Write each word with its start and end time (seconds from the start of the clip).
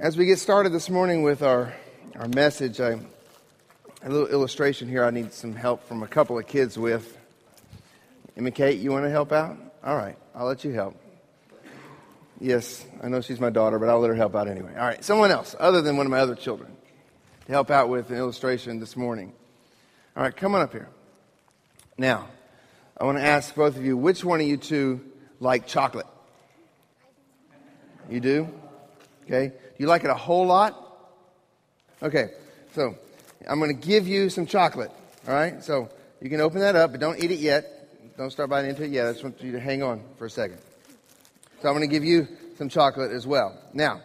As 0.00 0.16
we 0.16 0.24
get 0.24 0.38
started 0.38 0.72
this 0.72 0.88
morning 0.88 1.20
with 1.20 1.42
our, 1.42 1.74
our 2.16 2.26
message, 2.28 2.80
I, 2.80 2.98
a 4.02 4.08
little 4.08 4.28
illustration 4.28 4.88
here 4.88 5.04
I 5.04 5.10
need 5.10 5.34
some 5.34 5.54
help 5.54 5.86
from 5.86 6.02
a 6.02 6.06
couple 6.06 6.38
of 6.38 6.46
kids 6.46 6.78
with. 6.78 7.18
Emma 8.34 8.50
Kate, 8.50 8.78
you 8.78 8.92
want 8.92 9.04
to 9.04 9.10
help 9.10 9.30
out? 9.30 9.58
All 9.84 9.94
right, 9.94 10.16
I'll 10.34 10.46
let 10.46 10.64
you 10.64 10.72
help. 10.72 10.96
Yes, 12.40 12.82
I 13.02 13.08
know 13.08 13.20
she's 13.20 13.40
my 13.40 13.50
daughter, 13.50 13.78
but 13.78 13.90
I'll 13.90 14.00
let 14.00 14.08
her 14.08 14.14
help 14.14 14.34
out 14.34 14.48
anyway. 14.48 14.72
All 14.74 14.86
right, 14.86 15.04
someone 15.04 15.30
else, 15.30 15.54
other 15.60 15.82
than 15.82 15.98
one 15.98 16.06
of 16.06 16.10
my 16.10 16.20
other 16.20 16.34
children, 16.34 16.74
to 17.44 17.52
help 17.52 17.70
out 17.70 17.90
with 17.90 18.08
an 18.08 18.16
illustration 18.16 18.80
this 18.80 18.96
morning. 18.96 19.34
All 20.16 20.22
right, 20.22 20.34
come 20.34 20.54
on 20.54 20.62
up 20.62 20.72
here. 20.72 20.88
Now, 21.98 22.28
I 22.96 23.04
want 23.04 23.18
to 23.18 23.24
ask 23.24 23.54
both 23.54 23.76
of 23.76 23.84
you 23.84 23.98
which 23.98 24.24
one 24.24 24.40
of 24.40 24.46
you 24.46 24.56
two 24.56 25.02
like 25.40 25.66
chocolate? 25.66 26.06
You 28.08 28.20
do? 28.20 28.48
Okay. 29.24 29.52
You 29.80 29.86
like 29.86 30.04
it 30.04 30.10
a 30.10 30.14
whole 30.14 30.44
lot? 30.44 30.76
Okay. 32.02 32.32
So 32.74 32.96
I'm 33.48 33.58
going 33.58 33.74
to 33.74 33.86
give 33.86 34.06
you 34.06 34.28
some 34.28 34.44
chocolate. 34.44 34.90
All 35.26 35.32
right. 35.32 35.64
So 35.64 35.88
you 36.20 36.28
can 36.28 36.42
open 36.42 36.60
that 36.60 36.76
up, 36.76 36.90
but 36.90 37.00
don't 37.00 37.18
eat 37.18 37.30
it 37.30 37.38
yet. 37.38 37.64
Don't 38.18 38.30
start 38.30 38.50
biting 38.50 38.68
into 38.68 38.84
it 38.84 38.90
yet. 38.90 39.06
I 39.06 39.12
just 39.12 39.24
want 39.24 39.40
you 39.40 39.52
to 39.52 39.58
hang 39.58 39.82
on 39.82 40.02
for 40.18 40.26
a 40.26 40.30
second. 40.30 40.58
So 41.62 41.68
I'm 41.70 41.74
going 41.74 41.88
to 41.88 41.90
give 41.90 42.04
you 42.04 42.28
some 42.58 42.68
chocolate 42.68 43.10
as 43.10 43.26
well. 43.26 43.58
Now, 43.72 44.02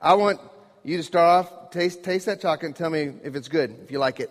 I 0.00 0.14
want 0.14 0.40
you 0.84 0.96
to 0.96 1.02
start 1.02 1.46
off, 1.46 1.70
taste, 1.70 2.02
taste 2.02 2.24
that 2.24 2.40
chocolate 2.40 2.68
and 2.68 2.76
tell 2.76 2.88
me 2.88 3.12
if 3.22 3.34
it's 3.34 3.48
good, 3.48 3.76
if 3.84 3.90
you 3.90 3.98
like 3.98 4.20
it. 4.20 4.30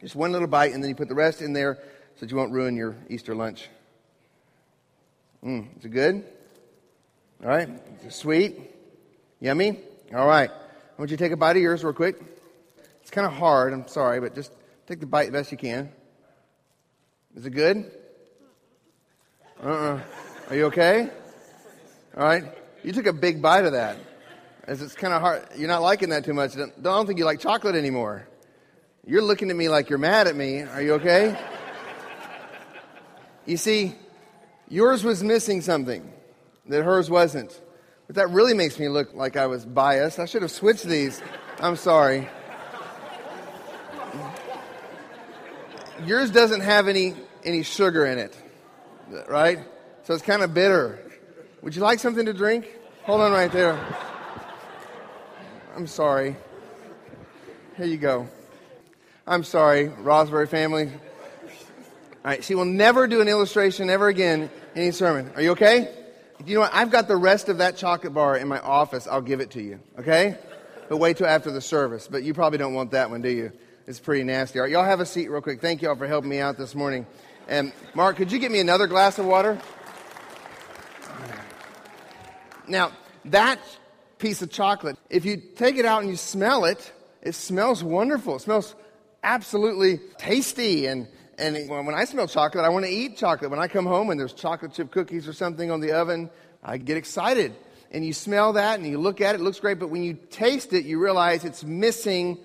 Just 0.00 0.16
one 0.16 0.32
little 0.32 0.48
bite, 0.48 0.72
and 0.72 0.82
then 0.82 0.88
you 0.88 0.96
put 0.96 1.06
the 1.06 1.14
rest 1.14 1.42
in 1.42 1.52
there 1.52 1.76
so 2.16 2.26
that 2.26 2.30
you 2.32 2.36
won't 2.36 2.50
ruin 2.50 2.74
your 2.74 2.96
Easter 3.08 3.36
lunch. 3.36 3.68
Mmm, 5.44 5.78
is 5.78 5.84
it 5.84 5.90
good? 5.90 6.24
All 7.40 7.50
right. 7.50 7.68
Is 8.00 8.06
it 8.06 8.12
sweet? 8.14 8.58
Yummy? 9.38 9.78
All 10.14 10.26
right. 10.26 10.50
I 10.50 11.00
want 11.00 11.10
you 11.10 11.16
to 11.16 11.24
take 11.24 11.32
a 11.32 11.38
bite 11.38 11.56
of 11.56 11.62
yours 11.62 11.82
real 11.82 11.94
quick. 11.94 12.20
It's 13.00 13.10
kind 13.10 13.26
of 13.26 13.32
hard. 13.32 13.72
I'm 13.72 13.88
sorry, 13.88 14.20
but 14.20 14.34
just 14.34 14.52
take 14.86 15.00
the 15.00 15.06
bite 15.06 15.26
the 15.26 15.32
best 15.32 15.50
you 15.50 15.56
can. 15.56 15.90
Is 17.34 17.46
it 17.46 17.50
good? 17.50 17.90
Uh-uh. 19.62 20.00
Are 20.50 20.54
you 20.54 20.66
okay? 20.66 21.08
All 22.14 22.24
right. 22.24 22.44
You 22.84 22.92
took 22.92 23.06
a 23.06 23.12
big 23.14 23.40
bite 23.40 23.64
of 23.64 23.72
that. 23.72 23.96
As 24.64 24.82
it's 24.82 24.94
kind 24.94 25.14
of 25.14 25.22
hard. 25.22 25.46
You're 25.56 25.68
not 25.68 25.80
liking 25.80 26.10
that 26.10 26.26
too 26.26 26.34
much. 26.34 26.56
Don't, 26.56 26.82
don't 26.82 27.06
think 27.06 27.18
you 27.18 27.24
like 27.24 27.40
chocolate 27.40 27.74
anymore. 27.74 28.28
You're 29.06 29.22
looking 29.22 29.48
at 29.48 29.56
me 29.56 29.70
like 29.70 29.88
you're 29.88 29.98
mad 29.98 30.26
at 30.26 30.36
me. 30.36 30.60
Are 30.60 30.82
you 30.82 30.92
okay? 30.94 31.38
you 33.46 33.56
see, 33.56 33.94
yours 34.68 35.04
was 35.04 35.22
missing 35.24 35.62
something 35.62 36.12
that 36.66 36.82
hers 36.82 37.08
wasn't. 37.08 37.58
But 38.12 38.28
that 38.28 38.34
really 38.34 38.52
makes 38.52 38.78
me 38.78 38.90
look 38.90 39.14
like 39.14 39.38
I 39.38 39.46
was 39.46 39.64
biased. 39.64 40.18
I 40.18 40.26
should 40.26 40.42
have 40.42 40.50
switched 40.50 40.84
these. 40.84 41.22
I'm 41.60 41.76
sorry. 41.76 42.28
Yours 46.04 46.30
doesn't 46.30 46.60
have 46.60 46.88
any, 46.88 47.14
any 47.42 47.62
sugar 47.62 48.04
in 48.04 48.18
it, 48.18 48.36
right? 49.28 49.60
So 50.02 50.12
it's 50.12 50.22
kind 50.22 50.42
of 50.42 50.52
bitter. 50.52 51.10
Would 51.62 51.74
you 51.74 51.80
like 51.80 52.00
something 52.00 52.26
to 52.26 52.34
drink? 52.34 52.68
Hold 53.04 53.22
on 53.22 53.32
right 53.32 53.50
there. 53.50 53.82
I'm 55.74 55.86
sorry. 55.86 56.36
Here 57.78 57.86
you 57.86 57.96
go. 57.96 58.28
I'm 59.26 59.42
sorry, 59.42 59.88
Rosberry 59.88 60.50
family. 60.50 60.88
All 60.88 60.98
right, 62.24 62.44
she 62.44 62.54
will 62.54 62.66
never 62.66 63.06
do 63.06 63.22
an 63.22 63.28
illustration 63.28 63.88
ever 63.88 64.08
again 64.08 64.50
in 64.74 64.82
any 64.82 64.90
sermon. 64.90 65.32
Are 65.34 65.40
you 65.40 65.52
okay? 65.52 66.01
You 66.46 66.54
know 66.54 66.60
what? 66.60 66.74
I've 66.74 66.90
got 66.90 67.08
the 67.08 67.16
rest 67.16 67.48
of 67.48 67.58
that 67.58 67.76
chocolate 67.76 68.14
bar 68.14 68.36
in 68.36 68.48
my 68.48 68.60
office. 68.60 69.06
I'll 69.06 69.20
give 69.20 69.40
it 69.40 69.50
to 69.52 69.62
you, 69.62 69.80
okay? 69.98 70.38
But 70.88 70.98
wait 70.98 71.16
till 71.16 71.26
after 71.26 71.50
the 71.50 71.60
service. 71.60 72.08
But 72.08 72.22
you 72.22 72.34
probably 72.34 72.58
don't 72.58 72.74
want 72.74 72.92
that 72.92 73.10
one, 73.10 73.22
do 73.22 73.30
you? 73.30 73.52
It's 73.86 73.98
pretty 73.98 74.24
nasty. 74.24 74.58
All 74.58 74.64
right, 74.64 74.72
y'all 74.72 74.84
have 74.84 75.00
a 75.00 75.06
seat 75.06 75.30
real 75.30 75.40
quick. 75.40 75.60
Thank 75.60 75.82
you 75.82 75.88
all 75.88 75.96
for 75.96 76.06
helping 76.06 76.30
me 76.30 76.38
out 76.38 76.56
this 76.56 76.74
morning. 76.74 77.06
And 77.48 77.72
Mark, 77.94 78.16
could 78.16 78.30
you 78.30 78.38
get 78.38 78.52
me 78.52 78.60
another 78.60 78.86
glass 78.86 79.18
of 79.18 79.26
water? 79.26 79.60
Now, 82.68 82.92
that 83.26 83.58
piece 84.18 84.40
of 84.42 84.50
chocolate, 84.50 84.96
if 85.10 85.24
you 85.24 85.36
take 85.36 85.76
it 85.76 85.84
out 85.84 86.02
and 86.02 86.10
you 86.10 86.16
smell 86.16 86.64
it, 86.64 86.92
it 87.22 87.34
smells 87.34 87.82
wonderful. 87.82 88.36
It 88.36 88.42
smells 88.42 88.74
absolutely 89.22 90.00
tasty 90.18 90.86
and 90.86 91.08
and 91.42 91.68
when 91.68 91.94
I 91.94 92.04
smell 92.04 92.28
chocolate, 92.28 92.64
I 92.64 92.68
want 92.68 92.84
to 92.84 92.90
eat 92.90 93.16
chocolate. 93.16 93.50
When 93.50 93.58
I 93.58 93.66
come 93.66 93.84
home 93.84 94.10
and 94.10 94.20
there's 94.20 94.32
chocolate 94.32 94.74
chip 94.74 94.92
cookies 94.92 95.26
or 95.26 95.32
something 95.32 95.72
on 95.72 95.80
the 95.80 95.92
oven, 95.92 96.30
I 96.62 96.78
get 96.78 96.96
excited. 96.96 97.54
And 97.90 98.04
you 98.04 98.12
smell 98.12 98.52
that 98.52 98.78
and 98.78 98.86
you 98.88 98.98
look 98.98 99.20
at 99.20 99.34
it, 99.34 99.40
it 99.40 99.44
looks 99.44 99.58
great, 99.58 99.80
but 99.80 99.90
when 99.90 100.04
you 100.04 100.14
taste 100.30 100.72
it, 100.72 100.84
you 100.84 101.00
realize 101.00 101.44
it's 101.44 101.64
missing 101.64 102.38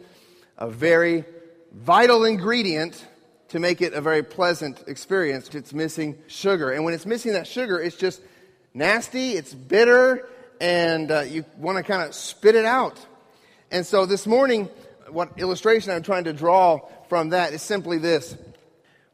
a 0.57 0.67
very 0.67 1.25
vital 1.71 2.25
ingredient 2.25 3.05
to 3.49 3.59
make 3.59 3.81
it 3.81 3.93
a 3.93 4.01
very 4.01 4.23
pleasant 4.23 4.83
experience. 4.87 5.53
It's 5.53 5.73
missing 5.73 6.17
sugar. 6.25 6.71
And 6.71 6.83
when 6.83 6.95
it's 6.95 7.05
missing 7.05 7.33
that 7.33 7.45
sugar, 7.45 7.79
it's 7.79 7.95
just 7.95 8.19
nasty, 8.73 9.33
it's 9.33 9.53
bitter, 9.53 10.27
and 10.59 11.11
uh, 11.11 11.19
you 11.21 11.45
want 11.57 11.77
to 11.77 11.83
kind 11.83 12.01
of 12.01 12.15
spit 12.15 12.55
it 12.55 12.65
out. 12.65 12.97
And 13.69 13.85
so 13.85 14.05
this 14.07 14.25
morning, 14.25 14.69
what 15.09 15.37
illustration 15.37 15.91
I'm 15.91 16.03
trying 16.03 16.23
to 16.23 16.33
draw 16.33 16.81
from 17.09 17.29
that 17.29 17.53
is 17.53 17.61
simply 17.61 17.99
this 17.99 18.35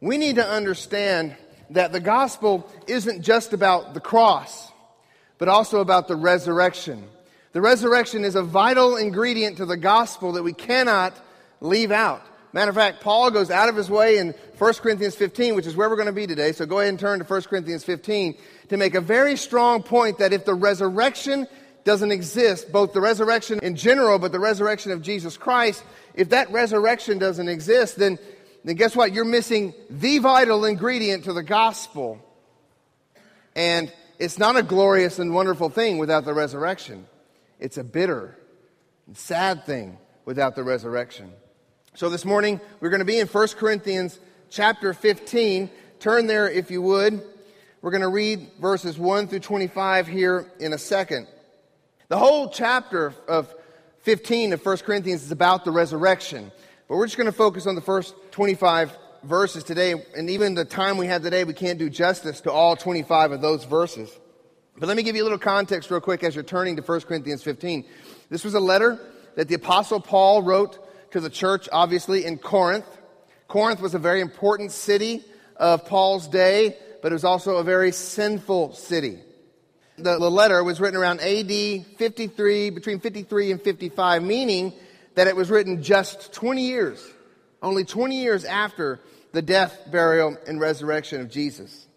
we 0.04 0.18
need 0.18 0.36
to 0.36 0.46
understand 0.46 1.34
that 1.70 1.94
the 1.94 2.00
gospel 2.02 2.70
isn't 2.88 3.22
just 3.22 3.54
about 3.54 3.94
the 3.94 4.02
cross, 4.02 4.70
but 5.38 5.48
also 5.48 5.80
about 5.80 6.10
the 6.10 6.16
resurrection. 6.16 7.08
The 7.54 7.62
resurrection 7.62 8.26
is 8.26 8.36
a 8.36 8.44
vital 8.44 8.98
ingredient 8.98 9.58
to 9.58 9.66
the 9.66 9.78
gospel 9.78 10.34
that 10.34 10.44
we 10.44 10.52
cannot 10.52 11.14
leave 11.62 11.90
out. 11.90 12.22
Matter 12.52 12.68
of 12.68 12.76
fact, 12.76 13.00
Paul 13.00 13.32
goes 13.32 13.50
out 13.50 13.70
of 13.70 13.78
his 13.78 13.90
way 13.90 14.18
in 14.18 14.36
1 14.58 14.74
Corinthians 14.74 15.16
15, 15.16 15.56
which 15.56 15.66
is 15.66 15.78
where 15.78 15.90
we're 15.90 15.96
going 15.96 16.08
to 16.08 16.12
be 16.12 16.28
today. 16.28 16.52
So 16.52 16.66
go 16.66 16.80
ahead 16.80 16.90
and 16.90 17.00
turn 17.00 17.20
to 17.20 17.26
1 17.26 17.42
Corinthians 17.44 17.86
15 17.86 18.36
to 18.70 18.78
make 18.78 18.96
a 18.96 19.02
very 19.02 19.38
strong 19.38 19.84
point 19.84 20.18
that 20.18 20.34
if 20.34 20.44
the 20.44 20.54
resurrection 20.54 21.48
doesn't 21.86 22.12
exist, 22.12 22.74
both 22.74 22.92
the 22.92 23.02
resurrection 23.02 23.58
in 23.64 23.78
general, 23.78 24.20
but 24.20 24.34
the 24.34 24.40
resurrection 24.40 24.92
of 24.92 25.02
Jesus 25.02 25.38
Christ, 25.38 25.82
if 26.14 26.30
that 26.30 26.52
resurrection 26.52 27.20
doesn't 27.20 27.48
exist, 27.48 27.96
then 27.98 28.20
then 28.64 28.76
guess 28.76 28.96
what? 28.96 29.14
You're 29.14 29.26
missing 29.26 29.74
the 29.90 30.20
vital 30.20 30.66
ingredient 30.66 31.26
to 31.26 31.34
the 31.34 31.44
gospel. 31.44 32.20
And 33.56 33.92
it's 34.20 34.38
not 34.38 34.56
a 34.56 34.64
glorious 34.64 35.20
and 35.20 35.34
wonderful 35.34 35.70
thing 35.70 35.98
without 35.98 36.26
the 36.26 36.34
resurrection. 36.34 37.06
It's 37.60 37.78
a 37.78 37.84
bitter 37.84 38.38
and 39.08 39.18
sad 39.18 39.66
thing 39.66 39.98
without 40.26 40.56
the 40.56 40.64
resurrection. 40.64 41.34
So 41.96 42.10
this 42.10 42.26
morning 42.26 42.60
we're 42.80 42.90
going 42.90 43.00
to 43.00 43.06
be 43.06 43.20
in 43.20 43.28
1 43.28 43.48
Corinthians 43.50 44.20
chapter 44.50 44.94
15. 44.94 45.70
Turn 46.00 46.28
there 46.28 46.50
if 46.50 46.72
you 46.72 46.82
would. 46.82 47.22
We're 47.82 47.92
going 47.92 48.02
to 48.02 48.08
read 48.08 48.50
verses 48.62 48.98
1 48.98 49.28
through 49.28 49.42
25 49.42 50.08
here 50.08 50.50
in 50.60 50.72
a 50.72 50.78
second. 50.78 51.28
The 52.08 52.18
whole 52.18 52.50
chapter 52.50 53.14
of 53.28 53.54
15 54.04 54.54
of 54.54 54.66
1 54.66 54.78
Corinthians 54.78 55.24
is 55.24 55.32
about 55.32 55.66
the 55.66 55.72
resurrection. 55.72 56.52
But 56.94 56.98
we're 56.98 57.08
just 57.08 57.18
going 57.18 57.26
to 57.26 57.32
focus 57.32 57.66
on 57.66 57.74
the 57.74 57.82
first 57.82 58.14
25 58.34 58.96
verses 59.24 59.64
today. 59.64 59.96
And 60.16 60.30
even 60.30 60.54
the 60.54 60.64
time 60.64 60.98
we 60.98 61.08
have 61.08 61.24
today, 61.24 61.44
we 61.44 61.56
can't 61.56 61.80
do 61.80 61.90
justice 61.90 62.42
to 62.42 62.52
all 62.52 62.76
25 62.76 63.32
of 63.32 63.42
those 63.42 63.64
verses. 63.64 64.16
But 64.78 64.86
let 64.86 64.96
me 64.96 65.02
give 65.02 65.16
you 65.16 65.24
a 65.24 65.26
little 65.26 65.40
context 65.40 65.90
real 65.90 66.02
quick 66.02 66.24
as 66.24 66.36
you're 66.36 66.44
turning 66.44 66.76
to 66.76 66.84
1 66.84 67.02
Corinthians 67.02 67.42
15. 67.42 67.86
This 68.30 68.44
was 68.44 68.54
a 68.54 68.60
letter 68.60 69.00
that 69.34 69.48
the 69.48 69.56
Apostle 69.56 70.02
Paul 70.02 70.44
wrote 70.44 70.78
to 71.14 71.20
the 71.20 71.32
church, 71.32 71.68
obviously, 71.72 72.26
in 72.26 72.38
Corinth. 72.38 72.86
Corinth 73.48 73.82
was 73.82 73.96
a 73.96 74.00
very 74.00 74.22
important 74.22 74.72
city 74.72 75.26
of 75.58 75.88
Paul's 75.88 76.28
day, 76.28 76.78
but 77.02 77.12
it 77.12 77.16
was 77.16 77.26
also 77.26 77.56
a 77.58 77.64
very 77.64 77.92
sinful 77.92 78.76
city. 78.76 79.18
The, 79.98 80.20
the 80.20 80.30
letter 80.30 80.64
was 80.64 80.80
written 80.80 81.00
around 81.00 81.22
AD 81.22 81.88
53, 81.98 82.70
between 82.70 83.00
53 83.00 83.52
and 83.52 83.60
55, 83.60 84.22
meaning 84.22 84.74
that 85.16 85.28
it 85.28 85.36
was 85.36 85.50
written 85.50 85.84
just 85.84 86.34
20 86.34 86.62
years, 86.62 87.06
only 87.62 87.86
20 87.86 88.22
years 88.22 88.46
after 88.46 89.00
the 89.32 89.42
death, 89.42 89.80
burial, 89.92 90.38
and 90.48 90.60
resurrection 90.60 91.22
of 91.22 91.30
Jesus. 91.30 91.88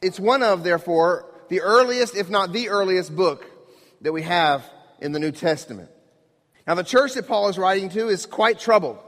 It's 0.00 0.20
one 0.20 0.42
of, 0.42 0.62
therefore, 0.62 1.26
the 1.48 1.60
earliest, 1.60 2.16
if 2.16 2.28
not 2.28 2.52
the 2.52 2.68
earliest 2.68 3.14
book 3.14 3.44
that 4.02 4.12
we 4.12 4.22
have 4.22 4.64
in 5.00 5.12
the 5.12 5.18
New 5.18 5.32
Testament. 5.32 5.90
Now, 6.66 6.74
the 6.74 6.84
church 6.84 7.14
that 7.14 7.28
Paul 7.28 7.48
is 7.48 7.58
writing 7.58 7.88
to 7.90 8.08
is 8.08 8.26
quite 8.26 8.58
troubled. 8.58 8.98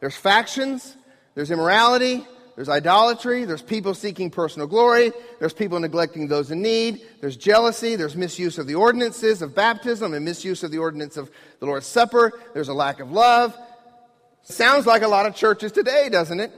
There's 0.00 0.16
factions, 0.16 0.96
there's 1.34 1.50
immorality, 1.50 2.26
there's 2.54 2.68
idolatry, 2.68 3.44
there's 3.44 3.62
people 3.62 3.94
seeking 3.94 4.30
personal 4.30 4.68
glory, 4.68 5.12
there's 5.38 5.54
people 5.54 5.80
neglecting 5.80 6.28
those 6.28 6.50
in 6.50 6.60
need, 6.60 7.00
there's 7.20 7.36
jealousy, 7.36 7.96
there's 7.96 8.16
misuse 8.16 8.58
of 8.58 8.66
the 8.66 8.74
ordinances 8.74 9.40
of 9.40 9.54
baptism 9.54 10.12
and 10.12 10.24
misuse 10.24 10.62
of 10.62 10.70
the 10.70 10.78
ordinance 10.78 11.16
of 11.16 11.30
the 11.60 11.66
Lord's 11.66 11.86
Supper, 11.86 12.32
there's 12.52 12.68
a 12.68 12.74
lack 12.74 13.00
of 13.00 13.10
love. 13.10 13.56
Sounds 14.42 14.86
like 14.86 15.02
a 15.02 15.08
lot 15.08 15.24
of 15.24 15.34
churches 15.34 15.72
today, 15.72 16.08
doesn't 16.10 16.40
it? 16.40 16.52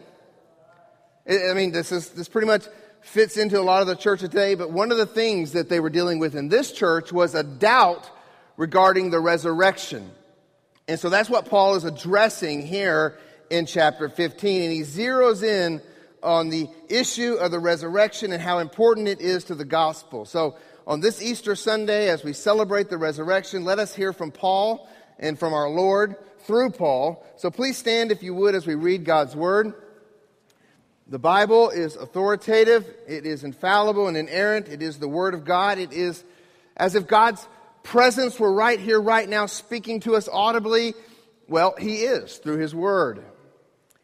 I 1.28 1.54
mean, 1.54 1.70
this, 1.70 1.92
is, 1.92 2.10
this 2.10 2.28
pretty 2.28 2.46
much 2.46 2.66
fits 3.02 3.36
into 3.36 3.60
a 3.60 3.62
lot 3.62 3.82
of 3.82 3.86
the 3.86 3.94
church 3.94 4.20
today, 4.20 4.54
but 4.54 4.70
one 4.70 4.90
of 4.90 4.98
the 4.98 5.06
things 5.06 5.52
that 5.52 5.68
they 5.68 5.80
were 5.80 5.90
dealing 5.90 6.18
with 6.18 6.34
in 6.34 6.48
this 6.48 6.72
church 6.72 7.12
was 7.12 7.34
a 7.34 7.42
doubt 7.42 8.10
regarding 8.56 9.10
the 9.10 9.20
resurrection. 9.20 10.10
And 10.88 10.98
so 10.98 11.08
that's 11.08 11.30
what 11.30 11.46
Paul 11.46 11.76
is 11.76 11.84
addressing 11.84 12.66
here 12.66 13.18
in 13.54 13.66
chapter 13.66 14.08
15. 14.08 14.62
And 14.62 14.72
he 14.72 14.80
zeroes 14.80 15.42
in 15.42 15.80
on 16.22 16.48
the 16.48 16.68
issue 16.88 17.34
of 17.34 17.50
the 17.50 17.58
resurrection 17.58 18.32
and 18.32 18.42
how 18.42 18.58
important 18.58 19.08
it 19.08 19.20
is 19.20 19.44
to 19.44 19.54
the 19.54 19.64
gospel. 19.64 20.24
So 20.24 20.56
on 20.86 21.00
this 21.00 21.22
Easter 21.22 21.54
Sunday, 21.54 22.08
as 22.08 22.24
we 22.24 22.32
celebrate 22.32 22.88
the 22.88 22.98
resurrection, 22.98 23.64
let 23.64 23.78
us 23.78 23.94
hear 23.94 24.12
from 24.12 24.30
Paul 24.30 24.88
and 25.18 25.38
from 25.38 25.54
our 25.54 25.68
Lord 25.68 26.16
through 26.40 26.70
Paul. 26.70 27.24
So 27.36 27.50
please 27.50 27.76
stand, 27.76 28.10
if 28.10 28.22
you 28.22 28.34
would, 28.34 28.54
as 28.54 28.66
we 28.66 28.74
read 28.74 29.04
God's 29.04 29.36
word. 29.36 29.74
The 31.06 31.18
Bible 31.18 31.68
is 31.68 31.96
authoritative, 31.96 32.86
it 33.06 33.26
is 33.26 33.44
infallible 33.44 34.08
and 34.08 34.16
inerrant, 34.16 34.68
it 34.68 34.82
is 34.82 34.98
the 34.98 35.08
Word 35.08 35.34
of 35.34 35.44
God. 35.44 35.78
It 35.78 35.92
is 35.92 36.24
as 36.78 36.94
if 36.94 37.06
God's 37.06 37.46
presence 37.82 38.40
were 38.40 38.52
right 38.52 38.80
here, 38.80 38.98
right 38.98 39.28
now, 39.28 39.44
speaking 39.44 40.00
to 40.00 40.16
us 40.16 40.30
audibly. 40.32 40.94
Well, 41.46 41.74
He 41.78 42.04
is 42.04 42.38
through 42.38 42.56
His 42.56 42.74
Word. 42.74 43.22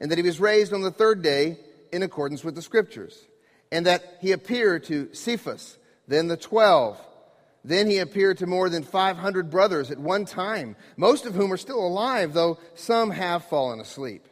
and 0.00 0.10
that 0.10 0.18
he 0.18 0.24
was 0.24 0.40
raised 0.40 0.72
on 0.72 0.82
the 0.82 0.90
third 0.90 1.22
day 1.22 1.58
in 1.92 2.02
accordance 2.02 2.44
with 2.44 2.54
the 2.54 2.62
Scriptures, 2.62 3.26
and 3.72 3.86
that 3.86 4.18
he 4.20 4.32
appeared 4.32 4.84
to 4.84 5.12
Cephas, 5.14 5.78
then 6.08 6.28
the 6.28 6.36
twelve. 6.36 7.00
Then 7.64 7.90
he 7.90 7.98
appeared 7.98 8.38
to 8.38 8.46
more 8.46 8.68
than 8.68 8.84
500 8.84 9.50
brothers 9.50 9.90
at 9.90 9.98
one 9.98 10.24
time, 10.24 10.76
most 10.96 11.26
of 11.26 11.34
whom 11.34 11.52
are 11.52 11.56
still 11.56 11.84
alive, 11.84 12.32
though 12.32 12.58
some 12.76 13.10
have 13.10 13.44
fallen 13.46 13.80
asleep. 13.80 14.28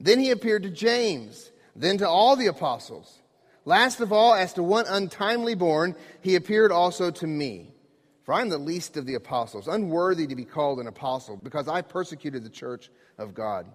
Then 0.00 0.18
he 0.18 0.30
appeared 0.30 0.64
to 0.64 0.70
James, 0.70 1.52
then 1.76 1.98
to 1.98 2.08
all 2.08 2.34
the 2.34 2.48
apostles. 2.48 3.20
Last 3.64 4.00
of 4.00 4.12
all, 4.12 4.34
as 4.34 4.54
to 4.54 4.64
one 4.64 4.86
untimely 4.88 5.54
born, 5.54 5.94
he 6.22 6.34
appeared 6.34 6.72
also 6.72 7.12
to 7.12 7.26
me. 7.26 7.72
For 8.24 8.34
I 8.34 8.40
am 8.40 8.48
the 8.48 8.58
least 8.58 8.96
of 8.96 9.06
the 9.06 9.14
apostles, 9.14 9.68
unworthy 9.68 10.26
to 10.26 10.34
be 10.34 10.44
called 10.44 10.80
an 10.80 10.88
apostle, 10.88 11.36
because 11.36 11.68
I 11.68 11.82
persecuted 11.82 12.42
the 12.42 12.50
church 12.50 12.90
of 13.18 13.34
God. 13.34 13.66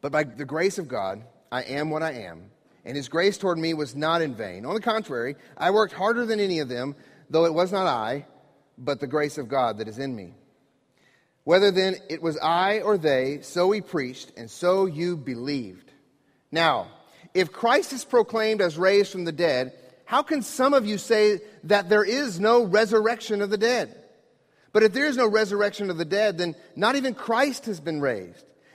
But 0.00 0.12
by 0.12 0.24
the 0.24 0.44
grace 0.44 0.78
of 0.78 0.88
God, 0.88 1.22
I 1.50 1.62
am 1.62 1.90
what 1.90 2.02
I 2.02 2.12
am, 2.12 2.50
and 2.84 2.96
his 2.96 3.08
grace 3.08 3.38
toward 3.38 3.58
me 3.58 3.74
was 3.74 3.94
not 3.94 4.22
in 4.22 4.34
vain. 4.34 4.66
On 4.66 4.74
the 4.74 4.80
contrary, 4.80 5.36
I 5.56 5.70
worked 5.70 5.92
harder 5.92 6.26
than 6.26 6.40
any 6.40 6.58
of 6.60 6.68
them, 6.68 6.94
though 7.30 7.44
it 7.44 7.54
was 7.54 7.72
not 7.72 7.86
I, 7.86 8.26
but 8.78 9.00
the 9.00 9.06
grace 9.06 9.38
of 9.38 9.48
God 9.48 9.78
that 9.78 9.88
is 9.88 9.98
in 9.98 10.14
me. 10.14 10.34
Whether 11.44 11.70
then 11.70 11.96
it 12.08 12.20
was 12.20 12.36
I 12.38 12.80
or 12.80 12.98
they, 12.98 13.40
so 13.42 13.68
we 13.68 13.80
preached, 13.80 14.32
and 14.36 14.50
so 14.50 14.86
you 14.86 15.16
believed. 15.16 15.92
Now, 16.50 16.88
if 17.34 17.52
Christ 17.52 17.92
is 17.92 18.04
proclaimed 18.04 18.60
as 18.60 18.76
raised 18.76 19.12
from 19.12 19.24
the 19.24 19.32
dead, 19.32 19.72
how 20.04 20.22
can 20.22 20.42
some 20.42 20.74
of 20.74 20.86
you 20.86 20.98
say 20.98 21.40
that 21.64 21.88
there 21.88 22.04
is 22.04 22.40
no 22.40 22.64
resurrection 22.64 23.42
of 23.42 23.50
the 23.50 23.58
dead? 23.58 23.94
But 24.72 24.82
if 24.82 24.92
there 24.92 25.06
is 25.06 25.16
no 25.16 25.28
resurrection 25.28 25.90
of 25.90 25.98
the 25.98 26.04
dead, 26.04 26.38
then 26.38 26.54
not 26.74 26.96
even 26.96 27.14
Christ 27.14 27.66
has 27.66 27.80
been 27.80 28.00
raised. 28.00 28.44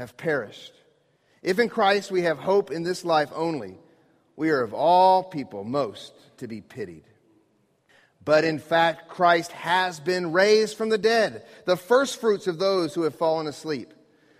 have 0.00 0.16
perished. 0.16 0.72
If 1.42 1.58
in 1.58 1.68
Christ 1.68 2.10
we 2.10 2.22
have 2.22 2.38
hope 2.38 2.70
in 2.70 2.82
this 2.82 3.04
life 3.04 3.30
only, 3.34 3.76
we 4.34 4.48
are 4.48 4.62
of 4.62 4.72
all 4.72 5.22
people 5.22 5.62
most 5.62 6.14
to 6.38 6.48
be 6.48 6.62
pitied. 6.62 7.04
But 8.24 8.44
in 8.44 8.58
fact, 8.58 9.08
Christ 9.08 9.52
has 9.52 10.00
been 10.00 10.32
raised 10.32 10.76
from 10.76 10.88
the 10.88 10.98
dead, 10.98 11.44
the 11.66 11.76
firstfruits 11.76 12.46
of 12.46 12.58
those 12.58 12.94
who 12.94 13.02
have 13.02 13.14
fallen 13.14 13.46
asleep. 13.46 13.92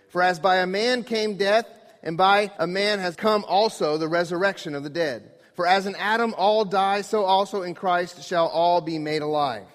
For 0.09 0.23
as 0.23 0.39
by 0.39 0.57
a 0.57 0.67
man 0.67 1.03
came 1.03 1.37
death, 1.37 1.67
and 2.01 2.17
by 2.17 2.51
a 2.57 2.65
man 2.65 2.97
has 2.97 3.15
come 3.15 3.45
also 3.47 3.97
the 3.97 4.07
resurrection 4.07 4.73
of 4.73 4.83
the 4.83 4.89
dead. 4.89 5.31
For 5.53 5.67
as 5.67 5.85
in 5.85 5.95
Adam 5.95 6.33
all 6.35 6.65
die, 6.65 7.01
so 7.01 7.23
also 7.23 7.61
in 7.61 7.75
Christ 7.75 8.23
shall 8.23 8.47
all 8.47 8.81
be 8.81 8.97
made 8.97 9.21
alive. 9.21 9.67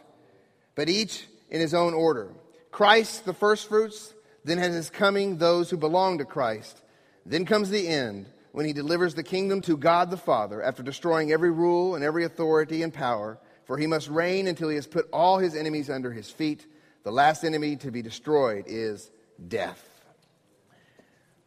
But 0.75 0.89
each 0.89 1.25
in 1.49 1.61
his 1.61 1.75
own 1.75 1.95
order. 1.95 2.33
Christ 2.73 3.25
the 3.25 3.33
firstfruits, 3.33 4.13
then 4.47 4.59
at 4.59 4.71
his 4.71 4.89
coming 4.89 5.37
those 5.37 5.69
who 5.69 5.77
belong 5.77 6.19
to 6.19 6.25
Christ. 6.25 6.81
Then 7.27 7.45
comes 7.45 7.69
the 7.69 7.87
end, 7.87 8.27
when 8.53 8.65
he 8.65 8.73
delivers 8.73 9.15
the 9.15 9.23
kingdom 9.23 9.61
to 9.63 9.77
God 9.77 10.11
the 10.11 10.17
Father, 10.17 10.63
after 10.63 10.83
destroying 10.83 11.33
every 11.33 11.51
rule 11.51 11.95
and 11.95 12.03
every 12.03 12.25
authority 12.25 12.83
and 12.83 12.95
power 12.95 13.39
for 13.67 13.77
he 13.77 13.87
must 13.87 14.09
reign 14.09 14.47
until 14.47 14.69
he 14.69 14.77
has 14.77 14.87
put 14.87 15.09
all 15.13 15.39
his 15.39 15.55
enemies 15.55 15.91
under 15.91 16.13
his 16.13 16.31
feet. 16.31 16.65
The 17.03 17.11
last 17.11 17.45
enemy 17.45 17.77
to 17.77 17.91
be 17.91 18.01
destroyed 18.01 18.65
is 18.69 19.11
death. 19.49 19.83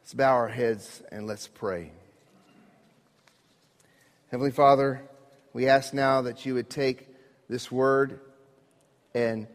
Let's 0.02 0.14
bow 0.14 0.34
our 0.34 0.50
heads 0.50 1.02
and 1.12 1.28
let's 1.28 1.48
pray. 1.48 1.92
Heavenly 4.32 4.52
Father, 4.52 5.02
we 5.54 5.68
ask 5.68 5.94
now 5.94 6.24
that 6.24 6.46
you 6.46 6.54
would 6.56 6.70
take 6.70 7.08
this 7.48 7.72
word 7.72 8.20
and 9.16 9.48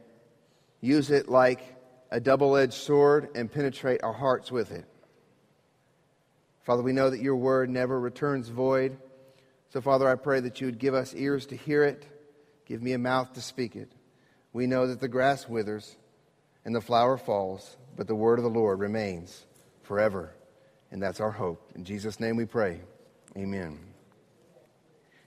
use 0.81 1.11
it 1.11 1.29
like 1.29 1.74
a 2.15 2.21
double 2.21 2.57
edged 2.57 2.75
sword 2.75 3.29
and 3.35 3.51
penetrate 3.51 4.03
our 4.05 4.13
hearts 4.13 4.53
with 4.53 4.71
it. 4.71 4.85
Father, 6.63 6.83
we 6.83 6.93
know 6.93 7.11
that 7.11 7.21
your 7.21 7.37
word 7.37 7.69
never 7.69 7.99
returns 7.99 8.49
void. 8.49 8.97
So, 9.71 9.81
Father, 9.81 10.09
I 10.09 10.15
pray 10.15 10.39
that 10.41 10.61
you 10.61 10.69
would 10.69 10.79
give 10.79 10.95
us 10.95 11.13
ears 11.15 11.47
to 11.47 11.57
hear 11.57 11.83
it 11.83 12.07
Give 12.67 12.83
me 12.83 12.93
a 12.93 12.99
mouth 12.99 13.35
to 13.35 13.43
speak 13.43 13.77
it. 13.77 13.91
We 14.53 14.67
know 14.67 14.87
that 14.87 15.01
the 15.01 15.09
grass 15.09 15.49
withers 15.49 15.97
and 16.65 16.75
the 16.75 16.81
flower 16.81 17.19
falls, 17.19 17.77
but 17.97 18.07
the 18.07 18.15
word 18.15 18.39
of 18.39 18.45
the 18.45 18.51
Lord 18.51 18.79
remains 18.79 19.45
forever. 19.83 20.35
And 20.91 21.03
that's 21.03 21.21
our 21.21 21.31
hope. 21.31 21.73
In 21.75 21.85
Jesus' 21.85 22.21
name 22.21 22.37
we 22.37 22.47
pray. 22.47 22.81
Amen. 23.37 23.79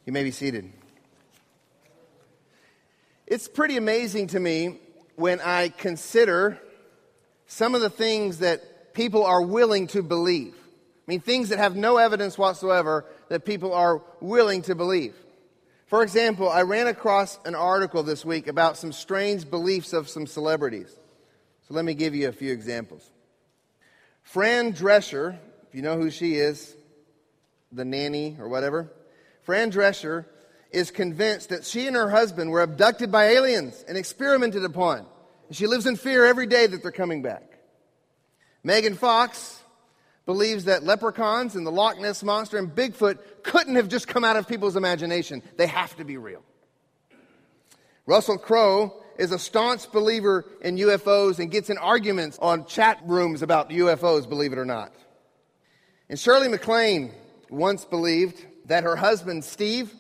You 0.05 0.13
may 0.13 0.23
be 0.23 0.31
seated. 0.31 0.71
It's 3.27 3.47
pretty 3.47 3.77
amazing 3.77 4.27
to 4.27 4.39
me 4.39 4.79
when 5.15 5.41
I 5.41 5.69
consider 5.69 6.59
some 7.47 7.73
of 7.73 7.81
the 7.81 7.89
things 7.89 8.39
that 8.39 8.93
people 8.93 9.25
are 9.25 9.41
willing 9.41 9.87
to 9.87 10.03
believe. 10.03 10.53
I 10.53 11.11
mean, 11.11 11.21
things 11.21 11.49
that 11.49 11.59
have 11.59 11.75
no 11.75 11.97
evidence 11.97 12.37
whatsoever 12.37 13.05
that 13.29 13.45
people 13.45 13.73
are 13.73 14.01
willing 14.19 14.61
to 14.63 14.75
believe. 14.75 15.15
For 15.87 16.03
example, 16.03 16.49
I 16.49 16.63
ran 16.63 16.87
across 16.87 17.39
an 17.45 17.55
article 17.55 18.03
this 18.03 18.25
week 18.25 18.47
about 18.47 18.75
some 18.75 18.91
strange 18.91 19.49
beliefs 19.49 19.93
of 19.93 20.09
some 20.09 20.27
celebrities. 20.27 20.93
So 21.67 21.73
let 21.73 21.85
me 21.85 21.93
give 21.93 22.13
you 22.13 22.27
a 22.27 22.33
few 22.33 22.51
examples. 22.51 23.09
Fran 24.23 24.73
Drescher, 24.73 25.37
if 25.69 25.75
you 25.75 25.81
know 25.81 25.97
who 25.97 26.11
she 26.11 26.35
is, 26.35 26.75
the 27.71 27.85
nanny 27.85 28.35
or 28.39 28.49
whatever, 28.49 28.91
Fran 29.43 29.71
Drescher 29.71 30.25
is 30.71 30.91
convinced 30.91 31.49
that 31.49 31.63
she 31.63 31.87
and 31.87 31.95
her 31.95 32.09
husband 32.09 32.51
were 32.51 32.61
abducted 32.61 33.09
by 33.09 33.27
aliens 33.27 33.85
and 33.87 33.97
experimented 33.97 34.65
upon. 34.65 35.05
She 35.51 35.67
lives 35.67 35.85
in 35.85 35.95
fear 35.95 36.25
every 36.25 36.47
day 36.47 36.67
that 36.67 36.81
they're 36.81 36.91
coming 36.91 37.21
back. 37.21 37.59
Megan 38.63 38.95
Fox 38.95 39.61
believes 40.25 40.65
that 40.65 40.83
leprechauns 40.83 41.55
and 41.55 41.65
the 41.65 41.71
Loch 41.71 41.99
Ness 41.99 42.21
Monster 42.21 42.57
and 42.57 42.69
Bigfoot 42.69 43.17
couldn't 43.43 43.75
have 43.75 43.87
just 43.87 44.07
come 44.07 44.25
out 44.25 44.35
of 44.35 44.47
people's 44.47 44.75
imagination. 44.75 45.41
They 45.55 45.67
have 45.67 45.95
to 45.97 46.03
be 46.03 46.17
real. 46.17 46.43
Russell 48.05 48.37
Crowe 48.37 49.01
is 49.17 49.31
a 49.31 49.39
staunch 49.39 49.91
believer 49.91 50.45
in 50.61 50.77
UFOs 50.77 51.39
and 51.39 51.49
gets 51.49 51.69
in 51.69 51.77
arguments 51.77 52.37
on 52.39 52.65
chat 52.65 52.99
rooms 53.05 53.41
about 53.41 53.69
UFOs, 53.69 54.27
believe 54.27 54.53
it 54.53 54.59
or 54.59 54.65
not. 54.65 54.93
And 56.09 56.19
Shirley 56.19 56.47
MacLaine 56.47 57.13
once 57.49 57.85
believed 57.85 58.45
that 58.65 58.83
her 58.83 58.95
husband, 58.95 59.43
Steve, 59.43 59.93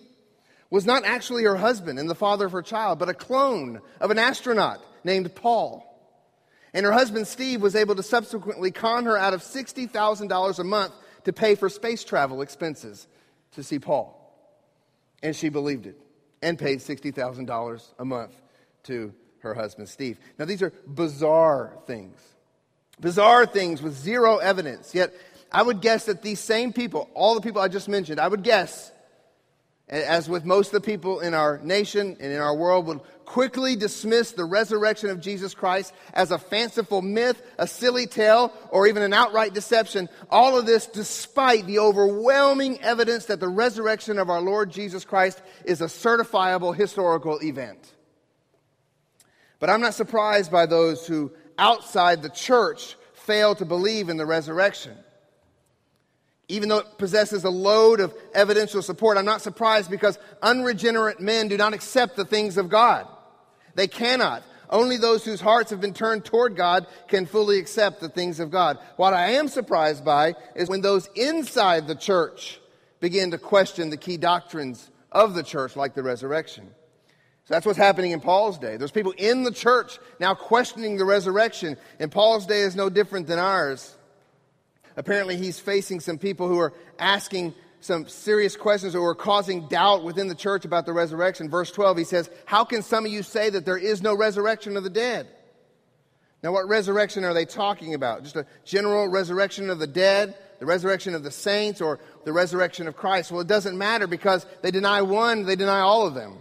was 0.69 0.85
not 0.85 1.05
actually 1.05 1.43
her 1.43 1.55
husband 1.55 1.99
and 1.99 2.09
the 2.09 2.15
father 2.15 2.45
of 2.45 2.51
her 2.51 2.61
child, 2.61 2.99
but 2.99 3.09
a 3.09 3.13
clone 3.13 3.81
of 4.01 4.11
an 4.11 4.19
astronaut 4.19 4.83
named 5.07 5.33
Paul. 5.33 5.83
And 6.73 6.85
her 6.85 6.91
husband 6.91 7.25
Steve 7.25 7.61
was 7.61 7.75
able 7.75 7.95
to 7.95 8.03
subsequently 8.03 8.69
con 8.69 9.05
her 9.05 9.17
out 9.17 9.33
of 9.33 9.41
$60,000 9.41 10.59
a 10.59 10.63
month 10.63 10.93
to 11.23 11.33
pay 11.33 11.55
for 11.55 11.69
space 11.69 12.03
travel 12.03 12.43
expenses 12.43 13.07
to 13.53 13.63
see 13.63 13.79
Paul. 13.79 14.13
And 15.23 15.35
she 15.35 15.49
believed 15.49 15.87
it 15.87 15.99
and 16.43 16.59
paid 16.59 16.79
$60,000 16.79 17.83
a 17.97 18.05
month 18.05 18.39
to 18.83 19.13
her 19.39 19.55
husband 19.55 19.89
Steve. 19.89 20.19
Now, 20.37 20.45
these 20.45 20.61
are 20.61 20.71
bizarre 20.85 21.73
things. 21.87 22.19
Bizarre 22.99 23.45
things 23.45 23.81
with 23.81 23.95
zero 23.95 24.37
evidence. 24.37 24.93
Yet, 24.93 25.13
I 25.51 25.63
would 25.63 25.81
guess 25.81 26.05
that 26.05 26.21
these 26.21 26.39
same 26.39 26.73
people, 26.73 27.09
all 27.13 27.33
the 27.33 27.41
people 27.41 27.61
I 27.61 27.69
just 27.69 27.87
mentioned, 27.87 28.19
I 28.19 28.27
would 28.27 28.43
guess 28.43 28.91
as 29.89 30.27
with 30.27 30.43
most 30.43 30.67
of 30.67 30.73
the 30.73 30.81
people 30.81 31.21
in 31.21 31.33
our 31.33 31.59
nation 31.59 32.17
and 32.19 32.31
in 32.33 32.39
our 32.39 32.55
world, 32.55 32.87
would 32.87 32.99
quickly 33.25 33.75
dismiss 33.75 34.31
the 34.31 34.43
resurrection 34.43 35.09
of 35.09 35.21
Jesus 35.21 35.53
Christ 35.53 35.93
as 36.13 36.31
a 36.31 36.37
fanciful 36.37 37.01
myth, 37.01 37.41
a 37.57 37.67
silly 37.67 38.07
tale, 38.07 38.51
or 38.69 38.87
even 38.87 39.03
an 39.03 39.13
outright 39.13 39.53
deception. 39.53 40.09
All 40.29 40.57
of 40.57 40.65
this 40.65 40.87
despite 40.87 41.67
the 41.67 41.79
overwhelming 41.79 42.81
evidence 42.81 43.25
that 43.25 43.39
the 43.39 43.47
resurrection 43.47 44.17
of 44.19 44.29
our 44.29 44.41
Lord 44.41 44.71
Jesus 44.71 45.05
Christ 45.05 45.41
is 45.63 45.81
a 45.81 45.85
certifiable 45.85 46.75
historical 46.75 47.39
event. 47.41 47.93
But 49.59 49.69
I'm 49.69 49.81
not 49.81 49.93
surprised 49.93 50.51
by 50.51 50.65
those 50.65 51.07
who, 51.07 51.31
outside 51.57 52.21
the 52.21 52.29
church, 52.29 52.95
fail 53.13 53.55
to 53.55 53.65
believe 53.65 54.09
in 54.09 54.17
the 54.17 54.25
resurrection. 54.25 54.97
Even 56.49 56.69
though 56.69 56.77
it 56.77 56.97
possesses 56.97 57.43
a 57.43 57.49
load 57.49 57.99
of 57.99 58.13
evidential 58.33 58.81
support, 58.81 59.17
I'm 59.17 59.25
not 59.25 59.41
surprised 59.41 59.91
because 59.91 60.17
unregenerate 60.41 61.19
men 61.19 61.49
do 61.49 61.57
not 61.57 61.73
accept 61.73 62.15
the 62.15 62.25
things 62.25 62.57
of 62.57 62.69
God. 62.69 63.07
They 63.75 63.87
cannot. 63.87 64.43
Only 64.69 64.97
those 64.97 65.23
whose 65.23 65.41
hearts 65.41 65.71
have 65.71 65.81
been 65.81 65.93
turned 65.93 66.25
toward 66.25 66.55
God 66.55 66.87
can 67.07 67.25
fully 67.25 67.59
accept 67.59 67.99
the 67.99 68.09
things 68.09 68.39
of 68.39 68.51
God. 68.51 68.79
What 68.95 69.13
I 69.13 69.31
am 69.31 69.47
surprised 69.47 70.03
by 70.03 70.35
is 70.55 70.69
when 70.69 70.81
those 70.81 71.09
inside 71.15 71.87
the 71.87 71.95
church 71.95 72.59
begin 72.99 73.31
to 73.31 73.37
question 73.37 73.89
the 73.89 73.97
key 73.97 74.17
doctrines 74.17 74.89
of 75.11 75.33
the 75.33 75.43
church, 75.43 75.75
like 75.75 75.95
the 75.95 76.03
resurrection. 76.03 76.69
So 77.45 77.53
that's 77.53 77.65
what's 77.65 77.77
happening 77.77 78.11
in 78.11 78.19
Paul's 78.19 78.57
day. 78.57 78.75
There's 78.75 78.91
people 78.91 79.13
in 79.17 79.43
the 79.43 79.53
church 79.53 79.99
now 80.19 80.33
questioning 80.33 80.97
the 80.97 81.05
resurrection, 81.05 81.77
and 81.99 82.11
Paul's 82.11 82.45
day 82.45 82.61
is 82.61 82.75
no 82.75 82.89
different 82.89 83.27
than 83.27 83.39
ours. 83.39 83.96
Apparently, 84.97 85.37
he's 85.37 85.59
facing 85.59 85.99
some 85.99 86.17
people 86.17 86.47
who 86.47 86.59
are 86.59 86.73
asking 86.99 87.53
some 87.79 88.07
serious 88.07 88.57
questions 88.57 88.95
or 88.95 89.09
are 89.09 89.15
causing 89.15 89.67
doubt 89.67 90.03
within 90.03 90.27
the 90.27 90.35
church 90.35 90.65
about 90.65 90.85
the 90.85 90.91
resurrection. 90.91 91.49
Verse 91.49 91.71
12, 91.71 91.97
he 91.99 92.03
says, 92.03 92.29
How 92.45 92.65
can 92.65 92.81
some 92.81 93.05
of 93.05 93.11
you 93.11 93.21
say 93.23 93.49
that 93.51 93.65
there 93.65 93.77
is 93.77 94.01
no 94.01 94.15
resurrection 94.17 94.75
of 94.75 94.83
the 94.83 94.89
dead? 94.89 95.27
Now, 96.43 96.51
what 96.51 96.67
resurrection 96.67 97.23
are 97.23 97.33
they 97.33 97.45
talking 97.45 97.93
about? 97.93 98.23
Just 98.23 98.35
a 98.35 98.45
general 98.65 99.07
resurrection 99.07 99.69
of 99.69 99.79
the 99.79 99.87
dead, 99.87 100.35
the 100.59 100.65
resurrection 100.65 101.13
of 101.13 101.23
the 101.23 101.31
saints, 101.31 101.79
or 101.79 101.99
the 102.25 102.33
resurrection 102.33 102.87
of 102.87 102.95
Christ? 102.95 103.31
Well, 103.31 103.41
it 103.41 103.47
doesn't 103.47 103.77
matter 103.77 104.07
because 104.07 104.45
they 104.61 104.71
deny 104.71 105.01
one, 105.03 105.45
they 105.45 105.55
deny 105.55 105.79
all 105.79 106.07
of 106.07 106.15
them. 106.15 106.37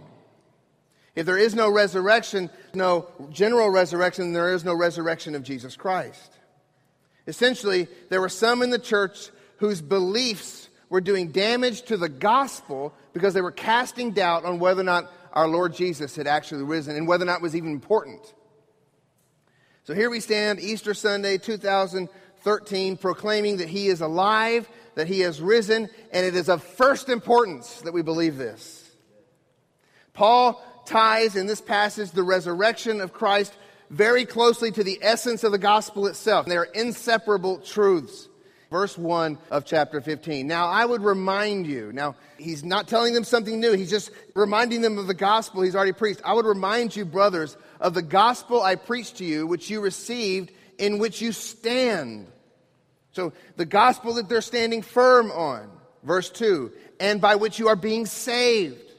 If 1.15 1.25
there 1.25 1.37
is 1.37 1.55
no 1.55 1.71
resurrection, 1.71 2.49
no 2.73 3.07
general 3.31 3.69
resurrection, 3.69 4.33
there 4.33 4.53
is 4.53 4.63
no 4.63 4.73
resurrection 4.73 5.33
of 5.33 5.43
Jesus 5.43 5.75
Christ. 5.75 6.36
Essentially, 7.27 7.87
there 8.09 8.21
were 8.21 8.29
some 8.29 8.61
in 8.61 8.69
the 8.69 8.79
church 8.79 9.29
whose 9.57 9.81
beliefs 9.81 10.69
were 10.89 11.01
doing 11.01 11.31
damage 11.31 11.81
to 11.83 11.97
the 11.97 12.09
gospel 12.09 12.93
because 13.13 13.33
they 13.33 13.41
were 13.41 13.51
casting 13.51 14.11
doubt 14.11 14.45
on 14.45 14.59
whether 14.59 14.81
or 14.81 14.85
not 14.85 15.11
our 15.33 15.47
Lord 15.47 15.73
Jesus 15.73 16.15
had 16.15 16.25
actually 16.25 16.63
risen 16.63 16.95
and 16.95 17.07
whether 17.07 17.23
or 17.23 17.27
not 17.27 17.37
it 17.37 17.41
was 17.41 17.55
even 17.55 17.71
important. 17.71 18.21
So 19.83 19.93
here 19.93 20.09
we 20.09 20.19
stand, 20.19 20.59
Easter 20.59 20.93
Sunday 20.93 21.37
2013, 21.37 22.97
proclaiming 22.97 23.57
that 23.57 23.69
He 23.69 23.87
is 23.87 24.01
alive, 24.01 24.67
that 24.95 25.07
He 25.07 25.21
has 25.21 25.41
risen, 25.41 25.89
and 26.11 26.25
it 26.25 26.35
is 26.35 26.49
of 26.49 26.63
first 26.63 27.09
importance 27.09 27.81
that 27.81 27.93
we 27.93 28.01
believe 28.01 28.37
this. 28.37 28.89
Paul 30.13 30.61
ties 30.85 31.35
in 31.35 31.45
this 31.45 31.61
passage 31.61 32.11
the 32.11 32.23
resurrection 32.23 33.01
of 33.01 33.13
Christ 33.13 33.53
very 33.89 34.25
closely 34.25 34.71
to 34.71 34.83
the 34.83 34.99
essence 35.01 35.43
of 35.43 35.51
the 35.51 35.57
gospel 35.57 36.07
itself. 36.07 36.45
They 36.45 36.57
are 36.57 36.65
inseparable 36.65 37.59
truths. 37.59 38.27
Verse 38.69 38.97
1 38.97 39.37
of 39.49 39.63
chapter 39.63 40.01
15. 40.01 40.45
Now, 40.45 40.67
I 40.67 40.83
would 40.83 41.01
remind 41.01 41.67
you, 41.67 41.93
now, 41.93 42.15
he's 42.37 42.65
not 42.65 42.89
telling 42.89 43.13
them 43.13 43.23
something 43.23 43.61
new. 43.61 43.71
He's 43.73 43.89
just 43.89 44.11
reminding 44.35 44.81
them 44.81 44.97
of 44.97 45.07
the 45.07 45.13
gospel 45.13 45.61
he's 45.61 45.75
already 45.75 45.93
preached. 45.93 46.21
I 46.25 46.33
would 46.33 46.45
remind 46.45 46.93
you, 46.93 47.05
brothers, 47.05 47.55
of 47.79 47.93
the 47.93 48.01
gospel 48.01 48.61
I 48.61 48.75
preached 48.75 49.17
to 49.17 49.25
you, 49.25 49.47
which 49.47 49.69
you 49.69 49.79
received, 49.79 50.51
in 50.77 50.99
which 50.99 51.21
you 51.21 51.31
stand. 51.31 52.27
So, 53.13 53.31
the 53.55 53.65
gospel 53.65 54.15
that 54.15 54.27
they're 54.27 54.41
standing 54.41 54.81
firm 54.81 55.31
on. 55.31 55.71
Verse 56.03 56.29
2 56.29 56.71
and 56.99 57.21
by 57.21 57.35
which 57.35 57.59
you 57.59 57.67
are 57.67 57.75
being 57.75 58.05
saved, 58.05 58.91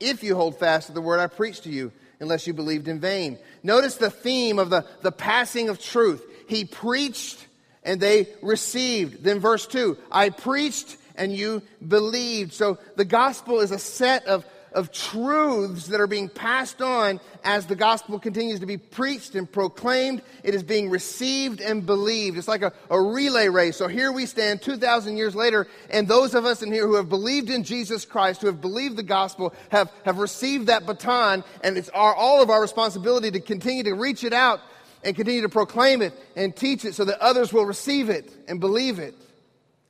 if 0.00 0.22
you 0.22 0.34
hold 0.34 0.58
fast 0.58 0.88
to 0.88 0.92
the 0.92 1.00
word 1.00 1.20
I 1.20 1.26
preached 1.26 1.64
to 1.64 1.70
you 1.70 1.92
unless 2.20 2.46
you 2.46 2.52
believed 2.52 2.88
in 2.88 3.00
vain. 3.00 3.38
Notice 3.62 3.96
the 3.96 4.10
theme 4.10 4.58
of 4.58 4.70
the, 4.70 4.84
the 5.02 5.12
passing 5.12 5.68
of 5.68 5.80
truth. 5.80 6.24
He 6.48 6.64
preached 6.64 7.46
and 7.82 8.00
they 8.00 8.28
received. 8.42 9.22
Then, 9.22 9.40
verse 9.40 9.66
2 9.66 9.96
I 10.10 10.30
preached 10.30 10.96
and 11.14 11.34
you 11.34 11.62
believed. 11.86 12.52
So, 12.52 12.78
the 12.96 13.04
gospel 13.04 13.60
is 13.60 13.70
a 13.70 13.78
set 13.78 14.26
of 14.26 14.44
of 14.72 14.92
truths 14.92 15.86
that 15.86 16.00
are 16.00 16.06
being 16.06 16.28
passed 16.28 16.82
on 16.82 17.20
as 17.44 17.66
the 17.66 17.76
gospel 17.76 18.18
continues 18.18 18.60
to 18.60 18.66
be 18.66 18.76
preached 18.76 19.34
and 19.34 19.50
proclaimed. 19.50 20.22
It 20.42 20.54
is 20.54 20.62
being 20.62 20.90
received 20.90 21.60
and 21.60 21.84
believed. 21.84 22.38
It's 22.38 22.48
like 22.48 22.62
a, 22.62 22.72
a 22.90 23.00
relay 23.00 23.48
race. 23.48 23.76
So 23.76 23.88
here 23.88 24.12
we 24.12 24.26
stand 24.26 24.62
2,000 24.62 25.16
years 25.16 25.34
later, 25.34 25.66
and 25.90 26.06
those 26.06 26.34
of 26.34 26.44
us 26.44 26.62
in 26.62 26.72
here 26.72 26.86
who 26.86 26.94
have 26.96 27.08
believed 27.08 27.50
in 27.50 27.64
Jesus 27.64 28.04
Christ, 28.04 28.40
who 28.40 28.46
have 28.46 28.60
believed 28.60 28.96
the 28.96 29.02
gospel, 29.02 29.54
have, 29.70 29.90
have 30.04 30.18
received 30.18 30.66
that 30.66 30.86
baton, 30.86 31.44
and 31.62 31.76
it's 31.76 31.88
our, 31.90 32.14
all 32.14 32.42
of 32.42 32.50
our 32.50 32.60
responsibility 32.60 33.30
to 33.30 33.40
continue 33.40 33.84
to 33.84 33.94
reach 33.94 34.24
it 34.24 34.32
out 34.32 34.60
and 35.04 35.14
continue 35.14 35.42
to 35.42 35.48
proclaim 35.48 36.02
it 36.02 36.12
and 36.36 36.54
teach 36.54 36.84
it 36.84 36.94
so 36.94 37.04
that 37.04 37.18
others 37.20 37.52
will 37.52 37.64
receive 37.64 38.10
it 38.10 38.32
and 38.48 38.60
believe 38.60 38.98
it. 38.98 39.14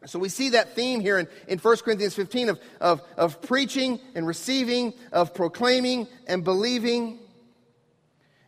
So 0.06 0.18
we 0.18 0.28
see 0.28 0.50
that 0.50 0.74
theme 0.74 1.00
here 1.00 1.18
in, 1.18 1.26
in 1.48 1.58
1 1.58 1.76
Corinthians 1.78 2.14
15 2.14 2.50
of, 2.50 2.60
of, 2.80 3.02
of 3.16 3.42
preaching 3.42 3.98
and 4.14 4.26
receiving, 4.26 4.94
of 5.12 5.34
proclaiming 5.34 6.06
and 6.26 6.44
believing. 6.44 7.18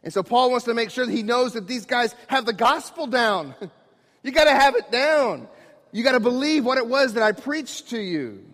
And 0.04 0.12
so 0.12 0.22
Paul 0.22 0.50
wants 0.50 0.66
to 0.66 0.74
make 0.74 0.90
sure 0.90 1.04
that 1.04 1.12
he 1.12 1.24
knows 1.24 1.54
that 1.54 1.66
these 1.66 1.86
guys 1.86 2.14
have 2.28 2.46
the 2.46 2.52
gospel 2.52 3.06
down. 3.06 3.54
you 4.22 4.30
got 4.30 4.44
to 4.44 4.54
have 4.54 4.76
it 4.76 4.92
down. 4.92 5.48
You 5.92 6.04
got 6.04 6.12
to 6.12 6.20
believe 6.20 6.64
what 6.64 6.78
it 6.78 6.86
was 6.86 7.14
that 7.14 7.22
I 7.22 7.32
preached 7.32 7.90
to 7.90 7.98
you. 7.98 8.44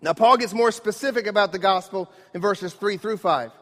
Now, 0.00 0.14
Paul 0.14 0.38
gets 0.38 0.54
more 0.54 0.72
specific 0.72 1.26
about 1.26 1.52
the 1.52 1.58
gospel 1.58 2.10
in 2.34 2.40
verses 2.40 2.72
3 2.72 2.96
through 2.96 3.18
5. 3.18 3.52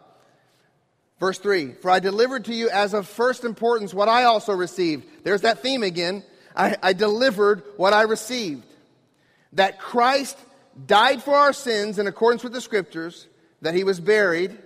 Verse 1.18 1.38
3 1.38 1.72
For 1.74 1.90
I 1.90 1.98
delivered 1.98 2.46
to 2.46 2.54
you 2.54 2.70
as 2.70 2.94
of 2.94 3.06
first 3.06 3.44
importance 3.44 3.92
what 3.92 4.08
I 4.08 4.24
also 4.24 4.52
received. 4.52 5.06
There's 5.24 5.42
that 5.42 5.58
theme 5.58 5.82
again 5.82 6.22
I, 6.54 6.76
I 6.82 6.92
delivered 6.92 7.62
what 7.76 7.92
I 7.92 8.02
received 8.02 8.66
that 9.52 9.78
Christ 9.78 10.38
died 10.86 11.22
for 11.22 11.34
our 11.34 11.52
sins 11.52 11.98
in 11.98 12.06
accordance 12.06 12.44
with 12.44 12.52
the 12.52 12.60
Scriptures, 12.60 13.26
that 13.62 13.74
he 13.74 13.84
was 13.84 14.00
buried, 14.00 14.56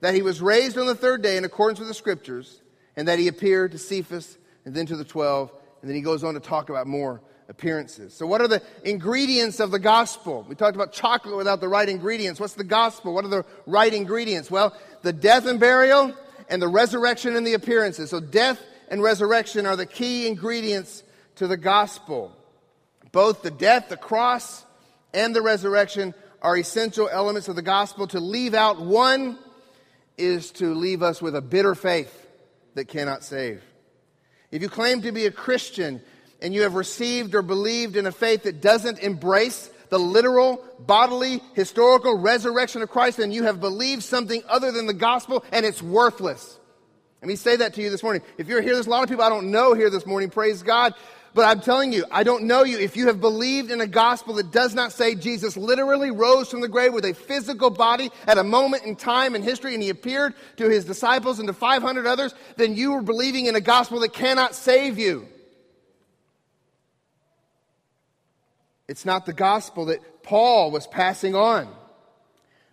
that 0.00 0.14
he 0.14 0.22
was 0.22 0.40
raised 0.40 0.78
on 0.78 0.86
the 0.86 0.94
third 0.94 1.22
day 1.22 1.36
in 1.36 1.44
accordance 1.44 1.78
with 1.78 1.88
the 1.88 1.94
Scriptures, 1.94 2.60
and 2.96 3.08
that 3.08 3.18
he 3.18 3.28
appeared 3.28 3.72
to 3.72 3.78
Cephas 3.78 4.36
and 4.64 4.74
then 4.74 4.86
to 4.86 4.96
the 4.96 5.04
twelve. 5.04 5.52
And 5.80 5.88
then 5.88 5.96
he 5.96 6.02
goes 6.02 6.24
on 6.24 6.34
to 6.34 6.40
talk 6.40 6.70
about 6.70 6.86
more 6.86 7.20
appearances. 7.48 8.14
So, 8.14 8.26
what 8.26 8.40
are 8.40 8.48
the 8.48 8.62
ingredients 8.84 9.60
of 9.60 9.70
the 9.70 9.78
gospel? 9.78 10.44
We 10.48 10.54
talked 10.54 10.76
about 10.76 10.92
chocolate 10.92 11.36
without 11.36 11.60
the 11.60 11.68
right 11.68 11.88
ingredients. 11.88 12.40
What's 12.40 12.54
the 12.54 12.64
gospel? 12.64 13.14
What 13.14 13.24
are 13.24 13.28
the 13.28 13.44
right 13.66 13.92
ingredients? 13.92 14.50
Well, 14.50 14.76
the 15.02 15.12
death 15.12 15.46
and 15.46 15.60
burial 15.60 16.14
and 16.48 16.60
the 16.60 16.68
resurrection 16.68 17.36
and 17.36 17.46
the 17.46 17.54
appearances. 17.54 18.10
So, 18.10 18.20
death 18.20 18.60
and 18.88 19.02
resurrection 19.02 19.66
are 19.66 19.76
the 19.76 19.86
key 19.86 20.26
ingredients 20.26 21.02
to 21.36 21.46
the 21.46 21.56
gospel. 21.56 22.36
Both 23.12 23.42
the 23.42 23.50
death, 23.50 23.88
the 23.88 23.96
cross, 23.96 24.64
and 25.12 25.34
the 25.34 25.42
resurrection 25.42 26.14
are 26.40 26.56
essential 26.56 27.08
elements 27.10 27.48
of 27.48 27.56
the 27.56 27.62
gospel. 27.62 28.06
To 28.08 28.20
leave 28.20 28.54
out 28.54 28.80
one 28.80 29.38
is 30.18 30.50
to 30.52 30.74
leave 30.74 31.02
us 31.02 31.22
with 31.22 31.36
a 31.36 31.40
bitter 31.40 31.74
faith 31.74 32.26
that 32.74 32.88
cannot 32.88 33.24
save. 33.24 33.62
If 34.50 34.62
you 34.62 34.68
claim 34.68 35.02
to 35.02 35.12
be 35.12 35.26
a 35.26 35.30
Christian 35.30 36.02
and 36.40 36.54
you 36.54 36.62
have 36.62 36.74
received 36.74 37.34
or 37.34 37.42
believed 37.42 37.96
in 37.96 38.06
a 38.06 38.12
faith 38.12 38.42
that 38.42 38.60
doesn't 38.60 38.98
embrace 38.98 39.70
the 39.88 39.98
literal, 39.98 40.64
bodily, 40.78 41.42
historical 41.54 42.18
resurrection 42.18 42.82
of 42.82 42.90
Christ, 42.90 43.18
then 43.18 43.30
you 43.30 43.44
have 43.44 43.60
believed 43.60 44.02
something 44.02 44.42
other 44.48 44.72
than 44.72 44.86
the 44.86 44.94
gospel 44.94 45.44
and 45.52 45.64
it's 45.64 45.82
worthless. 45.82 46.58
Let 47.20 47.28
me 47.28 47.36
say 47.36 47.56
that 47.56 47.74
to 47.74 47.82
you 47.82 47.88
this 47.88 48.02
morning. 48.02 48.22
If 48.36 48.48
you're 48.48 48.62
here, 48.62 48.74
there's 48.74 48.88
a 48.88 48.90
lot 48.90 49.04
of 49.04 49.08
people 49.08 49.24
I 49.24 49.28
don't 49.28 49.50
know 49.50 49.74
here 49.74 49.90
this 49.90 50.06
morning, 50.06 50.28
praise 50.28 50.62
God. 50.62 50.94
But 51.34 51.46
I'm 51.46 51.60
telling 51.60 51.92
you, 51.92 52.04
I 52.10 52.24
don't 52.24 52.44
know 52.44 52.62
you. 52.62 52.78
If 52.78 52.94
you 52.94 53.06
have 53.06 53.20
believed 53.20 53.70
in 53.70 53.80
a 53.80 53.86
gospel 53.86 54.34
that 54.34 54.50
does 54.50 54.74
not 54.74 54.92
say 54.92 55.14
Jesus 55.14 55.56
literally 55.56 56.10
rose 56.10 56.50
from 56.50 56.60
the 56.60 56.68
grave 56.68 56.92
with 56.92 57.06
a 57.06 57.14
physical 57.14 57.70
body 57.70 58.10
at 58.26 58.36
a 58.36 58.44
moment 58.44 58.84
in 58.84 58.96
time 58.96 59.34
in 59.34 59.42
history 59.42 59.72
and 59.72 59.82
he 59.82 59.88
appeared 59.88 60.34
to 60.56 60.68
his 60.68 60.84
disciples 60.84 61.38
and 61.38 61.48
to 61.48 61.54
500 61.54 62.06
others, 62.06 62.34
then 62.56 62.74
you 62.74 62.92
are 62.92 63.02
believing 63.02 63.46
in 63.46 63.56
a 63.56 63.60
gospel 63.60 64.00
that 64.00 64.12
cannot 64.12 64.54
save 64.54 64.98
you. 64.98 65.26
It's 68.86 69.06
not 69.06 69.24
the 69.24 69.32
gospel 69.32 69.86
that 69.86 70.22
Paul 70.22 70.70
was 70.70 70.86
passing 70.86 71.34
on. 71.34 71.66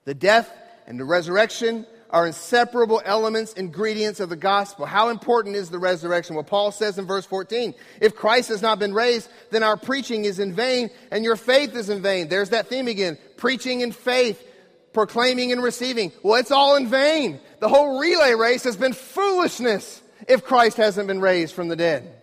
The 0.03 0.13
death 0.13 0.51
and 0.85 0.99
the 0.99 1.05
resurrection 1.05 1.85
are 2.09 2.25
inseparable 2.25 3.01
elements, 3.05 3.53
ingredients 3.53 4.19
of 4.19 4.29
the 4.29 4.35
gospel. 4.35 4.85
How 4.85 5.09
important 5.09 5.55
is 5.55 5.69
the 5.69 5.77
resurrection? 5.77 6.35
Well, 6.35 6.43
Paul 6.43 6.71
says 6.71 6.97
in 6.97 7.05
verse 7.05 7.25
14, 7.25 7.75
if 8.01 8.15
Christ 8.15 8.49
has 8.49 8.61
not 8.61 8.79
been 8.79 8.93
raised, 8.93 9.29
then 9.51 9.61
our 9.61 9.77
preaching 9.77 10.25
is 10.25 10.39
in 10.39 10.53
vain 10.53 10.89
and 11.11 11.23
your 11.23 11.35
faith 11.35 11.75
is 11.75 11.89
in 11.89 12.01
vain. 12.01 12.27
There's 12.27 12.49
that 12.49 12.67
theme 12.67 12.87
again. 12.87 13.17
Preaching 13.37 13.81
in 13.81 13.91
faith, 13.91 14.43
proclaiming 14.91 15.51
and 15.51 15.61
receiving. 15.61 16.11
Well, 16.23 16.39
it's 16.39 16.51
all 16.51 16.75
in 16.77 16.87
vain. 16.87 17.39
The 17.59 17.69
whole 17.69 17.99
relay 17.99 18.33
race 18.33 18.63
has 18.63 18.75
been 18.75 18.93
foolishness 18.93 20.01
if 20.27 20.43
Christ 20.43 20.77
hasn't 20.77 21.07
been 21.07 21.21
raised 21.21 21.53
from 21.53 21.67
the 21.67 21.75
dead. 21.75 22.15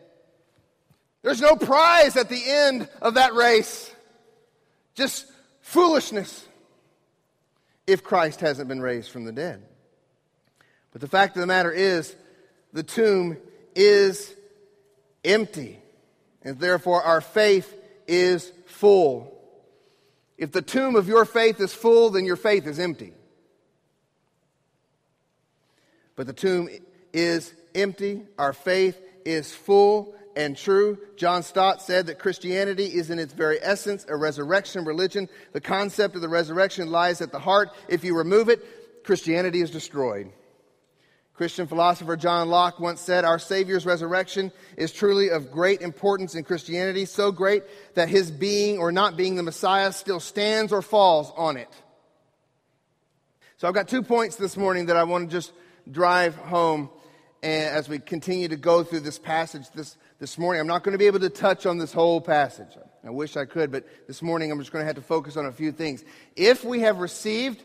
There's 1.22 1.40
no 1.40 1.56
prize 1.56 2.16
at 2.16 2.28
the 2.28 2.42
end 2.44 2.88
of 3.00 3.14
that 3.14 3.34
race. 3.34 3.90
Just 4.94 5.26
foolishness 5.60 6.44
if 7.86 8.02
Christ 8.02 8.40
hasn't 8.40 8.68
been 8.68 8.80
raised 8.80 9.10
from 9.10 9.24
the 9.24 9.32
dead. 9.32 9.62
But 10.96 11.02
the 11.02 11.08
fact 11.08 11.36
of 11.36 11.42
the 11.42 11.46
matter 11.46 11.70
is, 11.70 12.16
the 12.72 12.82
tomb 12.82 13.36
is 13.74 14.34
empty, 15.26 15.78
and 16.40 16.58
therefore 16.58 17.02
our 17.02 17.20
faith 17.20 17.70
is 18.08 18.50
full. 18.64 19.30
If 20.38 20.52
the 20.52 20.62
tomb 20.62 20.96
of 20.96 21.06
your 21.06 21.26
faith 21.26 21.60
is 21.60 21.74
full, 21.74 22.08
then 22.08 22.24
your 22.24 22.36
faith 22.36 22.66
is 22.66 22.78
empty. 22.78 23.12
But 26.14 26.28
the 26.28 26.32
tomb 26.32 26.70
is 27.12 27.52
empty, 27.74 28.22
our 28.38 28.54
faith 28.54 28.98
is 29.26 29.52
full 29.52 30.14
and 30.34 30.56
true. 30.56 30.96
John 31.18 31.42
Stott 31.42 31.82
said 31.82 32.06
that 32.06 32.18
Christianity 32.18 32.86
is 32.86 33.10
in 33.10 33.18
its 33.18 33.34
very 33.34 33.58
essence 33.60 34.06
a 34.08 34.16
resurrection 34.16 34.86
religion. 34.86 35.28
The 35.52 35.60
concept 35.60 36.16
of 36.16 36.22
the 36.22 36.30
resurrection 36.30 36.90
lies 36.90 37.20
at 37.20 37.32
the 37.32 37.38
heart. 37.38 37.68
If 37.86 38.02
you 38.02 38.16
remove 38.16 38.48
it, 38.48 39.04
Christianity 39.04 39.60
is 39.60 39.70
destroyed. 39.70 40.32
Christian 41.36 41.66
philosopher 41.66 42.16
John 42.16 42.48
Locke 42.48 42.80
once 42.80 43.00
said, 43.00 43.26
Our 43.26 43.38
Savior's 43.38 43.84
resurrection 43.84 44.50
is 44.78 44.90
truly 44.90 45.28
of 45.28 45.50
great 45.50 45.82
importance 45.82 46.34
in 46.34 46.44
Christianity, 46.44 47.04
so 47.04 47.30
great 47.30 47.62
that 47.94 48.08
his 48.08 48.30
being 48.30 48.78
or 48.78 48.90
not 48.90 49.18
being 49.18 49.36
the 49.36 49.42
Messiah 49.42 49.92
still 49.92 50.18
stands 50.18 50.72
or 50.72 50.80
falls 50.80 51.30
on 51.36 51.58
it. 51.58 51.68
So 53.58 53.68
I've 53.68 53.74
got 53.74 53.86
two 53.86 54.02
points 54.02 54.36
this 54.36 54.56
morning 54.56 54.86
that 54.86 54.96
I 54.96 55.04
want 55.04 55.28
to 55.28 55.36
just 55.36 55.52
drive 55.90 56.34
home 56.36 56.88
as 57.42 57.86
we 57.86 57.98
continue 57.98 58.48
to 58.48 58.56
go 58.56 58.82
through 58.82 59.00
this 59.00 59.18
passage 59.18 59.70
this, 59.74 59.98
this 60.18 60.38
morning. 60.38 60.60
I'm 60.60 60.66
not 60.66 60.84
going 60.84 60.92
to 60.92 60.98
be 60.98 61.06
able 61.06 61.20
to 61.20 61.28
touch 61.28 61.66
on 61.66 61.76
this 61.76 61.92
whole 61.92 62.20
passage. 62.20 62.78
I 63.04 63.10
wish 63.10 63.36
I 63.36 63.44
could, 63.44 63.70
but 63.70 63.84
this 64.06 64.22
morning 64.22 64.50
I'm 64.50 64.58
just 64.58 64.72
going 64.72 64.82
to 64.82 64.86
have 64.86 64.96
to 64.96 65.02
focus 65.02 65.36
on 65.36 65.44
a 65.44 65.52
few 65.52 65.70
things. 65.70 66.02
If 66.34 66.64
we 66.64 66.80
have 66.80 66.98
received 66.98 67.62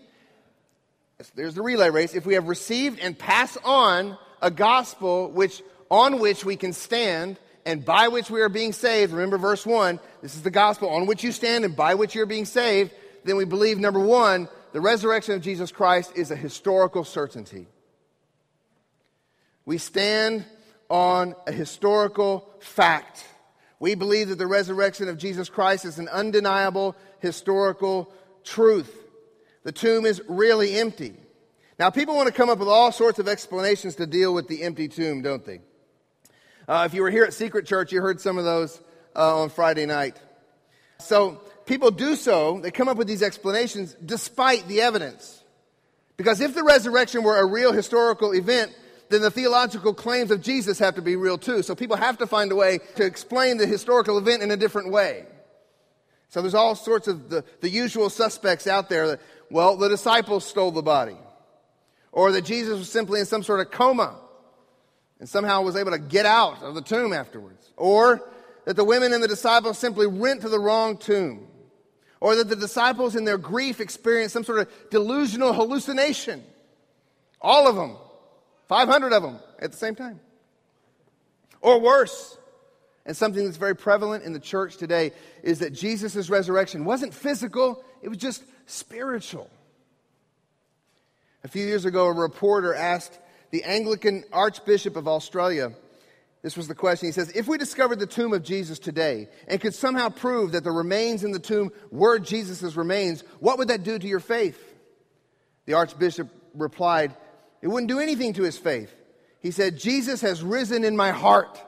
there's 1.30 1.56
the 1.56 1.62
relay 1.62 1.90
race. 1.90 2.16
If 2.16 2.26
we 2.26 2.34
have 2.34 2.48
received 2.48 3.00
and 3.00 3.18
pass 3.18 3.58
on 3.64 4.18
a 4.42 4.52
gospel 4.52 5.30
which, 5.32 5.62
on 5.90 6.20
which 6.20 6.44
we 6.44 6.56
can 6.56 6.74
stand 6.74 7.38
and 7.66 7.86
by 7.86 8.08
which 8.08 8.30
we 8.32 8.42
are 8.42 8.50
being 8.50 8.74
saved, 8.74 9.14
remember 9.14 9.38
verse 9.38 9.66
1, 9.66 10.00
this 10.22 10.36
is 10.36 10.42
the 10.42 10.52
gospel 10.52 10.90
on 10.90 11.06
which 11.06 11.24
you 11.24 11.32
stand 11.32 11.64
and 11.64 11.76
by 11.76 11.96
which 11.96 12.16
you're 12.16 12.26
being 12.26 12.46
saved, 12.46 12.92
then 13.24 13.36
we 13.38 13.46
believe, 13.46 13.80
number 13.80 14.00
one, 14.00 14.50
the 14.74 14.82
resurrection 14.82 15.36
of 15.36 15.42
Jesus 15.42 15.72
Christ 15.72 16.14
is 16.16 16.32
a 16.32 16.36
historical 16.36 17.04
certainty. 17.04 17.68
We 19.66 19.78
stand 19.78 20.46
on 20.90 21.36
a 21.46 21.52
historical 21.52 22.50
fact. 22.60 23.26
We 23.80 23.96
believe 23.96 24.30
that 24.30 24.38
the 24.38 24.48
resurrection 24.48 25.08
of 25.08 25.18
Jesus 25.18 25.50
Christ 25.50 25.86
is 25.86 26.00
an 26.00 26.08
undeniable 26.10 26.96
historical 27.20 28.12
truth. 28.44 28.96
The 29.64 29.72
tomb 29.72 30.06
is 30.06 30.22
really 30.28 30.76
empty. 30.76 31.14
Now, 31.78 31.90
people 31.90 32.16
want 32.16 32.28
to 32.28 32.34
come 32.34 32.50
up 32.50 32.60
with 32.60 32.68
all 32.68 32.92
sorts 32.92 33.20
of 33.20 33.28
explanations 33.28 33.96
to 33.96 34.06
deal 34.06 34.34
with 34.34 34.48
the 34.48 34.64
empty 34.64 34.88
tomb, 34.88 35.22
don't 35.22 35.44
they? 35.44 35.62
Uh, 36.68 36.84
if 36.86 36.94
you 36.94 37.02
were 37.02 37.10
here 37.10 37.24
at 37.24 37.34
Secret 37.34 37.66
Church, 37.66 37.92
you 37.92 38.02
heard 38.02 38.22
some 38.22 38.38
of 38.38 38.44
those 38.44 38.80
uh, 39.16 39.42
on 39.42 39.50
Friday 39.50 39.86
night. 39.86 40.20
So, 41.00 41.42
people 41.66 41.92
do 41.92 42.16
so, 42.16 42.60
they 42.60 42.72
come 42.72 42.88
up 42.88 42.98
with 42.98 43.08
these 43.08 43.24
explanations 43.24 43.96
despite 44.06 44.68
the 44.68 44.82
evidence. 44.82 45.44
Because 46.18 46.40
if 46.40 46.54
the 46.54 46.64
resurrection 46.64 47.24
were 47.24 47.40
a 47.40 47.46
real 47.46 47.72
historical 47.72 48.34
event, 48.34 48.76
then 49.10 49.22
the 49.22 49.32
theological 49.32 49.94
claims 49.94 50.32
of 50.32 50.42
Jesus 50.42 50.80
have 50.80 50.96
to 50.96 51.02
be 51.02 51.16
real 51.16 51.38
too. 51.38 51.64
So 51.64 51.76
people 51.76 51.98
have 51.98 52.18
to 52.20 52.28
find 52.28 52.52
a 52.52 52.56
way 52.56 52.80
to 52.96 53.06
explain 53.06 53.58
the 53.58 53.66
historical 53.66 54.18
event 54.18 54.44
in 54.44 54.52
a 54.52 54.58
different 54.58 54.92
way. 54.92 55.26
So 56.30 56.42
there's 56.42 56.54
all 56.56 56.76
sorts 56.76 57.08
of 57.08 57.30
the, 57.30 57.44
the 57.60 57.70
usual 57.70 58.10
suspects 58.10 58.68
out 58.68 58.88
there 58.88 59.08
that, 59.08 59.22
well, 59.52 59.76
the 59.76 59.90
disciples 59.90 60.46
stole 60.46 60.72
the 60.72 60.82
body. 60.82 61.18
Or 62.12 62.32
that 62.32 62.44
Jesus 62.44 62.78
was 62.78 62.92
simply 62.92 63.20
in 63.20 63.26
some 63.26 63.44
sort 63.44 63.60
of 63.60 63.72
coma 63.72 64.16
and 65.20 65.30
somehow 65.30 65.62
was 65.62 65.76
able 65.76 65.92
to 65.92 66.00
get 66.00 66.26
out 66.26 66.64
of 66.64 66.76
the 66.76 66.82
tomb 66.82 67.14
afterwards. 67.14 67.72
Or 67.78 68.28
that 68.66 68.76
the 68.76 68.84
women 68.84 69.14
and 69.14 69.24
the 69.24 69.28
disciples 69.28 69.78
simply 69.78 70.08
went 70.08 70.42
to 70.42 70.50
the 70.50 70.60
wrong 70.60 70.98
tomb. 70.98 71.48
Or 72.20 72.36
that 72.36 72.50
the 72.50 72.56
disciples 72.56 73.16
in 73.16 73.26
their 73.26 73.38
grief 73.38 73.80
experienced 73.80 74.34
some 74.34 74.44
sort 74.44 74.60
of 74.60 74.70
delusional 74.90 75.54
hallucination. 75.54 76.44
All 77.42 77.68
of 77.68 77.76
them. 77.76 77.98
500 78.68 79.14
of 79.14 79.24
them 79.24 79.40
at 79.60 79.72
the 79.72 79.78
same 79.78 79.96
time. 79.96 80.20
Or 81.62 81.80
worse, 81.80 82.38
and 83.06 83.16
something 83.16 83.44
that's 83.44 83.58
very 83.58 83.76
prevalent 83.76 84.24
in 84.24 84.34
the 84.34 84.40
church 84.40 84.78
today 84.78 85.12
is 85.44 85.60
that 85.60 85.74
Jesus' 85.74 86.30
resurrection 86.30 86.86
wasn't 86.86 87.14
physical, 87.14 87.84
it 88.02 88.10
was 88.10 88.18
just 88.18 88.44
spiritual. 88.66 89.50
A 91.44 91.48
few 91.48 91.66
years 91.66 91.86
ago, 91.86 92.06
a 92.06 92.14
reporter 92.14 92.74
asked 92.74 93.18
the 93.50 93.64
Anglican 93.64 94.24
Archbishop 94.32 94.96
of 94.96 95.08
Australia, 95.08 95.74
this 96.42 96.58
was 96.58 96.68
the 96.68 96.76
question. 96.76 97.08
He 97.08 97.12
says, 97.12 97.32
If 97.36 97.48
we 97.48 97.58
discovered 97.58 98.00
the 98.00 98.08
tomb 98.08 98.34
of 98.34 98.44
Jesus 98.44 98.80
today 98.80 99.28
and 99.48 99.62
could 99.62 99.76
somehow 99.76 100.10
prove 100.10 100.54
that 100.54 100.64
the 100.64 100.72
remains 100.72 101.24
in 101.24 101.32
the 101.32 101.40
tomb 101.40 101.72
were 101.92 102.18
Jesus' 102.18 102.76
remains, 102.76 103.24
what 103.40 103.58
would 103.58 103.68
that 103.68 103.84
do 103.84 103.98
to 103.98 104.08
your 104.08 104.20
faith? 104.20 104.60
The 105.66 105.74
Archbishop 105.74 106.30
replied, 106.56 107.16
It 107.62 107.68
wouldn't 107.68 107.90
do 107.90 108.00
anything 108.00 108.34
to 108.34 108.44
his 108.44 108.58
faith. 108.58 108.92
He 109.40 109.52
said, 109.52 109.78
Jesus 109.78 110.22
has 110.22 110.42
risen 110.44 110.84
in 110.84 110.96
my 110.96 111.12
heart. 111.12 111.62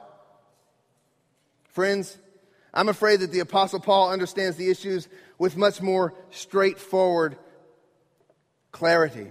Friends, 1.68 2.16
I'm 2.74 2.88
afraid 2.88 3.20
that 3.20 3.30
the 3.30 3.40
Apostle 3.40 3.78
Paul 3.78 4.10
understands 4.10 4.56
the 4.56 4.68
issues 4.68 5.08
with 5.38 5.56
much 5.56 5.80
more 5.80 6.12
straightforward 6.30 7.36
clarity. 8.72 9.28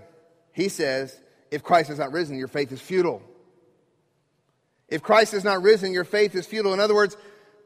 He 0.53 0.69
says, 0.69 1.19
if 1.51 1.61
Christ 1.61 1.89
has 1.89 1.99
not 1.99 2.13
risen, 2.13 2.37
your 2.37 2.47
faith 2.47 2.71
is 2.71 2.79
futile. 2.81 3.21
If 4.87 5.03
Christ 5.03 5.33
has 5.33 5.43
not 5.43 5.61
risen, 5.61 5.91
your 5.91 6.05
faith 6.05 6.35
is 6.35 6.45
futile. 6.45 6.73
In 6.73 6.79
other 6.79 6.95
words, 6.95 7.17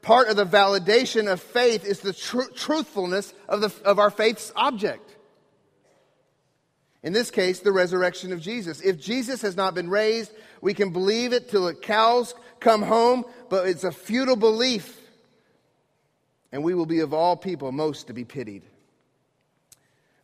part 0.01 0.29
of 0.29 0.35
the 0.35 0.45
validation 0.45 1.31
of 1.31 1.39
faith 1.41 1.85
is 1.85 1.99
the 1.99 2.13
tr- 2.13 2.51
truthfulness 2.55 3.33
of, 3.47 3.61
the, 3.61 3.73
of 3.85 3.99
our 3.99 4.09
faith's 4.09 4.51
object. 4.55 5.15
In 7.03 7.13
this 7.13 7.29
case, 7.29 7.59
the 7.59 7.71
resurrection 7.71 8.33
of 8.33 8.41
Jesus. 8.41 8.81
If 8.81 8.99
Jesus 8.99 9.41
has 9.43 9.55
not 9.55 9.75
been 9.75 9.89
raised, 9.89 10.31
we 10.61 10.73
can 10.73 10.89
believe 10.89 11.33
it 11.33 11.49
till 11.49 11.65
the 11.65 11.75
cows 11.75 12.33
come 12.59 12.81
home, 12.81 13.25
but 13.49 13.67
it's 13.67 13.83
a 13.83 13.91
futile 13.91 14.35
belief. 14.35 14.96
And 16.57 16.63
we 16.63 16.73
will 16.73 16.87
be 16.87 17.01
of 17.01 17.13
all 17.13 17.35
people 17.37 17.71
most 17.71 18.07
to 18.07 18.13
be 18.13 18.25
pitied. 18.25 18.63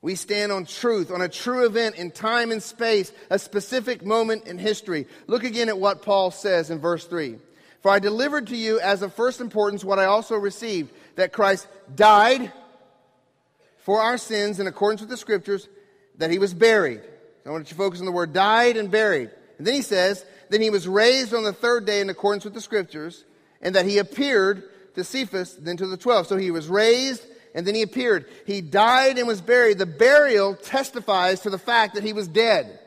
We 0.02 0.15
stand 0.15 0.52
on 0.52 0.65
truth, 0.65 1.12
on 1.12 1.22
a 1.22 1.30
true 1.30 1.63
event 1.67 1.93
in 1.93 2.10
time 2.10 2.52
and 2.52 2.63
space, 2.63 3.12
a 3.30 3.38
specific 3.38 4.04
moment 4.04 4.48
in 4.48 4.58
history. 4.58 5.06
Look 5.28 5.43
again 5.43 5.69
at 5.69 5.78
what 5.78 6.02
Paul 6.02 6.32
says 6.32 6.72
in 6.72 6.80
verse 6.80 7.06
3. 7.06 7.36
For 7.84 7.91
I 7.91 8.00
delivered 8.00 8.48
to 8.48 8.56
you 8.56 8.80
as 8.80 9.04
of 9.04 9.13
first 9.13 9.41
importance 9.41 9.84
what 9.84 10.00
I 10.00 10.06
also 10.06 10.36
received 10.36 10.91
that 11.17 11.34
Christ 11.34 11.67
died 11.96 12.52
for 13.78 14.02
our 14.02 14.17
sins 14.17 14.60
in 14.60 14.65
accordance 14.65 15.02
with 15.02 15.12
the 15.12 15.17
scriptures, 15.17 15.69
that 16.17 16.32
he 16.32 16.39
was 16.39 16.56
buried. 16.56 17.02
I 17.46 17.52
want 17.52 17.65
you 17.65 17.69
to 17.69 17.76
focus 17.76 18.00
on 18.00 18.08
the 18.08 18.12
word 18.12 18.34
died 18.34 18.76
and 18.76 18.89
buried. 18.89 19.30
And 19.60 19.67
then 19.67 19.76
he 19.76 19.84
says, 19.84 20.26
then 20.50 20.62
he 20.62 20.72
was 20.72 20.88
raised 20.88 21.36
on 21.36 21.43
the 21.43 21.54
third 21.54 21.86
day 21.86 22.02
in 22.02 22.10
accordance 22.10 22.43
with 22.43 22.56
the 22.56 22.60
scriptures, 22.60 23.24
and 23.62 23.76
that 23.76 23.86
he 23.86 24.00
appeared 24.00 24.63
to 24.96 25.04
Cephas, 25.04 25.56
then 25.56 25.78
to 25.78 25.88
the 25.88 25.98
twelve. 25.98 26.28
So 26.28 26.38
he 26.38 26.52
was 26.52 26.68
raised, 26.68 27.26
and 27.56 27.66
then 27.66 27.76
he 27.76 27.82
appeared. 27.82 28.26
He 28.46 28.62
died 28.62 29.18
and 29.18 29.28
was 29.28 29.42
buried. 29.42 29.78
The 29.78 29.86
burial 29.86 30.56
testifies 30.56 31.42
to 31.42 31.50
the 31.50 31.58
fact 31.58 31.96
that 31.96 32.04
he 32.04 32.14
was 32.14 32.28
dead. 32.28 32.80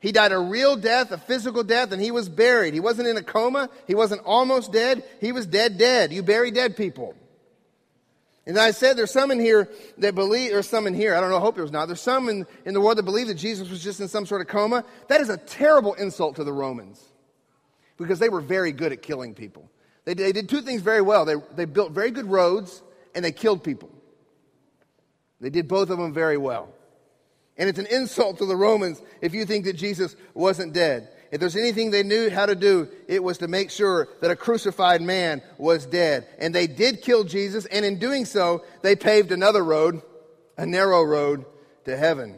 He 0.00 0.12
died 0.12 0.32
a 0.32 0.38
real 0.38 0.76
death, 0.76 1.12
a 1.12 1.18
physical 1.18 1.64
death, 1.64 1.90
and 1.90 2.02
he 2.02 2.10
was 2.10 2.28
buried. 2.28 2.74
He 2.74 2.80
wasn't 2.80 3.08
in 3.08 3.16
a 3.16 3.22
coma. 3.22 3.70
He 3.86 3.94
wasn't 3.94 4.20
almost 4.26 4.70
dead. 4.70 5.02
He 5.20 5.32
was 5.32 5.46
dead, 5.46 5.78
dead. 5.78 6.12
You 6.12 6.22
bury 6.22 6.50
dead 6.50 6.76
people. 6.76 7.14
And 8.46 8.58
I 8.58 8.72
said, 8.72 8.98
there's 8.98 9.10
some 9.10 9.30
in 9.30 9.40
here 9.40 9.70
that 9.96 10.14
believe, 10.14 10.52
or 10.52 10.62
some 10.62 10.86
in 10.86 10.92
here, 10.92 11.14
I 11.14 11.20
don't 11.22 11.30
know, 11.30 11.38
I 11.38 11.40
hope 11.40 11.56
there's 11.56 11.72
not. 11.72 11.86
There's 11.86 12.02
some 12.02 12.28
in, 12.28 12.46
in 12.66 12.74
the 12.74 12.80
world 12.82 12.98
that 12.98 13.04
believe 13.04 13.28
that 13.28 13.36
Jesus 13.36 13.70
was 13.70 13.82
just 13.82 14.00
in 14.00 14.08
some 14.08 14.26
sort 14.26 14.42
of 14.42 14.48
coma. 14.48 14.84
That 15.08 15.22
is 15.22 15.30
a 15.30 15.38
terrible 15.38 15.94
insult 15.94 16.36
to 16.36 16.44
the 16.44 16.52
Romans 16.52 17.02
because 17.96 18.18
they 18.18 18.28
were 18.28 18.42
very 18.42 18.72
good 18.72 18.92
at 18.92 19.00
killing 19.00 19.32
people. 19.32 19.70
They, 20.04 20.14
they 20.14 20.32
did 20.32 20.48
two 20.48 20.60
things 20.60 20.82
very 20.82 21.00
well. 21.00 21.24
They, 21.24 21.36
they 21.54 21.64
built 21.64 21.92
very 21.92 22.10
good 22.10 22.26
roads 22.26 22.82
and 23.14 23.24
they 23.24 23.32
killed 23.32 23.64
people. 23.64 23.90
They 25.40 25.50
did 25.50 25.68
both 25.68 25.90
of 25.90 25.98
them 25.98 26.12
very 26.12 26.36
well. 26.36 26.68
And 27.56 27.68
it's 27.68 27.78
an 27.78 27.86
insult 27.86 28.38
to 28.38 28.46
the 28.46 28.56
Romans 28.56 29.00
if 29.20 29.34
you 29.34 29.44
think 29.44 29.64
that 29.66 29.74
Jesus 29.74 30.16
wasn't 30.34 30.72
dead. 30.72 31.08
If 31.30 31.40
there's 31.40 31.56
anything 31.56 31.90
they 31.90 32.02
knew 32.02 32.30
how 32.30 32.46
to 32.46 32.54
do, 32.54 32.88
it 33.08 33.22
was 33.22 33.38
to 33.38 33.48
make 33.48 33.70
sure 33.70 34.08
that 34.20 34.30
a 34.30 34.36
crucified 34.36 35.02
man 35.02 35.42
was 35.58 35.86
dead. 35.86 36.28
And 36.38 36.54
they 36.54 36.66
did 36.66 37.02
kill 37.02 37.24
Jesus, 37.24 37.66
and 37.66 37.84
in 37.84 37.98
doing 37.98 38.24
so, 38.24 38.64
they 38.82 38.94
paved 38.94 39.32
another 39.32 39.64
road, 39.64 40.00
a 40.56 40.64
narrow 40.64 41.02
road 41.02 41.44
to 41.86 41.96
heaven. 41.96 42.36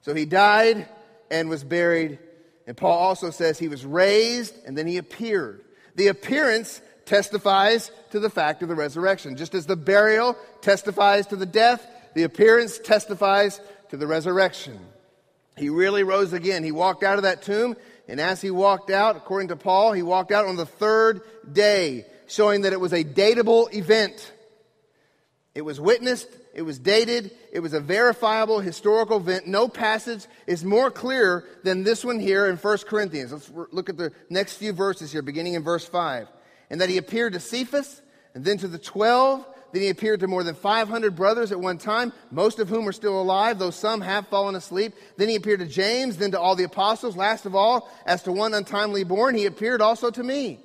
So 0.00 0.14
he 0.14 0.24
died 0.24 0.88
and 1.30 1.48
was 1.48 1.62
buried. 1.62 2.18
And 2.66 2.76
Paul 2.76 2.98
also 2.98 3.30
says 3.30 3.58
he 3.58 3.68
was 3.68 3.86
raised 3.86 4.54
and 4.66 4.76
then 4.76 4.86
he 4.86 4.96
appeared. 4.96 5.62
The 5.98 6.06
appearance 6.06 6.80
testifies 7.06 7.90
to 8.12 8.20
the 8.20 8.30
fact 8.30 8.62
of 8.62 8.68
the 8.68 8.76
resurrection. 8.76 9.34
Just 9.34 9.52
as 9.52 9.66
the 9.66 9.74
burial 9.74 10.36
testifies 10.60 11.26
to 11.26 11.36
the 11.36 11.44
death, 11.44 11.84
the 12.14 12.22
appearance 12.22 12.78
testifies 12.78 13.60
to 13.90 13.96
the 13.96 14.06
resurrection. 14.06 14.78
He 15.56 15.70
really 15.70 16.04
rose 16.04 16.32
again. 16.32 16.62
He 16.62 16.70
walked 16.70 17.02
out 17.02 17.16
of 17.16 17.24
that 17.24 17.42
tomb, 17.42 17.76
and 18.06 18.20
as 18.20 18.40
he 18.40 18.52
walked 18.52 18.92
out, 18.92 19.16
according 19.16 19.48
to 19.48 19.56
Paul, 19.56 19.90
he 19.92 20.04
walked 20.04 20.30
out 20.30 20.46
on 20.46 20.54
the 20.54 20.66
third 20.66 21.22
day, 21.52 22.06
showing 22.28 22.60
that 22.60 22.72
it 22.72 22.78
was 22.78 22.92
a 22.92 23.02
datable 23.02 23.74
event. 23.74 24.32
It 25.54 25.62
was 25.62 25.80
witnessed, 25.80 26.28
it 26.54 26.62
was 26.62 26.78
dated, 26.78 27.32
it 27.52 27.60
was 27.60 27.72
a 27.72 27.80
verifiable 27.80 28.60
historical 28.60 29.16
event. 29.16 29.46
No 29.46 29.68
passage 29.68 30.26
is 30.46 30.64
more 30.64 30.90
clear 30.90 31.44
than 31.64 31.82
this 31.82 32.04
one 32.04 32.20
here 32.20 32.46
in 32.46 32.56
1 32.56 32.78
Corinthians. 32.86 33.32
Let's 33.32 33.50
look 33.72 33.88
at 33.88 33.96
the 33.96 34.12
next 34.30 34.54
few 34.54 34.72
verses 34.72 35.10
here, 35.10 35.22
beginning 35.22 35.54
in 35.54 35.64
verse 35.64 35.86
5. 35.86 36.28
And 36.70 36.80
that 36.80 36.88
he 36.88 36.96
appeared 36.96 37.32
to 37.32 37.40
Cephas, 37.40 38.02
and 38.34 38.44
then 38.44 38.58
to 38.58 38.68
the 38.68 38.78
twelve. 38.78 39.44
Then 39.72 39.82
he 39.82 39.88
appeared 39.88 40.20
to 40.20 40.28
more 40.28 40.44
than 40.44 40.54
500 40.54 41.14
brothers 41.14 41.52
at 41.52 41.60
one 41.60 41.76
time, 41.76 42.12
most 42.30 42.58
of 42.58 42.68
whom 42.68 42.88
are 42.88 42.92
still 42.92 43.20
alive, 43.20 43.58
though 43.58 43.70
some 43.70 44.00
have 44.00 44.26
fallen 44.28 44.54
asleep. 44.54 44.94
Then 45.16 45.28
he 45.28 45.34
appeared 45.34 45.60
to 45.60 45.66
James, 45.66 46.16
then 46.16 46.30
to 46.30 46.40
all 46.40 46.56
the 46.56 46.64
apostles. 46.64 47.16
Last 47.16 47.44
of 47.44 47.54
all, 47.54 47.90
as 48.06 48.22
to 48.22 48.32
one 48.32 48.54
untimely 48.54 49.04
born, 49.04 49.34
he 49.34 49.44
appeared 49.44 49.82
also 49.82 50.10
to 50.10 50.22
me. 50.22 50.60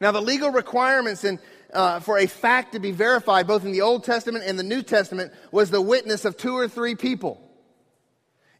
Now, 0.00 0.10
the 0.10 0.22
legal 0.22 0.50
requirements 0.50 1.22
in, 1.22 1.38
uh, 1.72 2.00
for 2.00 2.18
a 2.18 2.26
fact 2.26 2.72
to 2.72 2.80
be 2.80 2.90
verified, 2.90 3.46
both 3.46 3.64
in 3.64 3.72
the 3.72 3.80
Old 3.82 4.04
Testament 4.04 4.44
and 4.46 4.58
the 4.58 4.64
New 4.64 4.82
Testament, 4.82 5.32
was 5.52 5.70
the 5.70 5.80
witness 5.80 6.24
of 6.24 6.36
two 6.36 6.56
or 6.56 6.68
three 6.68 6.94
people. 6.94 7.40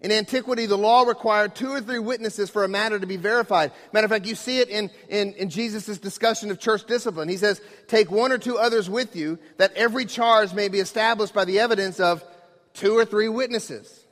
In 0.01 0.13
antiquity, 0.13 0.65
the 0.65 0.79
law 0.79 1.03
required 1.03 1.55
two 1.55 1.71
or 1.71 1.81
three 1.81 1.99
witnesses 1.99 2.49
for 2.49 2.65
a 2.65 2.69
matter 2.69 2.99
to 2.99 3.07
be 3.07 3.19
verified. 3.19 3.71
Matter 3.93 4.07
of 4.07 4.11
fact, 4.11 4.27
you 4.27 4.35
see 4.35 4.59
it 4.59 4.71
in, 4.71 4.91
in, 5.11 5.35
in 5.35 5.51
Jesus' 5.51 5.99
discussion 5.99 6.51
of 6.51 6.59
church 6.59 6.85
discipline. 6.87 7.29
He 7.29 7.37
says, 7.37 7.61
Take 7.87 8.11
one 8.11 8.33
or 8.33 8.39
two 8.39 8.57
others 8.57 8.89
with 8.89 9.15
you, 9.15 9.39
that 9.59 9.75
every 9.75 10.07
charge 10.07 10.55
may 10.55 10.69
be 10.69 10.81
established 10.81 11.35
by 11.35 11.45
the 11.45 11.59
evidence 11.59 12.01
of 12.01 12.25
two 12.73 12.97
or 12.97 13.05
three 13.05 13.29
witnesses. 13.29 14.07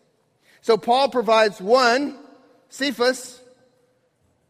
So 0.61 0.77
Paul 0.77 1.09
provides 1.09 1.59
one, 1.59 2.19
Cephas, 2.69 3.41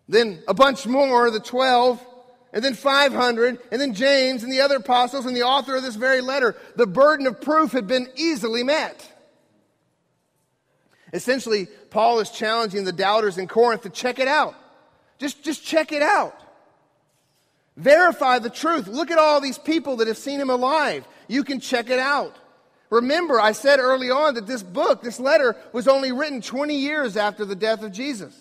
then 0.09 0.43
a 0.49 0.55
bunch 0.55 0.87
more, 0.87 1.31
the 1.31 1.39
12, 1.39 2.05
and 2.53 2.65
then 2.65 2.75
500, 2.75 3.59
and 3.71 3.81
then 3.81 3.95
James 3.95 4.43
and 4.43 4.53
the 4.53 4.61
other 4.61 4.77
apostles 4.77 5.27
and 5.27 5.37
the 5.37 5.43
author 5.43 5.77
of 5.77 5.83
this 5.83 5.97
very 5.97 6.21
letter. 6.21 6.57
The 6.77 6.87
burden 6.87 7.27
of 7.27 7.41
proof 7.41 7.73
had 7.73 7.87
been 7.87 8.09
easily 8.17 8.63
met. 8.63 9.13
Essentially, 11.13 11.67
Paul 11.91 12.21
is 12.21 12.31
challenging 12.31 12.85
the 12.85 12.93
doubters 12.93 13.39
in 13.39 13.49
Corinth 13.49 13.83
to 13.83 13.91
check 13.91 14.19
it 14.19 14.29
out. 14.29 14.55
Just, 15.19 15.43
just 15.43 15.65
check 15.65 15.93
it 15.93 16.03
out. 16.03 16.39
Verify 17.77 18.39
the 18.39 18.51
truth. 18.51 18.89
Look 18.89 19.11
at 19.11 19.19
all 19.19 19.41
these 19.41 19.59
people 19.59 19.97
that 19.97 20.09
have 20.09 20.19
seen 20.19 20.41
him 20.41 20.51
alive. 20.51 21.07
You 21.29 21.45
can 21.45 21.61
check 21.61 21.91
it 21.91 21.99
out. 21.99 22.37
Remember, 22.91 23.41
I 23.41 23.53
said 23.53 23.79
early 23.79 24.11
on 24.11 24.35
that 24.35 24.47
this 24.47 24.63
book, 24.63 25.03
this 25.03 25.21
letter, 25.21 25.57
was 25.73 25.87
only 25.87 26.11
written 26.11 26.41
20 26.41 26.75
years 26.75 27.17
after 27.17 27.45
the 27.45 27.55
death 27.55 27.83
of 27.83 27.93
Jesus. 27.93 28.35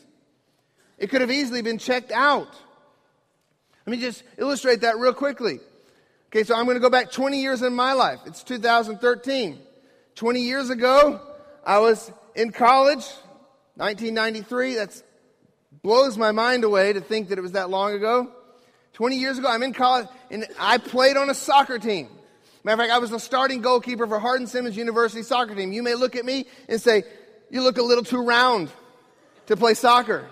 It 0.98 1.10
could 1.10 1.22
have 1.22 1.32
easily 1.32 1.62
been 1.62 1.78
checked 1.78 2.12
out. 2.12 2.56
Let 3.88 3.91
me 3.91 4.00
just 4.00 4.23
illustrate 4.38 4.82
that 4.82 4.97
real 4.97 5.13
quickly. 5.13 5.62
Okay, 6.28 6.43
so 6.43 6.54
I'm 6.58 6.65
going 6.65 6.76
to 6.76 6.82
go 6.82 6.89
back 6.89 7.10
20 7.10 7.41
years 7.41 7.62
in 7.62 7.73
my 7.73 7.93
life. 7.93 8.19
It's 8.26 8.43
2013. 8.43 9.58
20 10.15 10.41
years 10.41 10.69
ago, 10.69 11.21
I 11.65 11.80
was 11.80 12.12
in 12.36 12.52
college, 12.52 13.06
1993. 13.76 14.76
That 14.76 15.02
blows 15.84 16.17
my 16.17 16.34
mind 16.34 16.65
away 16.65 16.91
to 16.91 17.00
think 17.00 17.30
that 17.30 17.38
it 17.38 17.41
was 17.41 17.54
that 17.54 17.69
long 17.69 17.93
ago. 17.93 18.30
20 18.91 19.15
years 19.15 19.38
ago, 19.38 19.47
I'm 19.47 19.63
in 19.63 19.71
college, 19.71 20.10
and 20.30 20.45
I 20.60 20.80
played 20.80 21.15
on 21.15 21.30
a 21.30 21.34
soccer 21.34 21.80
team. 21.80 22.10
Matter 22.65 22.73
of 22.73 22.88
fact, 22.88 22.93
I 22.93 23.00
was 23.00 23.12
the 23.12 23.19
starting 23.19 23.62
goalkeeper 23.62 24.06
for 24.06 24.19
Hardin 24.19 24.47
Simmons 24.47 24.76
University 24.76 25.23
soccer 25.23 25.56
team. 25.56 25.71
You 25.71 25.82
may 25.82 25.95
look 25.95 26.17
at 26.17 26.26
me 26.26 26.47
and 26.67 26.82
say, 26.82 27.04
You 27.50 27.62
look 27.62 27.78
a 27.78 27.84
little 27.84 28.04
too 28.04 28.21
round 28.21 28.69
to 29.45 29.56
play 29.56 29.76
soccer. 29.76 30.28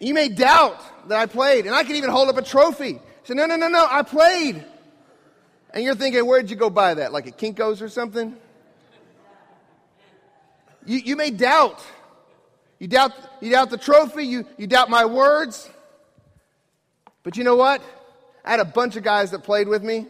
You 0.00 0.12
may 0.12 0.28
doubt 0.28 0.80
that 1.08 1.18
I 1.18 1.26
played, 1.26 1.66
and 1.66 1.74
I 1.74 1.84
can 1.84 1.96
even 1.96 2.10
hold 2.10 2.28
up 2.28 2.36
a 2.36 2.42
trophy. 2.42 3.00
Say, 3.24 3.34
No, 3.34 3.46
no, 3.46 3.56
no, 3.56 3.68
no, 3.68 3.86
I 3.88 4.02
played. 4.02 4.64
And 5.74 5.84
you're 5.84 5.94
thinking, 5.94 6.26
Where'd 6.26 6.50
you 6.50 6.56
go 6.56 6.70
buy 6.70 6.94
that? 6.94 7.12
Like 7.12 7.26
at 7.26 7.38
Kinko's 7.38 7.82
or 7.82 7.88
something? 7.88 8.36
You, 10.84 10.98
you 10.98 11.16
may 11.16 11.30
doubt. 11.30 11.82
You 12.78 12.88
doubt, 12.88 13.12
you 13.40 13.50
doubt 13.50 13.70
the 13.70 13.78
trophy, 13.78 14.26
you, 14.26 14.44
you 14.58 14.66
doubt 14.66 14.90
my 14.90 15.04
words. 15.04 15.70
But 17.22 17.36
you 17.36 17.44
know 17.44 17.54
what? 17.54 17.80
I 18.44 18.50
had 18.50 18.60
a 18.60 18.64
bunch 18.64 18.96
of 18.96 19.04
guys 19.04 19.30
that 19.30 19.44
played 19.44 19.68
with 19.68 19.84
me, 19.84 20.06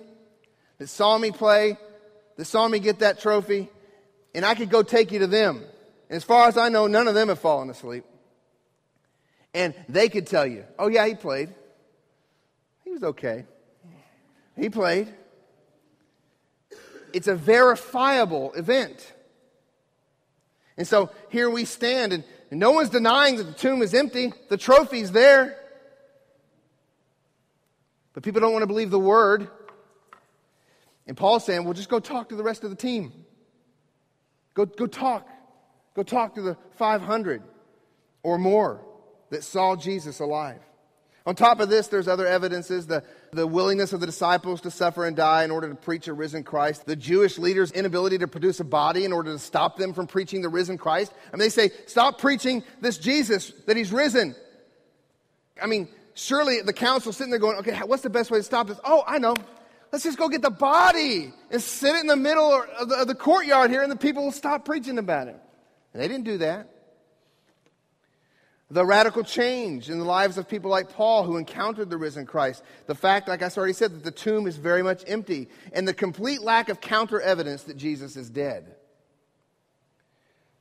that 0.79 0.89
saw 0.89 1.19
me 1.19 1.31
play, 1.33 1.77
that 2.39 2.47
saw 2.47 2.67
me 2.67 2.79
get 2.79 3.01
that 3.01 3.21
trophy, 3.21 3.69
and 4.35 4.47
I 4.47 4.55
could 4.55 4.71
go 4.71 4.83
take 4.83 5.13
you 5.13 5.19
to 5.19 5.27
them. 5.27 5.63
And 6.09 6.17
as 6.17 6.25
far 6.25 6.49
as 6.49 6.57
I 6.57 6.71
know, 6.71 6.87
none 6.87 7.09
of 7.09 7.15
them 7.15 7.29
have 7.29 7.39
fallen 7.39 7.69
asleep. 7.69 8.05
And 9.55 9.75
they 9.89 10.09
could 10.09 10.27
tell 10.27 10.47
you, 10.47 10.65
oh, 10.79 10.89
yeah, 10.89 11.07
he 11.07 11.15
played. 11.15 11.51
He 12.85 12.91
was 12.91 13.03
okay. 13.03 13.45
He 14.57 14.71
played. 14.71 15.13
It's 17.13 17.29
a 17.29 17.35
verifiable 17.35 18.53
event. 18.55 19.13
And 20.77 20.89
so 20.89 21.11
here 21.29 21.51
we 21.51 21.65
stand, 21.65 22.13
and, 22.13 22.25
no 22.51 22.73
one's 22.73 22.91
denying 22.91 23.37
that 23.37 23.45
the 23.45 23.55
tomb 23.55 23.81
is 23.81 23.95
empty. 23.95 24.31
The 24.51 24.59
trophy's 24.59 25.11
there. 25.11 25.59
But 28.13 28.23
people 28.23 28.43
don't 28.43 28.53
want 28.53 28.63
to 28.63 28.67
believe 28.67 28.91
the 28.91 28.99
word. 28.99 29.49
And 31.07 31.17
Paul's 31.17 31.47
saying, 31.47 31.65
well, 31.65 31.73
just 31.73 31.89
go 31.89 31.99
talk 31.99 32.29
to 32.29 32.37
the 32.37 32.43
rest 32.43 32.63
of 32.63 32.69
the 32.69 32.77
team. 32.77 33.11
Go, 34.53 34.67
go 34.67 34.87
talk. 34.87 35.27
Go 35.95 36.03
talk 36.03 36.35
to 36.35 36.43
the 36.43 36.59
500 36.77 37.43
or 38.23 38.37
more 38.37 38.83
that 39.33 39.43
saw 39.43 39.75
Jesus 39.75 40.21
alive. 40.21 40.61
On 41.25 41.35
top 41.35 41.61
of 41.61 41.71
this, 41.71 41.89
there's 41.89 42.07
other 42.07 42.27
evidences 42.27 42.87
the, 42.87 43.03
the 43.33 43.47
willingness 43.47 43.93
of 43.93 44.01
the 44.01 44.07
disciples 44.07 44.61
to 44.63 44.71
suffer 44.71 45.07
and 45.07 45.17
die 45.17 45.45
in 45.45 45.51
order 45.51 45.69
to 45.69 45.75
preach 45.75 46.07
a 46.07 46.13
risen 46.13 46.45
Christ, 46.45 46.85
the 46.85 46.97
Jewish 46.97 47.39
leaders' 47.39 47.73
inability 47.73 48.19
to 48.19 48.29
produce 48.29 48.61
a 48.61 48.65
body 48.65 49.05
in 49.05 49.13
order 49.13 49.33
to 49.33 49.39
stop 49.39 49.77
them 49.79 49.95
from 49.95 50.07
preaching 50.07 50.43
the 50.43 50.49
risen 50.49 50.77
Christ. 50.77 51.13
I 51.33 51.37
mean, 51.37 51.41
they 51.41 51.49
say, 51.49 51.71
stop 51.87 52.19
preaching 52.19 52.63
this 52.81 52.99
Jesus, 52.99 53.53
that 53.67 53.77
he's 53.77 53.91
risen. 53.91 54.35
I 55.61 55.67
mean, 55.67 55.89
surely 56.15 56.61
the 56.61 56.73
council 56.73 57.13
sitting 57.13 57.31
there 57.31 57.41
going, 57.41 57.57
okay, 57.59 57.79
what's 57.87 58.03
the 58.03 58.11
best 58.11 58.31
way 58.31 58.39
to 58.39 58.45
stop 58.45 58.67
this? 58.67 58.81
Oh, 58.85 59.03
I 59.07 59.19
know. 59.19 59.37
Let's 59.93 60.05
just 60.05 60.19
go 60.19 60.29
get 60.29 60.43
the 60.43 60.51
body 60.51 61.33
and 61.51 61.63
sit 61.63 61.95
it 61.95 62.01
in 62.01 62.07
the 62.07 62.17
middle 62.17 62.65
of 62.79 62.89
the, 62.89 62.97
of 62.97 63.07
the 63.07 63.15
courtyard 63.15 63.71
here, 63.71 63.83
and 63.83 63.93
the 63.93 63.97
people 63.97 64.25
will 64.25 64.33
stop 64.33 64.65
preaching 64.65 64.99
about 64.99 65.29
it. 65.29 65.37
And 65.95 66.03
they 66.03 66.09
didn't 66.09 66.25
do 66.25 66.39
that 66.39 66.72
the 68.73 68.87
radical 68.87 69.23
change 69.23 69.91
in 69.91 69.99
the 69.99 70.05
lives 70.05 70.39
of 70.39 70.49
people 70.49 70.71
like 70.71 70.89
Paul 70.89 71.25
who 71.25 71.37
encountered 71.37 71.91
the 71.91 71.99
risen 71.99 72.25
Christ. 72.25 72.63
The 72.87 72.95
fact, 72.95 73.29
like 73.29 73.43
I 73.43 73.51
already 73.55 73.75
said, 73.75 73.93
that 73.93 74.03
the 74.03 74.11
tomb 74.11 74.47
is 74.47 74.57
very 74.57 74.83
much 74.83 75.05
empty, 75.07 75.49
and 75.75 75.87
the 75.87 75.93
complete 75.93 76.41
lack 76.41 76.71
of 76.71 76.81
counter 76.81 77.21
evidence 77.21 77.65
that 77.65 77.77
Jesus 77.77 78.17
is 78.17 78.31
dead. 78.31 78.75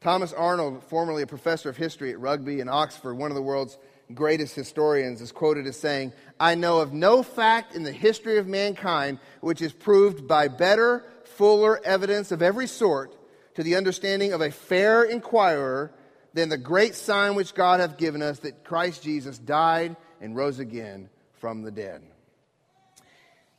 Thomas 0.01 0.33
Arnold, 0.33 0.83
formerly 0.83 1.23
a 1.23 1.27
professor 1.27 1.69
of 1.69 1.77
history 1.77 2.11
at 2.11 2.19
Rugby 2.19 2.59
in 2.59 2.67
Oxford, 2.67 3.13
one 3.13 3.31
of 3.31 3.35
the 3.35 3.41
world's 3.41 3.77
greatest 4.13 4.55
historians, 4.55 5.21
is 5.21 5.31
quoted 5.31 5.65
as 5.65 5.79
saying, 5.79 6.11
I 6.37 6.55
know 6.55 6.81
of 6.81 6.91
no 6.91 7.23
fact 7.23 7.75
in 7.75 7.83
the 7.83 7.93
history 7.93 8.39
of 8.39 8.45
mankind 8.45 9.19
which 9.39 9.61
is 9.61 9.71
proved 9.71 10.27
by 10.27 10.49
better, 10.49 11.05
fuller 11.23 11.79
evidence 11.85 12.33
of 12.33 12.41
every 12.41 12.67
sort 12.67 13.15
to 13.55 13.63
the 13.63 13.77
understanding 13.77 14.33
of 14.33 14.41
a 14.41 14.51
fair 14.51 15.03
inquirer 15.03 15.93
than 16.33 16.49
the 16.49 16.57
great 16.57 16.95
sign 16.95 17.35
which 17.35 17.53
God 17.53 17.79
hath 17.79 17.97
given 17.97 18.21
us 18.21 18.39
that 18.39 18.63
Christ 18.63 19.03
Jesus 19.03 19.37
died 19.37 19.95
and 20.19 20.35
rose 20.35 20.59
again 20.59 21.09
from 21.39 21.61
the 21.61 21.71
dead. 21.71 22.01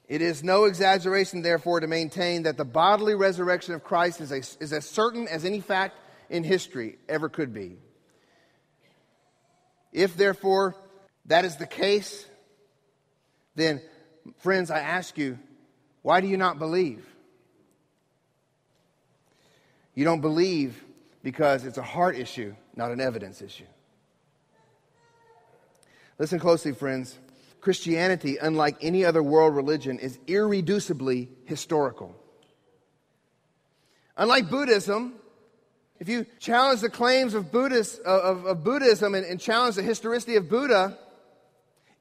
It 0.09 0.21
is 0.21 0.43
no 0.45 0.65
exaggeration, 0.65 1.43
therefore, 1.43 1.81
to 1.81 1.87
maintain 1.87 2.43
that 2.43 2.57
the 2.57 2.65
bodily 2.65 3.15
resurrection 3.15 3.75
of 3.75 3.85
Christ 3.85 4.21
is, 4.21 4.33
a, 4.33 4.39
is 4.63 4.73
as 4.73 4.85
certain 4.85 5.27
as 5.29 5.45
any 5.45 5.61
fact 5.61 5.97
in 6.29 6.45
history 6.45 6.99
ever 7.09 7.29
could 7.29 7.55
be. 7.55 7.77
If, 9.93 10.17
therefore, 10.17 10.75
that 11.27 11.45
is 11.45 11.57
the 11.57 11.67
case, 11.67 12.27
then, 13.55 13.81
friends, 14.39 14.71
I 14.71 14.81
ask 14.81 15.17
you, 15.19 15.39
why 16.03 16.21
do 16.21 16.27
you 16.27 16.37
not 16.37 16.59
believe? 16.59 17.07
You 19.95 20.05
don't 20.05 20.21
believe 20.21 20.83
because 21.23 21.65
it's 21.65 21.79
a 21.79 21.83
heart 21.83 22.17
issue, 22.17 22.55
not 22.77 22.91
an 22.91 23.01
evidence 23.01 23.43
issue. 23.43 23.67
Listen 26.19 26.39
closely, 26.39 26.73
friends. 26.73 27.19
Christianity, 27.61 28.39
unlike 28.39 28.77
any 28.81 29.05
other 29.05 29.23
world 29.23 29.55
religion, 29.55 29.99
is 29.99 30.19
irreducibly 30.27 31.29
historical. 31.45 32.15
Unlike 34.17 34.51
Buddhism, 34.51 35.15
if 36.01 36.09
you 36.09 36.27
challenge 36.41 36.81
the 36.81 36.91
claims 36.91 37.35
of, 37.35 37.53
Buddhist, 37.53 38.01
of, 38.01 38.45
of 38.45 38.65
Buddhism 38.65 39.15
and, 39.15 39.25
and 39.25 39.41
challenge 39.41 39.77
the 39.77 39.83
historicity 39.83 40.37
of 40.37 40.49
Buddha, 40.49 40.99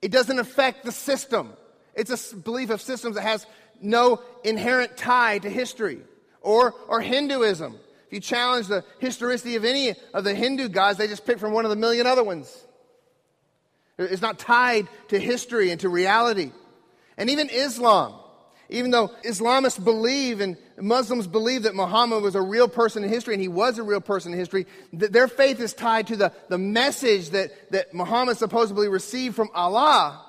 it 0.01 0.11
doesn't 0.11 0.39
affect 0.39 0.83
the 0.83 0.91
system. 0.91 1.53
It's 1.93 2.31
a 2.31 2.35
belief 2.35 2.71
of 2.71 2.81
systems 2.81 3.15
that 3.15 3.21
has 3.21 3.45
no 3.79 4.21
inherent 4.43 4.97
tie 4.97 5.37
to 5.39 5.49
history. 5.49 5.99
Or, 6.41 6.73
or 6.87 7.01
Hinduism. 7.01 7.77
If 8.11 8.15
you 8.15 8.19
challenge 8.19 8.67
the 8.67 8.83
historicity 8.99 9.55
of 9.55 9.63
any 9.63 9.95
of 10.13 10.25
the 10.25 10.35
Hindu 10.35 10.67
gods, 10.67 10.97
they 10.97 11.07
just 11.07 11.25
pick 11.25 11.39
from 11.39 11.53
one 11.53 11.63
of 11.63 11.69
the 11.69 11.77
million 11.77 12.05
other 12.05 12.25
ones. 12.25 12.53
It's 13.97 14.21
not 14.21 14.37
tied 14.37 14.89
to 15.07 15.17
history 15.17 15.71
and 15.71 15.79
to 15.79 15.87
reality. 15.87 16.51
And 17.17 17.29
even 17.29 17.49
Islam, 17.49 18.15
even 18.67 18.91
though 18.91 19.11
Islamists 19.23 19.81
believe 19.81 20.41
and 20.41 20.57
Muslims 20.77 21.25
believe 21.25 21.63
that 21.63 21.73
Muhammad 21.73 22.21
was 22.21 22.35
a 22.35 22.41
real 22.41 22.67
person 22.67 23.05
in 23.05 23.09
history, 23.09 23.33
and 23.33 23.41
he 23.41 23.47
was 23.47 23.77
a 23.77 23.83
real 23.83 24.01
person 24.01 24.33
in 24.33 24.39
history, 24.39 24.67
their 24.91 25.29
faith 25.29 25.61
is 25.61 25.73
tied 25.73 26.07
to 26.07 26.17
the, 26.17 26.33
the 26.49 26.57
message 26.57 27.29
that, 27.29 27.71
that 27.71 27.93
Muhammad 27.93 28.35
supposedly 28.35 28.89
received 28.89 29.37
from 29.37 29.49
Allah. 29.53 30.21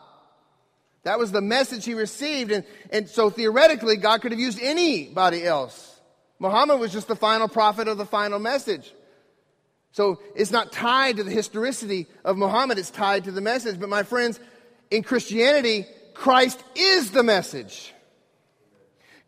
That 1.02 1.18
was 1.18 1.32
the 1.32 1.40
message 1.40 1.84
he 1.84 1.94
received. 1.94 2.52
And, 2.52 2.64
and 2.90 3.08
so 3.08 3.28
theoretically, 3.28 3.96
God 3.96 4.22
could 4.22 4.30
have 4.30 4.40
used 4.40 4.60
anybody 4.62 5.44
else. 5.44 5.91
Muhammad 6.42 6.80
was 6.80 6.92
just 6.92 7.06
the 7.06 7.14
final 7.14 7.46
prophet 7.46 7.86
of 7.86 7.98
the 7.98 8.04
final 8.04 8.40
message. 8.40 8.92
So 9.92 10.18
it's 10.34 10.50
not 10.50 10.72
tied 10.72 11.18
to 11.18 11.22
the 11.22 11.30
historicity 11.30 12.08
of 12.24 12.36
Muhammad, 12.36 12.78
it's 12.78 12.90
tied 12.90 13.24
to 13.24 13.30
the 13.30 13.40
message. 13.40 13.78
But 13.78 13.88
my 13.88 14.02
friends, 14.02 14.40
in 14.90 15.04
Christianity, 15.04 15.86
Christ 16.14 16.60
is 16.74 17.12
the 17.12 17.22
message. 17.22 17.94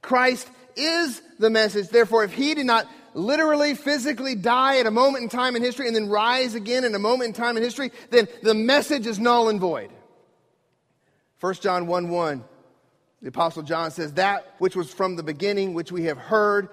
Christ 0.03 0.51
is 0.75 1.23
the 1.39 1.51
message. 1.51 1.89
Therefore, 1.89 2.25
if 2.25 2.33
he 2.33 2.53
did 2.53 2.67
not 2.67 2.89
literally, 3.15 3.77
physically 3.77 4.35
die 4.35 4.79
at 4.79 4.87
a 4.87 4.91
moment 4.91 5.23
in 5.23 5.29
time 5.29 5.55
in 5.55 5.63
history 5.63 5.87
and 5.87 5.95
then 5.95 6.09
rise 6.09 6.57
again 6.57 6.83
in 6.83 6.97
a 6.97 6.99
moment 6.99 7.29
in 7.29 7.33
time 7.33 7.57
in 7.57 7.63
history, 7.63 7.93
then 8.11 8.27
the 8.43 8.55
message 8.55 9.07
is 9.07 9.21
null 9.21 9.49
and 9.51 9.61
void. 9.61 9.91
1 11.39 11.55
John 11.55 11.87
1 11.87 12.09
1, 12.09 12.45
the 13.23 13.29
Apostle 13.29 13.63
John 13.63 13.93
says, 13.93 14.15
That 14.15 14.53
which 14.59 14.75
was 14.75 14.93
from 14.93 15.15
the 15.15 15.23
beginning, 15.23 15.75
which 15.75 15.93
we 15.93 16.07
have 16.07 16.19
heard, 16.19 16.71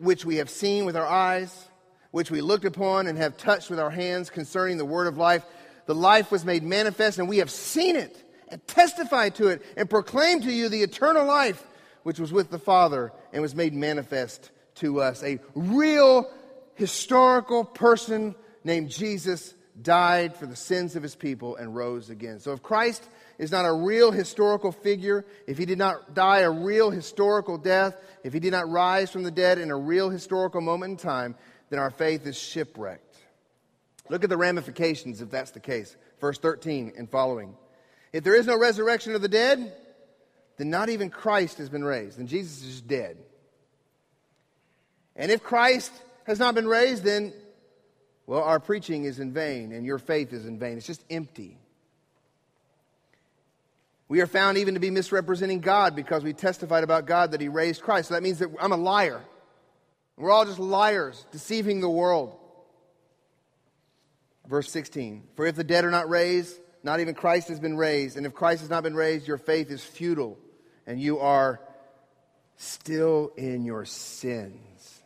which 0.00 0.24
we 0.24 0.36
have 0.36 0.50
seen 0.50 0.84
with 0.86 0.96
our 0.96 1.06
eyes, 1.06 1.68
which 2.10 2.30
we 2.30 2.40
looked 2.40 2.64
upon 2.64 3.06
and 3.06 3.18
have 3.18 3.36
touched 3.36 3.70
with 3.70 3.78
our 3.78 3.90
hands 3.90 4.30
concerning 4.30 4.78
the 4.78 4.84
word 4.84 5.06
of 5.06 5.16
life, 5.16 5.44
the 5.86 5.94
life 5.94 6.30
was 6.30 6.44
made 6.44 6.62
manifest, 6.62 7.18
and 7.18 7.28
we 7.28 7.38
have 7.38 7.50
seen 7.50 7.96
it 7.96 8.24
and 8.48 8.66
testified 8.66 9.34
to 9.36 9.48
it 9.48 9.62
and 9.76 9.88
proclaimed 9.88 10.42
to 10.44 10.52
you 10.52 10.68
the 10.68 10.82
eternal 10.82 11.24
life 11.26 11.64
which 12.02 12.18
was 12.18 12.32
with 12.32 12.50
the 12.50 12.58
Father 12.58 13.12
and 13.32 13.42
was 13.42 13.54
made 13.54 13.74
manifest 13.74 14.50
to 14.76 15.00
us. 15.00 15.22
A 15.22 15.38
real 15.54 16.30
historical 16.74 17.64
person 17.64 18.34
named 18.64 18.88
Jesus 18.88 19.54
died 19.80 20.34
for 20.34 20.46
the 20.46 20.56
sins 20.56 20.96
of 20.96 21.02
his 21.02 21.14
people 21.14 21.56
and 21.56 21.74
rose 21.74 22.10
again. 22.10 22.40
So 22.40 22.52
if 22.52 22.62
Christ 22.62 23.04
is 23.40 23.50
not 23.50 23.64
a 23.64 23.72
real 23.72 24.10
historical 24.12 24.70
figure, 24.70 25.24
if 25.46 25.56
he 25.56 25.64
did 25.64 25.78
not 25.78 26.12
die 26.12 26.40
a 26.40 26.50
real 26.50 26.90
historical 26.90 27.56
death, 27.56 27.96
if 28.22 28.34
he 28.34 28.38
did 28.38 28.52
not 28.52 28.68
rise 28.68 29.10
from 29.10 29.22
the 29.22 29.30
dead 29.30 29.56
in 29.56 29.70
a 29.70 29.76
real 29.76 30.10
historical 30.10 30.60
moment 30.60 30.90
in 30.90 30.96
time, 30.98 31.34
then 31.70 31.78
our 31.78 31.90
faith 31.90 32.26
is 32.26 32.38
shipwrecked. 32.38 33.16
Look 34.10 34.24
at 34.24 34.28
the 34.28 34.36
ramifications 34.36 35.22
if 35.22 35.30
that's 35.30 35.52
the 35.52 35.60
case. 35.60 35.96
Verse 36.20 36.38
13 36.38 36.92
and 36.98 37.08
following. 37.08 37.56
If 38.12 38.24
there 38.24 38.34
is 38.34 38.46
no 38.46 38.58
resurrection 38.58 39.14
of 39.14 39.22
the 39.22 39.28
dead, 39.28 39.72
then 40.58 40.68
not 40.68 40.90
even 40.90 41.08
Christ 41.08 41.56
has 41.56 41.70
been 41.70 41.84
raised, 41.84 42.18
and 42.18 42.28
Jesus 42.28 42.62
is 42.62 42.82
dead. 42.82 43.16
And 45.16 45.30
if 45.30 45.42
Christ 45.42 45.92
has 46.24 46.38
not 46.38 46.54
been 46.54 46.68
raised, 46.68 47.04
then, 47.04 47.32
well, 48.26 48.42
our 48.42 48.60
preaching 48.60 49.04
is 49.04 49.18
in 49.18 49.32
vain, 49.32 49.72
and 49.72 49.86
your 49.86 49.98
faith 49.98 50.34
is 50.34 50.44
in 50.44 50.58
vain. 50.58 50.76
It's 50.76 50.86
just 50.86 51.02
empty. 51.08 51.56
We 54.10 54.20
are 54.22 54.26
found 54.26 54.58
even 54.58 54.74
to 54.74 54.80
be 54.80 54.90
misrepresenting 54.90 55.60
God 55.60 55.94
because 55.94 56.24
we 56.24 56.32
testified 56.32 56.82
about 56.82 57.06
God 57.06 57.30
that 57.30 57.40
He 57.40 57.46
raised 57.46 57.80
Christ. 57.80 58.08
So 58.08 58.14
that 58.14 58.24
means 58.24 58.40
that 58.40 58.50
I'm 58.58 58.72
a 58.72 58.76
liar. 58.76 59.22
We're 60.16 60.32
all 60.32 60.44
just 60.44 60.58
liars, 60.58 61.24
deceiving 61.30 61.80
the 61.80 61.88
world. 61.88 62.36
Verse 64.48 64.68
16 64.68 65.22
For 65.36 65.46
if 65.46 65.54
the 65.54 65.62
dead 65.62 65.84
are 65.84 65.92
not 65.92 66.10
raised, 66.10 66.56
not 66.82 66.98
even 66.98 67.14
Christ 67.14 67.50
has 67.50 67.60
been 67.60 67.76
raised. 67.76 68.16
And 68.16 68.26
if 68.26 68.34
Christ 68.34 68.62
has 68.62 68.68
not 68.68 68.82
been 68.82 68.96
raised, 68.96 69.28
your 69.28 69.38
faith 69.38 69.70
is 69.70 69.84
futile 69.84 70.36
and 70.88 71.00
you 71.00 71.20
are 71.20 71.60
still 72.56 73.30
in 73.36 73.64
your 73.64 73.84
sins. 73.84 75.02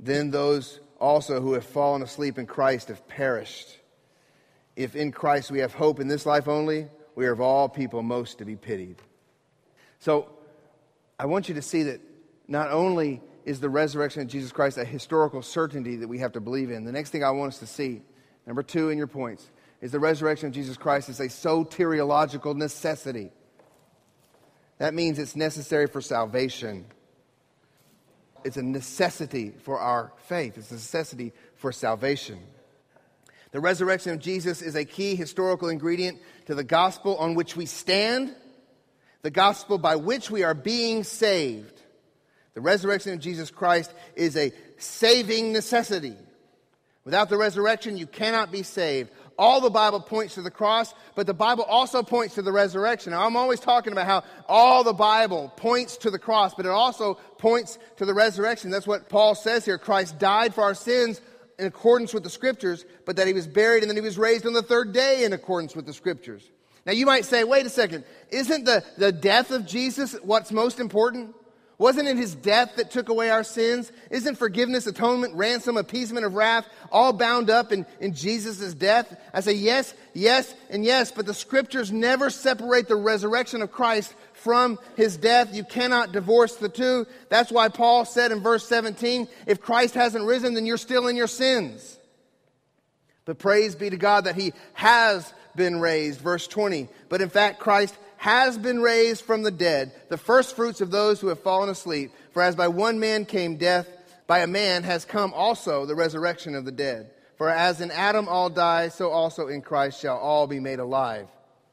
Then 0.00 0.30
those 0.30 0.80
also 0.98 1.42
who 1.42 1.52
have 1.52 1.66
fallen 1.66 2.00
asleep 2.00 2.38
in 2.38 2.46
Christ 2.46 2.88
have 2.88 3.06
perished. 3.06 3.68
If 4.76 4.94
in 4.94 5.10
Christ 5.10 5.50
we 5.50 5.60
have 5.60 5.74
hope 5.74 6.00
in 6.00 6.06
this 6.06 6.26
life 6.26 6.46
only, 6.46 6.88
we 7.14 7.26
are 7.26 7.32
of 7.32 7.40
all 7.40 7.68
people 7.68 8.02
most 8.02 8.38
to 8.38 8.44
be 8.44 8.56
pitied. 8.56 9.00
So 9.98 10.28
I 11.18 11.26
want 11.26 11.48
you 11.48 11.54
to 11.54 11.62
see 11.62 11.84
that 11.84 12.00
not 12.46 12.70
only 12.70 13.22
is 13.44 13.58
the 13.60 13.70
resurrection 13.70 14.22
of 14.22 14.28
Jesus 14.28 14.52
Christ 14.52 14.76
a 14.76 14.84
historical 14.84 15.40
certainty 15.40 15.96
that 15.96 16.08
we 16.08 16.18
have 16.18 16.32
to 16.32 16.40
believe 16.40 16.70
in, 16.70 16.84
the 16.84 16.92
next 16.92 17.10
thing 17.10 17.24
I 17.24 17.30
want 17.30 17.54
us 17.54 17.58
to 17.60 17.66
see, 17.66 18.02
number 18.46 18.62
two 18.62 18.90
in 18.90 18.98
your 18.98 19.06
points, 19.06 19.50
is 19.80 19.92
the 19.92 20.00
resurrection 20.00 20.48
of 20.48 20.52
Jesus 20.52 20.76
Christ 20.76 21.08
is 21.08 21.20
a 21.20 21.28
soteriological 21.28 22.54
necessity. 22.54 23.30
That 24.78 24.94
means 24.94 25.18
it's 25.18 25.36
necessary 25.36 25.86
for 25.86 26.00
salvation. 26.00 26.86
It's 28.44 28.56
a 28.56 28.62
necessity 28.62 29.54
for 29.62 29.78
our 29.78 30.12
faith. 30.26 30.58
It's 30.58 30.70
a 30.70 30.74
necessity 30.74 31.32
for 31.56 31.72
salvation. 31.72 32.40
The 33.52 33.60
resurrection 33.60 34.12
of 34.12 34.18
Jesus 34.18 34.60
is 34.60 34.74
a 34.74 34.84
key 34.84 35.14
historical 35.14 35.68
ingredient 35.68 36.18
to 36.46 36.54
the 36.54 36.64
gospel 36.64 37.16
on 37.16 37.34
which 37.34 37.56
we 37.56 37.66
stand, 37.66 38.34
the 39.22 39.30
gospel 39.30 39.78
by 39.78 39.96
which 39.96 40.30
we 40.30 40.42
are 40.42 40.54
being 40.54 41.04
saved. 41.04 41.80
The 42.54 42.60
resurrection 42.60 43.12
of 43.12 43.20
Jesus 43.20 43.50
Christ 43.50 43.92
is 44.14 44.36
a 44.36 44.52
saving 44.78 45.52
necessity. 45.52 46.14
Without 47.04 47.28
the 47.28 47.36
resurrection, 47.36 47.96
you 47.96 48.06
cannot 48.06 48.50
be 48.50 48.64
saved. 48.64 49.10
All 49.38 49.60
the 49.60 49.70
Bible 49.70 50.00
points 50.00 50.34
to 50.34 50.42
the 50.42 50.50
cross, 50.50 50.92
but 51.14 51.26
the 51.26 51.34
Bible 51.34 51.62
also 51.64 52.02
points 52.02 52.34
to 52.34 52.42
the 52.42 52.50
resurrection. 52.50 53.12
Now, 53.12 53.24
I'm 53.24 53.36
always 53.36 53.60
talking 53.60 53.92
about 53.92 54.06
how 54.06 54.24
all 54.48 54.82
the 54.82 54.94
Bible 54.94 55.52
points 55.56 55.98
to 55.98 56.10
the 56.10 56.18
cross, 56.18 56.54
but 56.54 56.66
it 56.66 56.70
also 56.70 57.14
points 57.38 57.78
to 57.98 58.06
the 58.06 58.14
resurrection. 58.14 58.70
That's 58.70 58.86
what 58.86 59.08
Paul 59.08 59.34
says 59.34 59.64
here. 59.64 59.78
Christ 59.78 60.18
died 60.18 60.54
for 60.54 60.64
our 60.64 60.74
sins 60.74 61.20
in 61.58 61.66
accordance 61.66 62.12
with 62.12 62.22
the 62.22 62.30
scriptures, 62.30 62.84
but 63.04 63.16
that 63.16 63.26
he 63.26 63.32
was 63.32 63.46
buried 63.46 63.82
and 63.82 63.90
then 63.90 63.96
he 63.96 64.02
was 64.02 64.18
raised 64.18 64.46
on 64.46 64.52
the 64.52 64.62
third 64.62 64.92
day 64.92 65.24
in 65.24 65.32
accordance 65.32 65.74
with 65.74 65.86
the 65.86 65.92
scriptures. 65.92 66.48
Now, 66.84 66.92
you 66.92 67.06
might 67.06 67.24
say, 67.24 67.42
wait 67.42 67.66
a 67.66 67.70
second, 67.70 68.04
isn't 68.30 68.64
the, 68.64 68.84
the 68.96 69.10
death 69.10 69.50
of 69.50 69.66
Jesus 69.66 70.14
what's 70.22 70.52
most 70.52 70.78
important? 70.78 71.34
Wasn't 71.78 72.08
it 72.08 72.16
his 72.16 72.34
death 72.34 72.76
that 72.76 72.90
took 72.90 73.10
away 73.10 73.28
our 73.28 73.44
sins? 73.44 73.92
Isn't 74.10 74.36
forgiveness, 74.36 74.86
atonement, 74.86 75.34
ransom, 75.34 75.76
appeasement 75.76 76.24
of 76.24 76.34
wrath 76.34 76.66
all 76.90 77.12
bound 77.12 77.50
up 77.50 77.70
in, 77.70 77.84
in 78.00 78.14
Jesus' 78.14 78.72
death? 78.72 79.14
I 79.34 79.40
say 79.40 79.52
yes, 79.52 79.92
yes, 80.14 80.54
and 80.70 80.84
yes, 80.84 81.10
but 81.10 81.26
the 81.26 81.34
scriptures 81.34 81.92
never 81.92 82.30
separate 82.30 82.88
the 82.88 82.96
resurrection 82.96 83.60
of 83.60 83.72
Christ 83.72 84.14
from 84.46 84.78
his 84.94 85.16
death. 85.16 85.52
You 85.56 85.64
cannot 85.64 86.12
divorce 86.12 86.54
the 86.54 86.68
two. 86.68 87.04
That's 87.30 87.50
why 87.50 87.68
Paul 87.68 88.04
said 88.04 88.30
in 88.30 88.44
verse 88.44 88.64
17, 88.68 89.26
if 89.44 89.60
Christ 89.60 89.94
hasn't 89.94 90.24
risen, 90.24 90.54
then 90.54 90.66
you're 90.66 90.76
still 90.76 91.08
in 91.08 91.16
your 91.16 91.26
sins. 91.26 91.98
But 93.24 93.40
praise 93.40 93.74
be 93.74 93.90
to 93.90 93.96
God 93.96 94.26
that 94.26 94.36
he 94.36 94.52
has 94.74 95.34
been 95.56 95.80
raised. 95.80 96.20
Verse 96.20 96.46
20, 96.46 96.86
but 97.08 97.20
in 97.20 97.28
fact, 97.28 97.58
Christ 97.58 97.98
has 98.18 98.56
been 98.56 98.80
raised 98.80 99.24
from 99.24 99.42
the 99.42 99.50
dead, 99.50 99.90
the 100.10 100.16
first 100.16 100.54
fruits 100.54 100.80
of 100.80 100.92
those 100.92 101.20
who 101.20 101.26
have 101.26 101.40
fallen 101.40 101.68
asleep. 101.68 102.12
For 102.30 102.40
as 102.40 102.54
by 102.54 102.68
one 102.68 103.00
man 103.00 103.24
came 103.24 103.56
death, 103.56 103.88
by 104.28 104.38
a 104.38 104.46
man 104.46 104.84
has 104.84 105.04
come 105.04 105.34
also 105.34 105.86
the 105.86 105.96
resurrection 105.96 106.54
of 106.54 106.64
the 106.64 106.70
dead. 106.70 107.10
For 107.36 107.50
as 107.50 107.80
in 107.80 107.90
Adam 107.90 108.28
all 108.28 108.48
die, 108.48 108.90
so 108.90 109.10
also 109.10 109.48
in 109.48 109.60
Christ 109.60 110.00
shall 110.00 110.18
all 110.18 110.46
be 110.46 110.60
made 110.60 110.78
alive. 110.78 111.26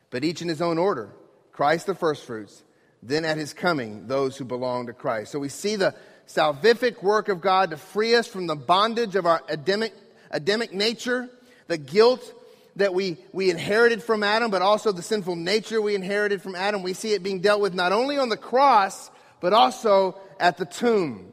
But 0.10 0.24
each 0.24 0.42
in 0.42 0.48
his 0.48 0.62
own 0.62 0.80
order 0.80 1.12
Christ 1.54 1.86
the 1.86 1.96
firstfruits, 1.96 2.64
then 3.02 3.24
at 3.24 3.38
his 3.38 3.54
coming, 3.54 4.08
those 4.08 4.36
who 4.36 4.44
belong 4.44 4.88
to 4.88 4.94
Christ. 4.94 5.32
So 5.32 5.40
we 5.40 5.50
see 5.50 5.76
the 5.76 5.96
salvific 6.28 7.02
work 7.02 7.30
of 7.30 7.42
God 7.42 7.70
to 7.70 7.78
free 7.78 8.16
us 8.16 8.28
from 8.28 8.48
the 8.48 8.56
bondage 8.56 9.16
of 9.16 9.26
our 9.26 9.42
Adamic, 9.48 9.94
Adamic 10.32 10.74
nature, 10.74 11.30
the 11.68 11.78
guilt 11.78 12.34
that 12.76 12.94
we, 12.94 13.18
we 13.32 13.52
inherited 13.52 14.02
from 14.02 14.24
Adam, 14.24 14.50
but 14.50 14.62
also 14.62 14.92
the 14.92 15.02
sinful 15.02 15.36
nature 15.36 15.82
we 15.82 15.96
inherited 15.96 16.42
from 16.42 16.56
Adam. 16.56 16.82
We 16.82 16.94
see 16.94 17.14
it 17.14 17.22
being 17.22 17.40
dealt 17.40 17.62
with 17.62 17.74
not 17.74 17.92
only 17.92 18.18
on 18.18 18.30
the 18.30 18.38
cross, 18.38 19.12
but 19.40 19.54
also 19.54 20.18
at 20.40 20.58
the 20.58 20.66
tomb. 20.66 21.32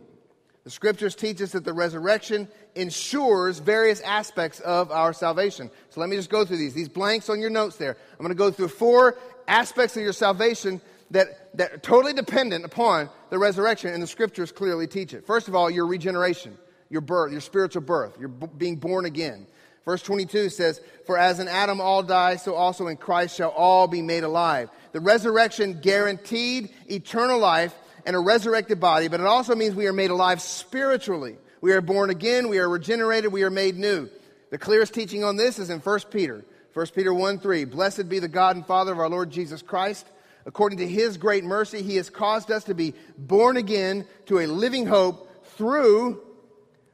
The 0.65 0.71
scriptures 0.71 1.15
teach 1.15 1.41
us 1.41 1.53
that 1.53 1.65
the 1.65 1.73
resurrection 1.73 2.47
ensures 2.75 3.59
various 3.59 4.01
aspects 4.03 4.61
of 4.61 4.91
our 4.91 5.15
salvation. 5.15 5.71
So 5.89 6.01
let 6.01 6.11
me 6.11 6.17
just 6.17 6.29
go 6.29 6.45
through 6.45 6.59
these. 6.59 6.75
These 6.75 6.91
blanks 6.91 7.31
on 7.31 7.41
your 7.41 7.51
notes 7.51 7.77
there. 7.77 7.97
I'm 8.13 8.19
going 8.19 8.29
to 8.29 8.35
go 8.35 8.51
through 8.51 8.69
four 8.69 9.17
aspects 9.51 9.97
of 9.97 10.03
your 10.03 10.13
salvation 10.13 10.81
that, 11.11 11.57
that 11.57 11.73
are 11.73 11.79
totally 11.79 12.13
dependent 12.13 12.65
upon 12.65 13.11
the 13.31 13.39
resurrection, 13.39 13.93
and 13.93 14.03
the 14.03 14.07
scriptures 14.07 14.53
clearly 14.53 14.87
teach 14.87 15.13
it. 15.13 15.27
First 15.27 15.49
of 15.49 15.55
all, 15.55 15.69
your 15.71 15.87
regeneration, 15.87 16.57
your 16.89 17.01
birth, 17.01 17.33
your 17.33 17.41
spiritual 17.41 17.83
birth, 17.83 18.19
your 18.19 18.29
b- 18.29 18.47
being 18.57 18.77
born 18.77 19.05
again. 19.05 19.47
Verse 19.85 20.03
22 20.03 20.51
says, 20.51 20.81
For 21.07 21.19
as 21.19 21.41
in 21.41 21.49
Adam 21.49 21.81
all 21.81 22.03
die, 22.03 22.37
so 22.37 22.55
also 22.55 22.87
in 22.87 22.97
Christ 22.97 23.37
shall 23.37 23.51
all 23.51 23.89
be 23.89 24.03
made 24.03 24.25
alive. 24.25 24.71
The 24.93 25.01
resurrection 25.01 25.81
guaranteed 25.81 26.71
eternal 26.89 27.39
life 27.39 27.75
and 28.07 28.15
a 28.15 28.21
resurrected 28.21 28.79
body, 28.79 29.09
but 29.09 29.21
it 29.21 29.27
also 29.27 29.55
means 29.55 29.75
we 29.75 29.87
are 29.87 29.93
made 29.93 30.11
alive 30.11 30.41
spiritually. 30.41 31.37
We 31.61 31.73
are 31.73 31.81
born 31.81 32.11
again, 32.11 32.49
we 32.49 32.59
are 32.59 32.69
regenerated, 32.69 33.33
we 33.33 33.43
are 33.43 33.51
made 33.51 33.77
new. 33.77 34.09
The 34.51 34.59
clearest 34.59 34.95
teaching 34.95 35.25
on 35.25 35.37
this 35.37 35.59
is 35.59 35.71
in 35.71 35.81
1 35.81 36.01
Peter. 36.11 36.45
1 36.73 36.87
Peter 36.95 37.13
1 37.13 37.39
3. 37.39 37.65
Blessed 37.65 38.09
be 38.09 38.19
the 38.19 38.29
God 38.29 38.57
and 38.57 38.67
Father 38.67 38.93
of 38.93 38.99
our 38.99 39.09
Lord 39.09 39.31
Jesus 39.31 39.63
Christ. 39.63 40.07
According 40.47 40.79
to 40.79 40.89
his 40.89 41.17
great 41.17 41.45
mercy, 41.45 41.83
he 41.83 41.97
has 41.97 42.09
caused 42.09 42.51
us 42.51 42.65
to 42.65 42.75
be 42.75 42.95
born 43.19 43.57
again 43.57 44.07
to 44.27 44.39
a 44.39 44.47
living 44.47 44.87
hope 44.87 45.29
through 45.57 46.23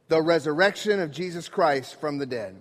the 0.08 0.20
resurrection 0.20 1.00
of 1.00 1.10
Jesus 1.10 1.48
Christ 1.48 2.00
from 2.00 2.18
the 2.18 2.26
dead. 2.26 2.56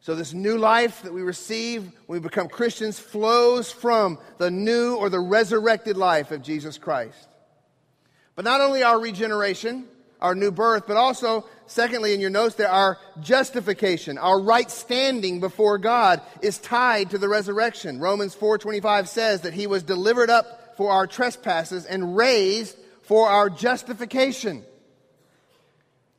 So, 0.00 0.16
this 0.16 0.32
new 0.32 0.58
life 0.58 1.02
that 1.02 1.12
we 1.12 1.22
receive 1.22 1.84
when 2.06 2.20
we 2.20 2.28
become 2.28 2.48
Christians 2.48 2.98
flows 2.98 3.70
from 3.70 4.18
the 4.38 4.50
new 4.50 4.96
or 4.96 5.08
the 5.08 5.20
resurrected 5.20 5.96
life 5.96 6.32
of 6.32 6.42
Jesus 6.42 6.76
Christ. 6.76 7.28
But 8.34 8.44
not 8.44 8.60
only 8.60 8.82
our 8.82 9.00
regeneration, 9.00 9.86
our 10.20 10.34
new 10.34 10.50
birth, 10.50 10.84
but 10.88 10.96
also, 10.96 11.46
secondly, 11.72 12.14
in 12.14 12.20
your 12.20 12.30
notes 12.30 12.54
there, 12.54 12.68
our 12.68 12.98
justification, 13.20 14.18
our 14.18 14.40
right 14.40 14.70
standing 14.70 15.40
before 15.40 15.78
God 15.78 16.20
is 16.40 16.58
tied 16.58 17.10
to 17.10 17.18
the 17.18 17.28
resurrection. 17.28 17.98
Romans 17.98 18.36
4.25 18.36 19.08
says 19.08 19.40
that 19.42 19.54
he 19.54 19.66
was 19.66 19.82
delivered 19.82 20.30
up 20.30 20.76
for 20.76 20.90
our 20.90 21.06
trespasses 21.06 21.84
and 21.86 22.16
raised 22.16 22.76
for 23.02 23.28
our 23.28 23.50
justification. 23.50 24.64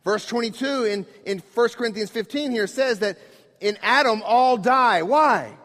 Verse 0.04 0.26
22 0.26 0.84
in, 0.84 1.06
in 1.26 1.40
1 1.54 1.70
Corinthians 1.70 2.10
15 2.10 2.52
here 2.52 2.68
says 2.68 3.00
that 3.00 3.18
in 3.62 3.78
Adam 3.82 4.22
all 4.26 4.58
die. 4.58 5.04
Why? 5.04 5.56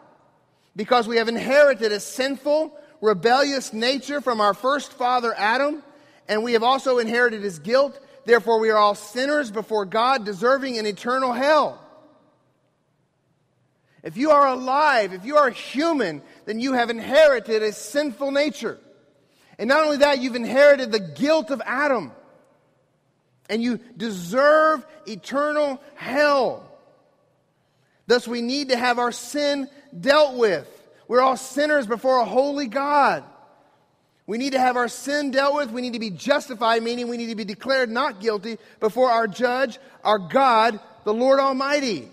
Because 0.75 1.07
we 1.07 1.17
have 1.17 1.27
inherited 1.27 1.91
a 1.91 1.99
sinful, 1.99 2.73
rebellious 3.01 3.73
nature 3.73 4.21
from 4.21 4.39
our 4.39 4.53
first 4.53 4.93
father 4.93 5.33
Adam, 5.35 5.83
and 6.27 6.43
we 6.43 6.53
have 6.53 6.63
also 6.63 6.99
inherited 6.99 7.43
his 7.43 7.59
guilt. 7.59 7.99
Therefore, 8.25 8.59
we 8.59 8.69
are 8.69 8.77
all 8.77 8.95
sinners 8.95 9.51
before 9.51 9.85
God, 9.85 10.25
deserving 10.25 10.77
an 10.77 10.85
eternal 10.85 11.31
hell. 11.31 11.81
If 14.03 14.17
you 14.17 14.31
are 14.31 14.47
alive, 14.47 15.13
if 15.13 15.25
you 15.25 15.37
are 15.37 15.49
human, 15.49 16.21
then 16.45 16.59
you 16.59 16.73
have 16.73 16.89
inherited 16.89 17.63
a 17.63 17.73
sinful 17.73 18.31
nature. 18.31 18.79
And 19.57 19.67
not 19.67 19.83
only 19.83 19.97
that, 19.97 20.19
you've 20.19 20.35
inherited 20.35 20.91
the 20.91 20.99
guilt 20.99 21.51
of 21.51 21.61
Adam. 21.65 22.13
And 23.49 23.61
you 23.61 23.79
deserve 23.97 24.85
eternal 25.05 25.81
hell. 25.95 26.65
Thus, 28.07 28.27
we 28.27 28.41
need 28.41 28.69
to 28.69 28.77
have 28.77 28.99
our 28.99 29.11
sin 29.11 29.69
dealt 29.99 30.37
with. 30.37 30.67
We're 31.07 31.21
all 31.21 31.37
sinners 31.37 31.87
before 31.87 32.19
a 32.19 32.25
holy 32.25 32.67
God. 32.67 33.23
We 34.29 34.37
need 34.37 34.51
to 34.51 34.59
have 34.59 34.77
our 34.77 34.89
sin 34.89 35.31
dealt 35.31 35.55
with. 35.55 35.71
We 35.71 35.81
need 35.81 35.93
to 35.93 35.99
be 35.99 36.11
justified, 36.11 36.83
meaning 36.83 37.07
we 37.07 37.17
need 37.17 37.29
to 37.29 37.35
be 37.35 37.45
declared 37.45 37.89
not 37.89 38.21
guilty 38.21 38.59
before 38.79 39.09
our 39.09 39.25
judge, 39.25 39.79
our 40.03 40.19
God, 40.19 40.79
the 41.03 41.15
Lord 41.15 41.39
Almighty. 41.39 42.11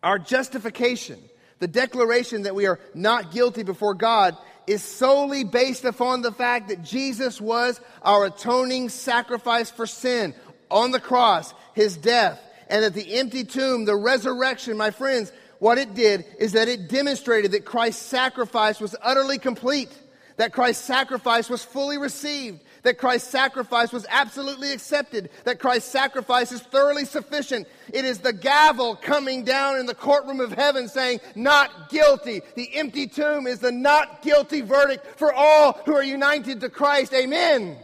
Our 0.00 0.20
justification, 0.20 1.18
the 1.58 1.66
declaration 1.66 2.44
that 2.44 2.54
we 2.54 2.66
are 2.68 2.78
not 2.94 3.32
guilty 3.32 3.64
before 3.64 3.94
God, 3.94 4.36
is 4.68 4.80
solely 4.80 5.42
based 5.42 5.84
upon 5.84 6.22
the 6.22 6.30
fact 6.30 6.68
that 6.68 6.84
Jesus 6.84 7.40
was 7.40 7.80
our 8.02 8.26
atoning 8.26 8.88
sacrifice 8.88 9.72
for 9.72 9.88
sin 9.88 10.36
on 10.70 10.92
the 10.92 11.00
cross, 11.00 11.52
his 11.74 11.96
death, 11.96 12.40
and 12.68 12.84
that 12.84 12.94
the 12.94 13.18
empty 13.18 13.42
tomb, 13.42 13.86
the 13.86 13.96
resurrection, 13.96 14.76
my 14.76 14.92
friends, 14.92 15.32
what 15.58 15.78
it 15.78 15.94
did 15.94 16.24
is 16.38 16.52
that 16.52 16.68
it 16.68 16.88
demonstrated 16.88 17.50
that 17.50 17.64
Christ's 17.64 18.06
sacrifice 18.06 18.78
was 18.78 18.94
utterly 19.02 19.38
complete, 19.38 19.90
that 20.38 20.52
Christ's 20.52 20.84
sacrifice 20.84 21.50
was 21.50 21.64
fully 21.64 21.98
received, 21.98 22.60
that 22.84 22.96
Christ's 22.96 23.28
sacrifice 23.28 23.92
was 23.92 24.06
absolutely 24.08 24.72
accepted, 24.72 25.30
that 25.44 25.58
Christ's 25.58 25.90
sacrifice 25.90 26.52
is 26.52 26.62
thoroughly 26.62 27.04
sufficient. 27.04 27.66
It 27.92 28.04
is 28.04 28.20
the 28.20 28.32
gavel 28.32 28.96
coming 28.96 29.44
down 29.44 29.78
in 29.78 29.86
the 29.86 29.96
courtroom 29.96 30.40
of 30.40 30.52
heaven 30.52 30.88
saying, 30.88 31.20
not 31.34 31.90
guilty. 31.90 32.40
The 32.54 32.74
empty 32.76 33.08
tomb 33.08 33.48
is 33.48 33.58
the 33.58 33.72
not 33.72 34.22
guilty 34.22 34.60
verdict 34.60 35.18
for 35.18 35.34
all 35.34 35.72
who 35.84 35.94
are 35.94 36.04
united 36.04 36.60
to 36.60 36.70
Christ. 36.70 37.12
Amen. 37.12 37.62
Amen. 37.62 37.76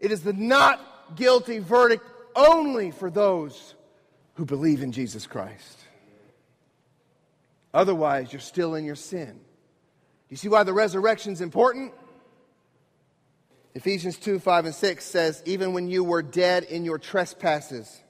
It 0.00 0.10
is 0.10 0.22
the 0.22 0.32
not 0.32 1.16
guilty 1.16 1.58
verdict 1.58 2.04
only 2.34 2.92
for 2.92 3.10
those 3.10 3.74
who 4.34 4.46
believe 4.46 4.82
in 4.82 4.92
Jesus 4.92 5.26
Christ. 5.26 5.78
Otherwise, 7.74 8.32
you're 8.32 8.40
still 8.40 8.74
in 8.74 8.86
your 8.86 8.96
sin. 8.96 9.40
Do 10.28 10.34
you 10.34 10.36
see 10.36 10.48
why 10.48 10.62
the 10.62 10.74
resurrection 10.74 11.32
is 11.32 11.40
important? 11.40 11.94
Ephesians 13.74 14.18
2 14.18 14.38
5 14.38 14.66
and 14.66 14.74
6 14.74 15.04
says, 15.04 15.42
Even 15.46 15.72
when 15.72 15.88
you 15.88 16.04
were 16.04 16.22
dead 16.22 16.64
in 16.64 16.84
your 16.84 16.98
trespasses, 16.98 18.02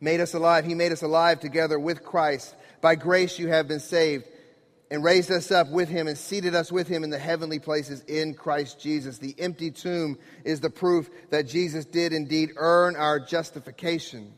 made 0.00 0.20
us 0.20 0.34
alive. 0.34 0.64
He 0.64 0.74
made 0.74 0.90
us 0.90 1.02
alive 1.02 1.38
together 1.38 1.78
with 1.78 2.02
Christ. 2.02 2.54
By 2.80 2.96
grace 2.96 3.38
you 3.38 3.48
have 3.48 3.68
been 3.68 3.80
saved 3.80 4.24
and 4.90 5.04
raised 5.04 5.30
us 5.30 5.50
up 5.50 5.70
with 5.70 5.88
him 5.88 6.08
and 6.08 6.18
seated 6.18 6.54
us 6.54 6.72
with 6.72 6.88
him 6.88 7.04
in 7.04 7.10
the 7.10 7.18
heavenly 7.18 7.58
places 7.58 8.02
in 8.02 8.34
Christ 8.34 8.80
Jesus. 8.80 9.18
The 9.18 9.34
empty 9.38 9.70
tomb 9.70 10.18
is 10.44 10.60
the 10.60 10.70
proof 10.70 11.08
that 11.30 11.46
Jesus 11.46 11.84
did 11.84 12.12
indeed 12.12 12.50
earn 12.56 12.96
our 12.96 13.20
justification. 13.20 14.32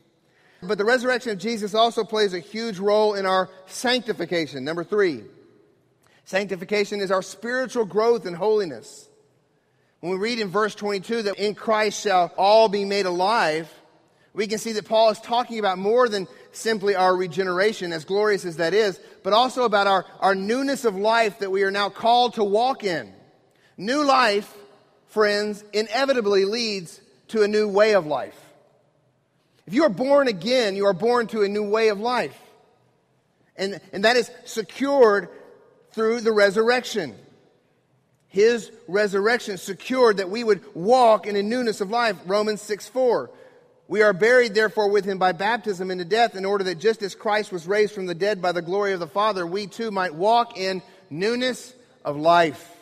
But 0.61 0.77
the 0.77 0.85
resurrection 0.85 1.31
of 1.31 1.37
Jesus 1.37 1.73
also 1.73 2.03
plays 2.03 2.33
a 2.33 2.39
huge 2.39 2.79
role 2.79 3.13
in 3.13 3.25
our 3.25 3.49
sanctification. 3.67 4.63
Number 4.63 4.83
three, 4.83 5.23
sanctification 6.27 6.99
is 6.99 7.09
our 7.09 7.21
spiritual 7.21 7.85
growth 7.85 8.25
and 8.25 8.35
holiness. 8.35 9.07
When 10.01 10.11
we 10.11 10.17
read 10.17 10.39
in 10.39 10.49
verse 10.49 10.75
22 10.75 11.23
that 11.23 11.39
in 11.39 11.55
Christ 11.55 12.03
shall 12.03 12.33
all 12.37 12.67
be 12.67 12.83
made 12.83 13.05
alive, 13.05 13.73
we 14.33 14.45
can 14.45 14.59
see 14.59 14.73
that 14.73 14.87
Paul 14.87 15.09
is 15.09 15.21
talking 15.21 15.57
about 15.57 15.77
more 15.77 16.09
than 16.09 16.27
simply 16.51 16.95
our 16.95 17.15
regeneration, 17.15 17.93
as 17.93 18.03
glorious 18.03 18.43
as 18.43 18.57
that 18.57 18.73
is, 18.73 18.99
but 19.23 19.31
also 19.31 19.63
about 19.63 19.87
our, 19.87 20.05
our 20.19 20.35
newness 20.35 20.83
of 20.83 20.95
life 20.95 21.39
that 21.39 21.49
we 21.49 21.63
are 21.63 21.71
now 21.71 21.89
called 21.89 22.33
to 22.33 22.43
walk 22.43 22.83
in. 22.83 23.11
New 23.77 24.03
life, 24.03 24.53
friends, 25.07 25.63
inevitably 25.71 26.43
leads 26.43 26.99
to 27.29 27.41
a 27.41 27.47
new 27.47 27.69
way 27.69 27.95
of 27.95 28.05
life. 28.05 28.37
If 29.65 29.73
you 29.73 29.83
are 29.83 29.89
born 29.89 30.27
again, 30.27 30.75
you 30.75 30.87
are 30.87 30.93
born 30.93 31.27
to 31.27 31.43
a 31.43 31.47
new 31.47 31.63
way 31.63 31.87
of 31.87 32.01
life. 32.01 32.37
And, 33.55 33.79
and 33.93 34.03
that 34.03 34.17
is 34.17 34.29
secured 34.45 35.29
through 35.97 36.21
the 36.21 36.31
resurrection. 36.31 37.15
His 38.27 38.71
resurrection 38.87 39.57
secured 39.57 40.17
that 40.17 40.29
we 40.29 40.43
would 40.43 40.63
walk 40.75 41.25
in 41.25 41.35
a 41.35 41.41
newness 41.41 41.81
of 41.81 41.89
life. 41.89 42.15
Romans 42.27 42.61
6 42.61 42.87
4. 42.87 43.31
We 43.87 44.03
are 44.03 44.13
buried, 44.13 44.53
therefore, 44.53 44.91
with 44.91 45.05
him 45.05 45.17
by 45.17 45.31
baptism 45.31 45.89
into 45.89 46.05
death, 46.05 46.35
in 46.35 46.45
order 46.45 46.65
that 46.65 46.77
just 46.77 47.01
as 47.01 47.15
Christ 47.15 47.51
was 47.51 47.65
raised 47.65 47.95
from 47.95 48.05
the 48.05 48.13
dead 48.13 48.43
by 48.43 48.51
the 48.51 48.61
glory 48.61 48.93
of 48.93 48.99
the 48.99 49.07
Father, 49.07 49.47
we 49.47 49.65
too 49.65 49.89
might 49.89 50.13
walk 50.13 50.55
in 50.55 50.83
newness 51.09 51.73
of 52.05 52.15
life. 52.15 52.76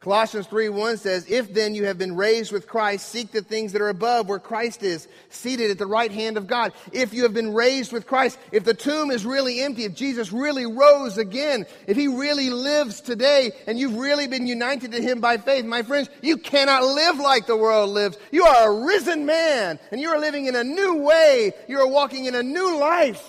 Colossians 0.00 0.46
3 0.46 0.68
1 0.68 0.96
says, 0.98 1.28
If 1.28 1.52
then 1.52 1.74
you 1.74 1.86
have 1.86 1.98
been 1.98 2.14
raised 2.14 2.52
with 2.52 2.68
Christ, 2.68 3.08
seek 3.08 3.32
the 3.32 3.42
things 3.42 3.72
that 3.72 3.82
are 3.82 3.88
above 3.88 4.28
where 4.28 4.38
Christ 4.38 4.84
is, 4.84 5.08
seated 5.28 5.72
at 5.72 5.78
the 5.78 5.86
right 5.86 6.12
hand 6.12 6.36
of 6.36 6.46
God. 6.46 6.72
If 6.92 7.12
you 7.12 7.24
have 7.24 7.34
been 7.34 7.52
raised 7.52 7.92
with 7.92 8.06
Christ, 8.06 8.38
if 8.52 8.62
the 8.62 8.74
tomb 8.74 9.10
is 9.10 9.26
really 9.26 9.60
empty, 9.60 9.84
if 9.84 9.94
Jesus 9.94 10.30
really 10.30 10.66
rose 10.66 11.18
again, 11.18 11.66
if 11.88 11.96
he 11.96 12.06
really 12.06 12.48
lives 12.48 13.00
today, 13.00 13.50
and 13.66 13.76
you've 13.76 13.96
really 13.96 14.28
been 14.28 14.46
united 14.46 14.92
to 14.92 15.02
him 15.02 15.20
by 15.20 15.36
faith, 15.36 15.64
my 15.64 15.82
friends, 15.82 16.08
you 16.22 16.36
cannot 16.36 16.84
live 16.84 17.18
like 17.18 17.46
the 17.46 17.56
world 17.56 17.90
lives. 17.90 18.16
You 18.30 18.44
are 18.44 18.70
a 18.70 18.84
risen 18.84 19.26
man, 19.26 19.80
and 19.90 20.00
you 20.00 20.10
are 20.10 20.20
living 20.20 20.46
in 20.46 20.54
a 20.54 20.62
new 20.62 21.02
way. 21.02 21.52
You 21.66 21.80
are 21.80 21.88
walking 21.88 22.26
in 22.26 22.36
a 22.36 22.42
new 22.42 22.78
life. 22.78 23.28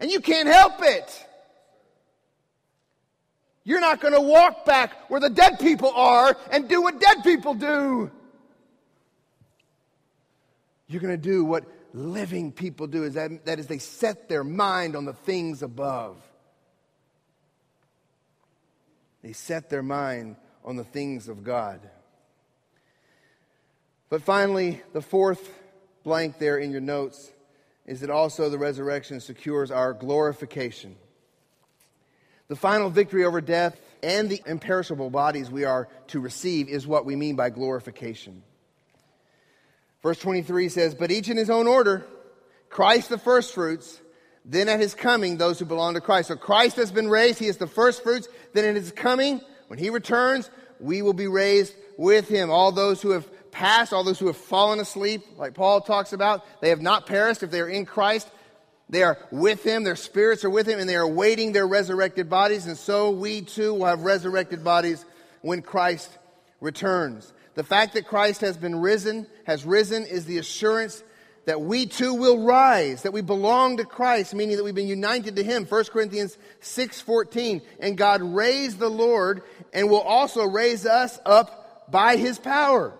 And 0.00 0.10
you 0.10 0.18
can't 0.18 0.48
help 0.48 0.74
it. 0.80 1.26
You're 3.66 3.80
not 3.80 4.00
going 4.00 4.14
to 4.14 4.20
walk 4.20 4.64
back 4.64 5.10
where 5.10 5.18
the 5.18 5.28
dead 5.28 5.58
people 5.58 5.90
are 5.90 6.36
and 6.52 6.68
do 6.68 6.80
what 6.80 7.00
dead 7.00 7.24
people 7.24 7.52
do. 7.52 8.12
You're 10.86 11.00
going 11.00 11.20
to 11.20 11.22
do 11.22 11.44
what 11.44 11.64
living 11.92 12.52
people 12.52 12.86
do, 12.86 13.02
is 13.02 13.14
that, 13.14 13.44
that 13.44 13.58
is, 13.58 13.66
they 13.66 13.78
set 13.78 14.28
their 14.28 14.44
mind 14.44 14.94
on 14.94 15.04
the 15.04 15.14
things 15.14 15.64
above. 15.64 16.16
They 19.22 19.32
set 19.32 19.68
their 19.68 19.82
mind 19.82 20.36
on 20.64 20.76
the 20.76 20.84
things 20.84 21.28
of 21.28 21.42
God. 21.42 21.80
But 24.08 24.22
finally, 24.22 24.80
the 24.92 25.02
fourth 25.02 25.50
blank 26.04 26.38
there 26.38 26.58
in 26.58 26.70
your 26.70 26.80
notes 26.80 27.32
is 27.84 27.98
that 27.98 28.10
also 28.10 28.48
the 28.48 28.58
resurrection 28.58 29.18
secures 29.18 29.72
our 29.72 29.92
glorification. 29.92 30.94
The 32.48 32.56
final 32.56 32.90
victory 32.90 33.24
over 33.24 33.40
death 33.40 33.78
and 34.02 34.28
the 34.28 34.42
imperishable 34.46 35.10
bodies 35.10 35.50
we 35.50 35.64
are 35.64 35.88
to 36.08 36.20
receive 36.20 36.68
is 36.68 36.86
what 36.86 37.04
we 37.04 37.16
mean 37.16 37.36
by 37.36 37.50
glorification. 37.50 38.42
Verse 40.02 40.18
23 40.20 40.68
says, 40.68 40.94
But 40.94 41.10
each 41.10 41.28
in 41.28 41.36
his 41.36 41.50
own 41.50 41.66
order, 41.66 42.06
Christ 42.68 43.08
the 43.08 43.18
firstfruits, 43.18 44.00
then 44.44 44.68
at 44.68 44.78
his 44.78 44.94
coming, 44.94 45.36
those 45.36 45.58
who 45.58 45.64
belong 45.64 45.94
to 45.94 46.00
Christ. 46.00 46.28
So 46.28 46.36
Christ 46.36 46.76
has 46.76 46.92
been 46.92 47.08
raised, 47.08 47.40
he 47.40 47.48
is 47.48 47.56
the 47.56 47.66
firstfruits, 47.66 48.28
then 48.52 48.64
at 48.64 48.76
his 48.76 48.92
coming, 48.92 49.40
when 49.66 49.78
he 49.78 49.90
returns, 49.90 50.48
we 50.78 51.02
will 51.02 51.14
be 51.14 51.26
raised 51.26 51.74
with 51.96 52.28
him. 52.28 52.50
All 52.50 52.70
those 52.70 53.02
who 53.02 53.10
have 53.10 53.28
passed, 53.50 53.92
all 53.92 54.04
those 54.04 54.18
who 54.18 54.26
have 54.26 54.36
fallen 54.36 54.78
asleep, 54.78 55.22
like 55.36 55.54
Paul 55.54 55.80
talks 55.80 56.12
about, 56.12 56.44
they 56.60 56.68
have 56.68 56.82
not 56.82 57.06
perished 57.06 57.42
if 57.42 57.50
they 57.50 57.60
are 57.60 57.68
in 57.68 57.86
Christ. 57.86 58.30
They 58.88 59.02
are 59.02 59.18
with 59.32 59.64
him, 59.64 59.82
their 59.82 59.96
spirits 59.96 60.44
are 60.44 60.50
with 60.50 60.68
him, 60.68 60.78
and 60.78 60.88
they 60.88 60.96
are 60.96 61.02
awaiting 61.02 61.52
their 61.52 61.66
resurrected 61.66 62.30
bodies. 62.30 62.66
And 62.66 62.76
so 62.76 63.10
we 63.10 63.42
too 63.42 63.74
will 63.74 63.86
have 63.86 64.02
resurrected 64.02 64.62
bodies 64.62 65.04
when 65.42 65.62
Christ 65.62 66.10
returns. 66.60 67.32
The 67.54 67.64
fact 67.64 67.94
that 67.94 68.06
Christ 68.06 68.42
has 68.42 68.56
been 68.56 68.76
risen, 68.76 69.26
has 69.44 69.64
risen, 69.64 70.04
is 70.04 70.26
the 70.26 70.38
assurance 70.38 71.02
that 71.46 71.60
we 71.60 71.86
too 71.86 72.14
will 72.14 72.44
rise, 72.44 73.02
that 73.02 73.12
we 73.12 73.22
belong 73.22 73.78
to 73.78 73.84
Christ, 73.84 74.34
meaning 74.34 74.56
that 74.56 74.64
we've 74.64 74.74
been 74.74 74.88
united 74.88 75.36
to 75.36 75.42
him. 75.42 75.64
1 75.64 75.90
Corinthians 75.90 76.36
6:14. 76.60 77.62
And 77.80 77.96
God 77.96 78.20
raised 78.20 78.78
the 78.78 78.90
Lord 78.90 79.42
and 79.72 79.88
will 79.88 80.00
also 80.00 80.44
raise 80.44 80.86
us 80.86 81.18
up 81.24 81.90
by 81.90 82.16
his 82.16 82.38
power. 82.38 82.92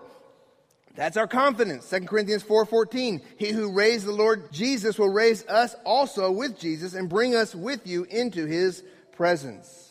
That's 0.96 1.18
our 1.18 1.28
confidence. 1.28 1.88
2 1.88 2.06
Corinthians 2.06 2.42
4:14. 2.42 3.20
He 3.36 3.50
who 3.50 3.72
raised 3.72 4.06
the 4.06 4.12
Lord 4.12 4.50
Jesus 4.50 4.98
will 4.98 5.10
raise 5.12 5.46
us 5.46 5.76
also 5.84 6.32
with 6.32 6.58
Jesus 6.58 6.94
and 6.94 7.08
bring 7.08 7.34
us 7.34 7.54
with 7.54 7.86
you 7.86 8.04
into 8.04 8.46
his 8.46 8.82
presence. 9.12 9.90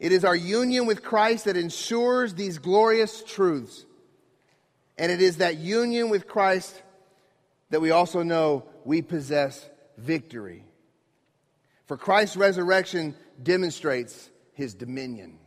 It 0.00 0.10
is 0.10 0.24
our 0.24 0.34
union 0.34 0.86
with 0.86 1.02
Christ 1.02 1.44
that 1.44 1.56
ensures 1.56 2.34
these 2.34 2.58
glorious 2.58 3.22
truths. 3.22 3.84
And 4.96 5.12
it 5.12 5.20
is 5.20 5.36
that 5.38 5.58
union 5.58 6.08
with 6.08 6.26
Christ 6.26 6.82
that 7.70 7.80
we 7.80 7.90
also 7.90 8.22
know 8.22 8.64
we 8.84 9.02
possess 9.02 9.68
victory. 9.98 10.64
For 11.86 11.96
Christ's 11.98 12.36
resurrection 12.36 13.14
demonstrates 13.42 14.30
his 14.54 14.74
dominion. 14.74 15.38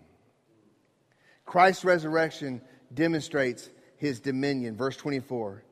Christ's 1.45 1.85
resurrection 1.85 2.61
demonstrates 2.93 3.69
his 3.97 4.19
dominion. 4.19 4.75
Verse 4.75 4.95
24. 4.97 5.63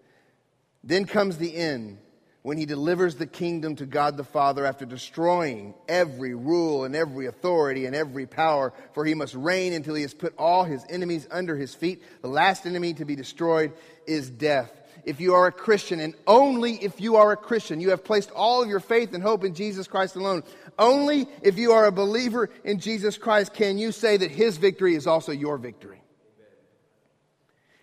Then 0.83 1.05
comes 1.05 1.37
the 1.37 1.55
end 1.55 1.97
when 2.45 2.59
he 2.59 2.67
delivers 2.67 3.15
the 3.15 3.25
kingdom 3.25 3.75
to 3.75 3.87
God 3.87 4.17
the 4.17 4.23
Father 4.23 4.67
after 4.67 4.85
destroying 4.85 5.73
every 5.87 6.35
rule 6.35 6.83
and 6.83 6.95
every 6.95 7.25
authority 7.25 7.87
and 7.87 7.95
every 7.95 8.27
power, 8.27 8.71
for 8.93 9.03
he 9.03 9.15
must 9.15 9.33
reign 9.33 9.73
until 9.73 9.95
he 9.95 10.03
has 10.03 10.13
put 10.13 10.31
all 10.37 10.63
his 10.63 10.85
enemies 10.87 11.27
under 11.31 11.55
his 11.55 11.73
feet. 11.73 12.03
The 12.21 12.27
last 12.27 12.67
enemy 12.67 12.93
to 12.93 13.05
be 13.05 13.15
destroyed 13.15 13.73
is 14.05 14.29
death. 14.29 14.71
If 15.05 15.19
you 15.19 15.33
are 15.33 15.47
a 15.47 15.51
Christian, 15.51 15.99
and 15.99 16.13
only 16.27 16.73
if 16.83 17.01
you 17.01 17.15
are 17.15 17.31
a 17.31 17.37
Christian, 17.37 17.79
you 17.79 17.89
have 17.89 18.03
placed 18.03 18.29
all 18.29 18.61
of 18.61 18.69
your 18.69 18.79
faith 18.79 19.15
and 19.15 19.23
hope 19.23 19.43
in 19.43 19.55
Jesus 19.55 19.87
Christ 19.87 20.15
alone. 20.15 20.43
Only 20.77 21.27
if 21.41 21.57
you 21.57 21.71
are 21.71 21.85
a 21.85 21.91
believer 21.91 22.51
in 22.63 22.79
Jesus 22.79 23.17
Christ 23.17 23.55
can 23.55 23.79
you 23.79 23.91
say 23.91 24.17
that 24.17 24.29
his 24.29 24.57
victory 24.57 24.93
is 24.93 25.07
also 25.07 25.31
your 25.31 25.57
victory. 25.57 25.99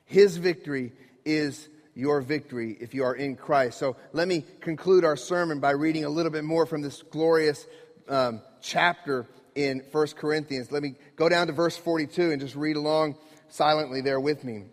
His 0.05 0.37
victory 0.37 0.93
is 1.25 1.69
your 1.95 2.21
victory 2.21 2.77
if 2.81 2.95
you 2.95 3.05
are 3.05 3.15
in 3.15 3.37
Christ. 3.37 3.79
So 3.79 3.97
let 4.13 4.29
me 4.29 4.45
conclude 4.61 5.05
our 5.05 5.17
sermon 5.17 5.61
by 5.61 5.73
reading 5.73 6.05
a 6.05 6.09
little 6.09 6.33
bit 6.33 6.45
more 6.45 6.67
from 6.67 6.83
this 6.83 7.03
glorious 7.03 7.67
um, 8.09 8.41
chapter 8.61 9.27
in 9.55 9.83
1 9.91 10.07
Corinthians. 10.17 10.73
Let 10.73 10.83
me 10.83 10.95
go 11.17 11.29
down 11.29 11.49
to 11.49 11.53
verse 11.53 11.77
42 11.77 12.31
and 12.31 12.41
just 12.41 12.57
read 12.57 12.77
along 12.77 13.17
silently 13.49 14.01
there 14.01 14.21
with 14.21 14.45
me. 14.45 14.65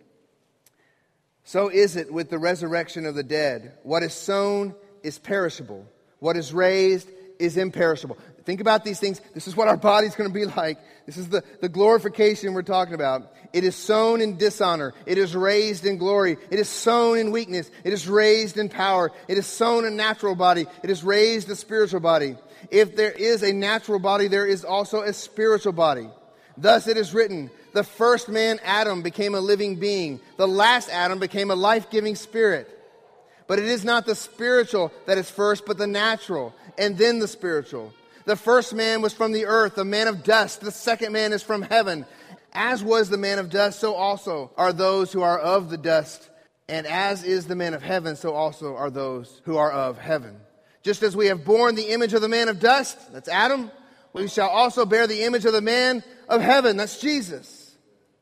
So 1.44 1.68
is 1.68 1.96
it 1.96 2.12
with 2.12 2.30
the 2.30 2.38
resurrection 2.38 3.06
of 3.06 3.14
the 3.14 3.22
dead. 3.22 3.78
What 3.82 4.02
is 4.02 4.14
sown 4.14 4.74
is 5.02 5.18
perishable, 5.18 5.86
what 6.18 6.36
is 6.36 6.52
raised 6.52 7.08
is 7.40 7.56
imperishable. 7.56 8.18
Think 8.44 8.60
about 8.60 8.84
these 8.84 9.00
things. 9.00 9.20
This 9.34 9.48
is 9.48 9.56
what 9.56 9.68
our 9.68 9.76
body's 9.76 10.14
going 10.14 10.30
to 10.30 10.34
be 10.34 10.44
like. 10.56 10.78
This 11.06 11.16
is 11.16 11.28
the, 11.28 11.42
the 11.60 11.68
glorification 11.68 12.54
we're 12.54 12.62
talking 12.62 12.94
about. 12.94 13.32
It 13.52 13.64
is 13.64 13.74
sown 13.74 14.20
in 14.20 14.36
dishonor. 14.36 14.94
It 15.06 15.18
is 15.18 15.34
raised 15.34 15.84
in 15.84 15.98
glory. 15.98 16.36
It 16.50 16.60
is 16.60 16.68
sown 16.68 17.18
in 17.18 17.32
weakness. 17.32 17.70
It 17.82 17.92
is 17.92 18.06
raised 18.08 18.58
in 18.58 18.68
power. 18.68 19.10
It 19.26 19.38
is 19.38 19.46
sown 19.46 19.84
a 19.84 19.90
natural 19.90 20.34
body. 20.34 20.66
It 20.82 20.90
is 20.90 21.02
raised 21.02 21.50
a 21.50 21.56
spiritual 21.56 22.00
body. 22.00 22.36
If 22.70 22.94
there 22.94 23.10
is 23.10 23.42
a 23.42 23.52
natural 23.52 23.98
body, 23.98 24.28
there 24.28 24.46
is 24.46 24.64
also 24.64 25.02
a 25.02 25.12
spiritual 25.12 25.72
body. 25.72 26.08
Thus 26.56 26.86
it 26.86 26.96
is 26.96 27.14
written, 27.14 27.50
the 27.72 27.84
first 27.84 28.28
man, 28.28 28.60
Adam, 28.64 29.02
became 29.02 29.34
a 29.34 29.40
living 29.40 29.76
being. 29.76 30.20
The 30.36 30.48
last 30.48 30.90
Adam 30.90 31.18
became 31.18 31.50
a 31.50 31.54
life 31.54 31.90
giving 31.90 32.14
spirit. 32.16 32.68
But 33.46 33.58
it 33.58 33.64
is 33.64 33.84
not 33.84 34.06
the 34.06 34.14
spiritual 34.14 34.92
that 35.06 35.18
is 35.18 35.28
first, 35.28 35.66
but 35.66 35.76
the 35.76 35.86
natural, 35.86 36.54
and 36.78 36.96
then 36.96 37.18
the 37.18 37.28
spiritual. 37.28 37.92
The 38.24 38.36
first 38.36 38.74
man 38.74 39.02
was 39.02 39.12
from 39.12 39.32
the 39.32 39.46
earth, 39.46 39.78
a 39.78 39.84
man 39.84 40.08
of 40.08 40.22
dust. 40.22 40.60
The 40.60 40.70
second 40.70 41.12
man 41.12 41.32
is 41.32 41.42
from 41.42 41.62
heaven. 41.62 42.06
As 42.52 42.82
was 42.82 43.08
the 43.08 43.16
man 43.16 43.38
of 43.38 43.50
dust, 43.50 43.80
so 43.80 43.94
also 43.94 44.50
are 44.56 44.72
those 44.72 45.12
who 45.12 45.22
are 45.22 45.38
of 45.38 45.70
the 45.70 45.78
dust. 45.78 46.28
And 46.68 46.86
as 46.86 47.24
is 47.24 47.46
the 47.46 47.56
man 47.56 47.74
of 47.74 47.82
heaven, 47.82 48.16
so 48.16 48.34
also 48.34 48.76
are 48.76 48.90
those 48.90 49.40
who 49.44 49.56
are 49.56 49.72
of 49.72 49.98
heaven. 49.98 50.36
Just 50.82 51.02
as 51.02 51.16
we 51.16 51.26
have 51.26 51.44
borne 51.44 51.74
the 51.74 51.90
image 51.90 52.14
of 52.14 52.22
the 52.22 52.28
man 52.28 52.48
of 52.48 52.60
dust, 52.60 53.12
that's 53.12 53.28
Adam, 53.28 53.70
we 54.12 54.28
shall 54.28 54.48
also 54.48 54.86
bear 54.86 55.06
the 55.06 55.22
image 55.24 55.44
of 55.44 55.52
the 55.52 55.60
man 55.60 56.02
of 56.28 56.40
heaven, 56.40 56.76
that's 56.76 57.00
Jesus. 57.00 57.76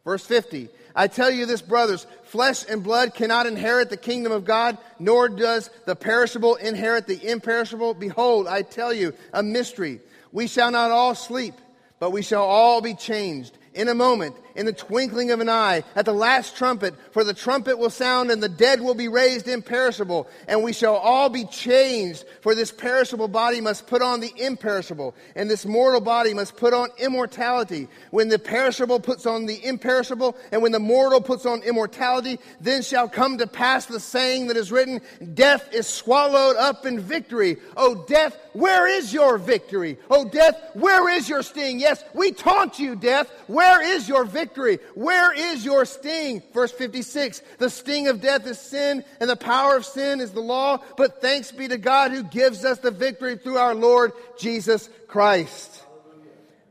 Verse 0.05 0.25
50 0.25 0.69
I 0.99 1.07
tell 1.07 1.31
you 1.31 1.47
this, 1.47 1.63
brothers, 1.63 2.09
flesh 2.25 2.65
and 2.69 2.83
blood 2.83 3.15
cannot 3.15 3.47
inherit 3.47 3.89
the 3.89 3.97
kingdom 3.97 4.33
of 4.33 4.45
God, 4.45 4.77
nor 4.99 5.29
does 5.29 5.71
the 5.87 5.95
perishable 5.95 6.57
inherit 6.57 7.07
the 7.07 7.25
imperishable. 7.25 7.95
Behold, 7.95 8.49
I 8.49 8.63
tell 8.63 8.93
you 8.93 9.15
a 9.33 9.41
mystery. 9.41 10.01
We 10.33 10.49
shall 10.49 10.73
not 10.73 10.91
all 10.91 11.15
sleep, 11.15 11.55
but 12.01 12.11
we 12.11 12.23
shall 12.23 12.43
all 12.43 12.81
be 12.81 12.95
changed 12.95 13.57
in 13.75 13.87
a 13.87 13.95
moment 13.95 14.35
in 14.59 14.67
the 14.67 14.73
twinkling 14.73 15.31
of 15.31 15.39
an 15.39 15.49
eye, 15.49 15.85
at 15.95 16.05
the 16.05 16.13
last 16.13 16.57
trumpet, 16.57 16.93
for 17.13 17.23
the 17.23 17.33
trumpet 17.33 17.79
will 17.79 17.91
sound 17.91 18.33
and 18.33 18.43
the 18.43 18.49
dead 18.49 18.81
will 18.81 18.95
be 18.95 19.07
raised 19.07 19.47
imperishable, 19.47 20.29
and 20.49 20.65
we 20.65 20.73
shall 20.73 20.97
all 20.97 21.29
be 21.29 21.45
changed. 21.45 22.25
For 22.41 22.57
this 22.57 22.73
perishable 22.73 23.29
body 23.29 23.61
must 23.61 23.87
put 23.87 24.03
on 24.03 24.19
the 24.19 24.33
imperishable, 24.37 25.15
and 25.37 25.49
this 25.49 25.65
mortal 25.65 26.01
body 26.01 26.35
must 26.35 26.57
put 26.57 26.75
on 26.75 26.89
immortality. 26.99 27.87
When 28.11 28.29
the 28.29 28.39
perishable 28.39 28.99
puts 28.99 29.27
on 29.27 29.47
the 29.47 29.65
imperishable, 29.65 30.37
and 30.51 30.61
when 30.61 30.73
the 30.73 30.81
mortal 30.81 31.21
puts 31.21 31.47
on 31.47 31.63
immortality, 31.63 32.41
then 32.61 32.83
shall 32.83 33.09
come 33.09 33.39
to 33.39 33.47
pass 33.47 33.87
the 33.87 34.01
saying 34.01 34.49
that 34.49 34.57
is 34.57 34.73
written, 34.73 35.01
Death 35.35 35.73
is 35.73 35.87
swallowed 35.87 36.57
up 36.57 36.85
in 36.85 36.99
victory. 36.99 37.59
O 37.77 38.05
death, 38.09 38.37
where 38.55 38.89
is 38.89 39.13
your 39.13 39.39
victory? 39.39 39.99
O 40.11 40.29
death, 40.29 40.61
where 40.75 41.09
is 41.09 41.29
your 41.29 41.45
sting? 41.45 41.79
Yes, 41.79 42.03
we 42.13 42.33
taunt 42.33 42.81
you, 42.81 42.97
death. 42.97 43.31
Where 43.47 43.81
is 43.81 44.09
your 44.09 44.25
victory? 44.25 44.48
Victory. 44.49 44.79
Where 44.95 45.33
is 45.33 45.65
your 45.65 45.85
sting? 45.85 46.43
Verse 46.53 46.73
56 46.73 47.43
The 47.59 47.71
sting 47.71 48.09
of 48.09 48.21
death 48.21 48.47
is 48.47 48.59
sin, 48.59 49.05
and 49.21 49.29
the 49.29 49.37
power 49.37 49.77
of 49.77 49.85
sin 49.85 50.21
is 50.21 50.33
the 50.33 50.41
law. 50.41 50.79
But 50.97 51.21
thanks 51.21 51.53
be 51.53 51.69
to 51.69 51.79
God 51.79 52.11
who 52.11 52.23
gives 52.23 52.65
us 52.65 52.79
the 52.79 52.91
victory 52.91 53.37
through 53.37 53.59
our 53.59 53.75
Lord 53.75 54.13
Jesus 54.39 54.89
Christ. 55.07 55.85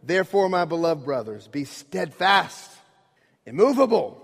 Therefore, 0.04 0.50
my 0.50 0.66
beloved 0.66 1.06
brothers, 1.06 1.48
be 1.48 1.66
steadfast, 1.66 2.72
immovable, 3.46 4.22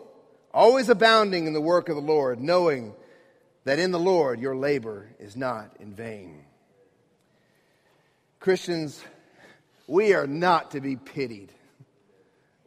always 0.54 0.90
abounding 0.90 1.46
in 1.46 1.54
the 1.54 1.62
work 1.62 1.90
of 1.90 1.96
the 1.96 2.02
Lord, 2.02 2.40
knowing 2.40 2.94
that 3.66 3.80
in 3.80 3.92
the 3.92 4.00
Lord 4.00 4.40
your 4.40 4.56
labor 4.56 5.10
is 5.20 5.36
not 5.36 5.76
in 5.80 5.94
vain. 5.94 6.46
Christians, 8.40 9.02
we 9.88 10.14
are 10.14 10.28
not 10.28 10.72
to 10.72 10.82
be 10.82 10.96
pitied. 10.96 11.52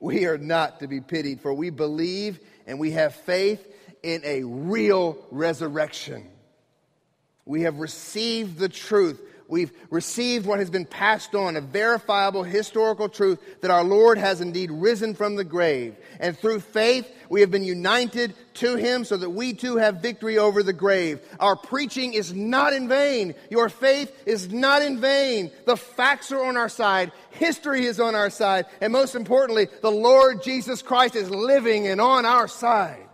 We 0.01 0.27
are 0.27 0.39
not 0.39 0.81
to 0.81 0.87
be 0.87 1.01
pitied, 1.01 1.41
for 1.41 1.55
we 1.55 1.71
believe 1.71 2.41
and 2.67 2.79
we 2.79 2.93
have 2.93 3.15
faith 3.15 3.67
in 4.03 4.23
a 4.25 4.43
real 4.43 5.19
resurrection. 5.31 6.29
We 7.45 7.63
have 7.63 7.79
received 7.79 8.59
the 8.59 8.69
truth. 8.69 9.21
We've 9.49 9.71
received 9.91 10.45
what 10.45 10.59
has 10.59 10.71
been 10.71 10.87
passed 10.87 11.35
on, 11.35 11.57
a 11.57 11.61
verifiable 11.61 12.43
historical 12.43 13.09
truth 13.09 13.61
that 13.61 13.71
our 13.71 13.85
Lord 13.85 14.19
has 14.19 14.41
indeed 14.41 14.71
risen 14.73 15.15
from 15.15 15.37
the 15.37 15.45
grave. 15.45 15.95
And 16.19 16.37
through 16.37 16.61
faith, 16.61 17.09
we 17.29 17.43
have 17.43 17.51
been 17.51 17.65
united 17.65 18.35
to 18.55 18.75
Him 18.75 19.05
so 19.05 19.17
that 19.17 19.31
we 19.31 19.53
too 19.53 19.77
have 19.77 20.03
victory 20.03 20.39
over 20.39 20.63
the 20.63 20.73
grave. 20.73 21.21
Our 21.39 21.55
preaching 21.55 22.15
is 22.15 22.35
not 22.35 22.73
in 22.73 22.89
vain. 22.89 23.35
Your 23.49 23.69
faith 23.69 24.13
is 24.27 24.53
not 24.53 24.83
in 24.83 25.01
vain. 25.01 25.53
The 25.65 25.77
facts 25.77 26.33
are 26.33 26.45
on 26.45 26.57
our 26.57 26.69
side. 26.69 27.13
History 27.31 27.87
is 27.87 28.01
on 28.01 28.17
our 28.17 28.31
side. 28.31 28.67
And 28.81 28.93
most 28.93 29.15
importantly, 29.15 29.69
the 29.81 29.93
Lord 29.93 30.43
Jesus 30.43 30.83
Christ 30.83 31.15
is 31.15 31.31
living 31.31 31.87
and 31.87 32.01
on 32.01 32.25
our 32.25 32.49
side. 32.49 33.07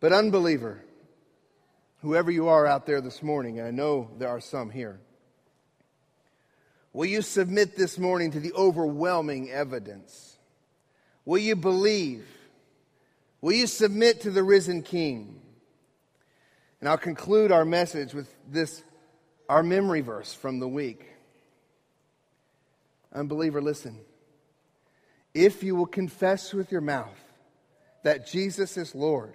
But, 0.00 0.12
unbeliever, 0.12 0.82
whoever 2.04 2.30
you 2.30 2.48
are 2.48 2.66
out 2.66 2.84
there 2.84 3.00
this 3.00 3.22
morning, 3.22 3.58
and 3.58 3.66
I 3.66 3.70
know 3.70 4.10
there 4.18 4.28
are 4.28 4.40
some 4.40 4.68
here, 4.68 5.00
will 6.92 7.06
you 7.06 7.22
submit 7.22 7.76
this 7.76 7.98
morning 7.98 8.30
to 8.32 8.40
the 8.40 8.52
overwhelming 8.52 9.50
evidence? 9.50 10.36
Will 11.24 11.38
you 11.38 11.56
believe? 11.56 12.26
Will 13.40 13.54
you 13.54 13.66
submit 13.66 14.20
to 14.20 14.30
the 14.30 14.42
risen 14.42 14.82
King? 14.82 15.40
And 16.80 16.90
I'll 16.90 16.98
conclude 16.98 17.50
our 17.50 17.64
message 17.64 18.12
with 18.12 18.28
this, 18.50 18.82
our 19.48 19.62
memory 19.62 20.02
verse 20.02 20.34
from 20.34 20.58
the 20.58 20.68
week. 20.68 21.06
Unbeliever, 23.14 23.62
listen. 23.62 23.98
If 25.32 25.62
you 25.62 25.74
will 25.74 25.86
confess 25.86 26.52
with 26.52 26.70
your 26.70 26.82
mouth 26.82 27.18
that 28.02 28.26
Jesus 28.26 28.76
is 28.76 28.94
Lord, 28.94 29.34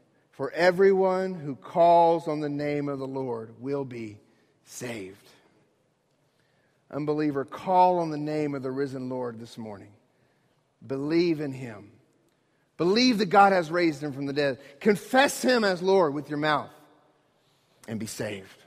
For 0.41 0.49
everyone 0.53 1.35
who 1.35 1.55
calls 1.55 2.27
on 2.27 2.39
the 2.39 2.49
name 2.49 2.89
of 2.89 2.97
the 2.97 3.05
Lord 3.05 3.53
will 3.59 3.85
be 3.85 4.17
saved. 4.65 5.29
Unbeliever, 6.89 7.45
call 7.45 7.99
on 7.99 8.09
the 8.09 8.17
name 8.17 8.55
of 8.55 8.63
the 8.63 8.71
risen 8.71 9.07
Lord 9.07 9.39
this 9.39 9.55
morning. 9.55 9.91
Believe 10.87 11.41
in 11.41 11.53
him. 11.53 11.91
Believe 12.77 13.19
that 13.19 13.27
God 13.27 13.53
has 13.53 13.69
raised 13.69 14.01
him 14.01 14.13
from 14.13 14.25
the 14.25 14.33
dead. 14.33 14.57
Confess 14.79 15.43
him 15.43 15.63
as 15.63 15.83
Lord 15.83 16.15
with 16.15 16.27
your 16.27 16.39
mouth 16.39 16.71
and 17.87 17.99
be 17.99 18.07
saved. 18.07 18.63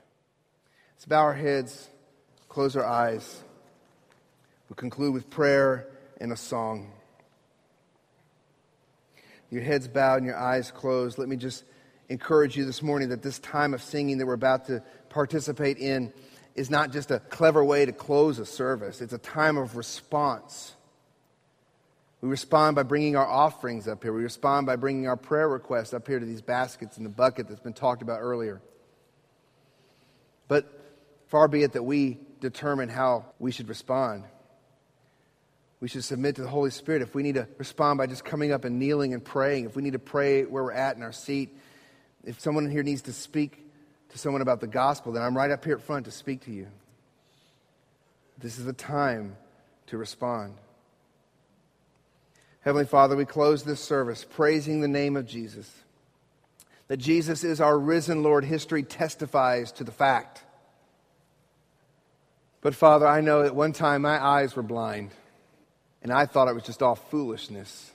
Let's 0.95 1.03
bow 1.03 1.23
our 1.23 1.33
heads, 1.33 1.89
close 2.47 2.77
our 2.77 2.85
eyes. 2.85 3.43
We'll 4.69 4.77
conclude 4.77 5.13
with 5.13 5.29
prayer 5.29 5.89
and 6.21 6.31
a 6.31 6.37
song 6.37 6.93
your 9.49 9.61
heads 9.61 9.87
bowed 9.87 10.17
and 10.17 10.25
your 10.25 10.37
eyes 10.37 10.71
closed, 10.71 11.17
let 11.17 11.29
me 11.29 11.35
just 11.35 11.63
encourage 12.09 12.55
you 12.55 12.65
this 12.65 12.81
morning 12.81 13.09
that 13.09 13.21
this 13.21 13.39
time 13.39 13.73
of 13.73 13.81
singing 13.81 14.17
that 14.17 14.25
we're 14.25 14.33
about 14.33 14.65
to 14.65 14.83
participate 15.09 15.77
in 15.77 16.13
is 16.55 16.69
not 16.69 16.91
just 16.91 17.11
a 17.11 17.19
clever 17.19 17.63
way 17.63 17.85
to 17.85 17.91
close 17.91 18.39
a 18.39 18.45
service, 18.45 19.01
it's 19.01 19.13
a 19.13 19.17
time 19.17 19.57
of 19.57 19.75
response. 19.75 20.73
We 22.21 22.29
respond 22.29 22.75
by 22.75 22.83
bringing 22.83 23.15
our 23.15 23.27
offerings 23.27 23.87
up 23.87 24.01
here. 24.01 24.11
We 24.11 24.23
respond 24.23 24.65
by 24.65 24.77
bringing 24.77 25.07
our 25.07 25.17
prayer 25.17 25.47
requests 25.47 25.93
up 25.93 26.07
here 26.07 26.17
to 26.17 26.25
these 26.25 26.41
baskets 26.41 26.97
in 26.97 27.03
the 27.03 27.09
bucket 27.09 27.47
that's 27.47 27.59
been 27.59 27.73
talked 27.73 28.01
about 28.01 28.19
earlier. 28.19 28.61
But 30.47 30.65
far 31.27 31.47
be 31.47 31.63
it 31.63 31.73
that 31.73 31.83
we 31.83 32.19
determine 32.39 32.89
how 32.89 33.25
we 33.37 33.51
should 33.51 33.69
respond. 33.69 34.23
We 35.81 35.87
should 35.87 36.03
submit 36.03 36.35
to 36.35 36.41
the 36.41 36.47
Holy 36.47 36.71
Spirit. 36.71 37.01
If 37.01 37.13
we 37.13 37.23
need 37.23 37.35
to 37.35 37.47
respond 37.57 37.97
by 37.97 38.07
just 38.07 38.23
coming 38.23 38.51
up 38.51 38.65
and 38.65 38.79
kneeling 38.79 39.13
and 39.13 39.23
praying, 39.23 39.65
if 39.65 39.75
we 39.75 39.81
need 39.81 39.93
to 39.93 39.99
pray 39.99 40.43
where 40.43 40.63
we're 40.63 40.71
at 40.71 40.95
in 40.95 41.03
our 41.03 41.11
seat, 41.11 41.55
if 42.23 42.39
someone 42.39 42.69
here 42.69 42.83
needs 42.83 43.03
to 43.03 43.13
speak 43.13 43.69
to 44.09 44.17
someone 44.17 44.41
about 44.41 44.61
the 44.61 44.67
gospel, 44.67 45.11
then 45.11 45.21
I'm 45.21 45.35
right 45.35 45.51
up 45.51 45.63
here 45.65 45.75
at 45.75 45.81
front 45.81 46.05
to 46.05 46.11
speak 46.11 46.45
to 46.45 46.51
you. 46.51 46.67
This 48.37 48.57
is 48.57 48.65
the 48.65 48.73
time 48.73 49.35
to 49.87 49.97
respond. 49.97 50.55
Heavenly 52.61 52.85
Father, 52.85 53.15
we 53.15 53.25
close 53.25 53.63
this 53.63 53.79
service 53.79 54.25
praising 54.27 54.81
the 54.81 54.87
name 54.87 55.15
of 55.15 55.27
Jesus. 55.27 55.71
That 56.87 56.97
Jesus 56.97 57.43
is 57.43 57.61
our 57.61 57.77
risen 57.77 58.23
Lord. 58.23 58.45
History 58.45 58.83
testifies 58.83 59.71
to 59.73 59.83
the 59.83 59.91
fact. 59.91 60.41
But 62.61 62.75
Father, 62.75 63.05
I 63.05 63.21
know 63.21 63.43
at 63.43 63.55
one 63.55 63.73
time 63.73 64.01
my 64.01 64.23
eyes 64.23 64.55
were 64.55 64.63
blind 64.63 65.11
and 66.05 66.13
I 66.13 66.27
thought 66.27 66.47
it 66.47 66.53
was 66.53 66.61
just 66.61 66.83
all 66.83 66.93
foolishness. 66.93 67.91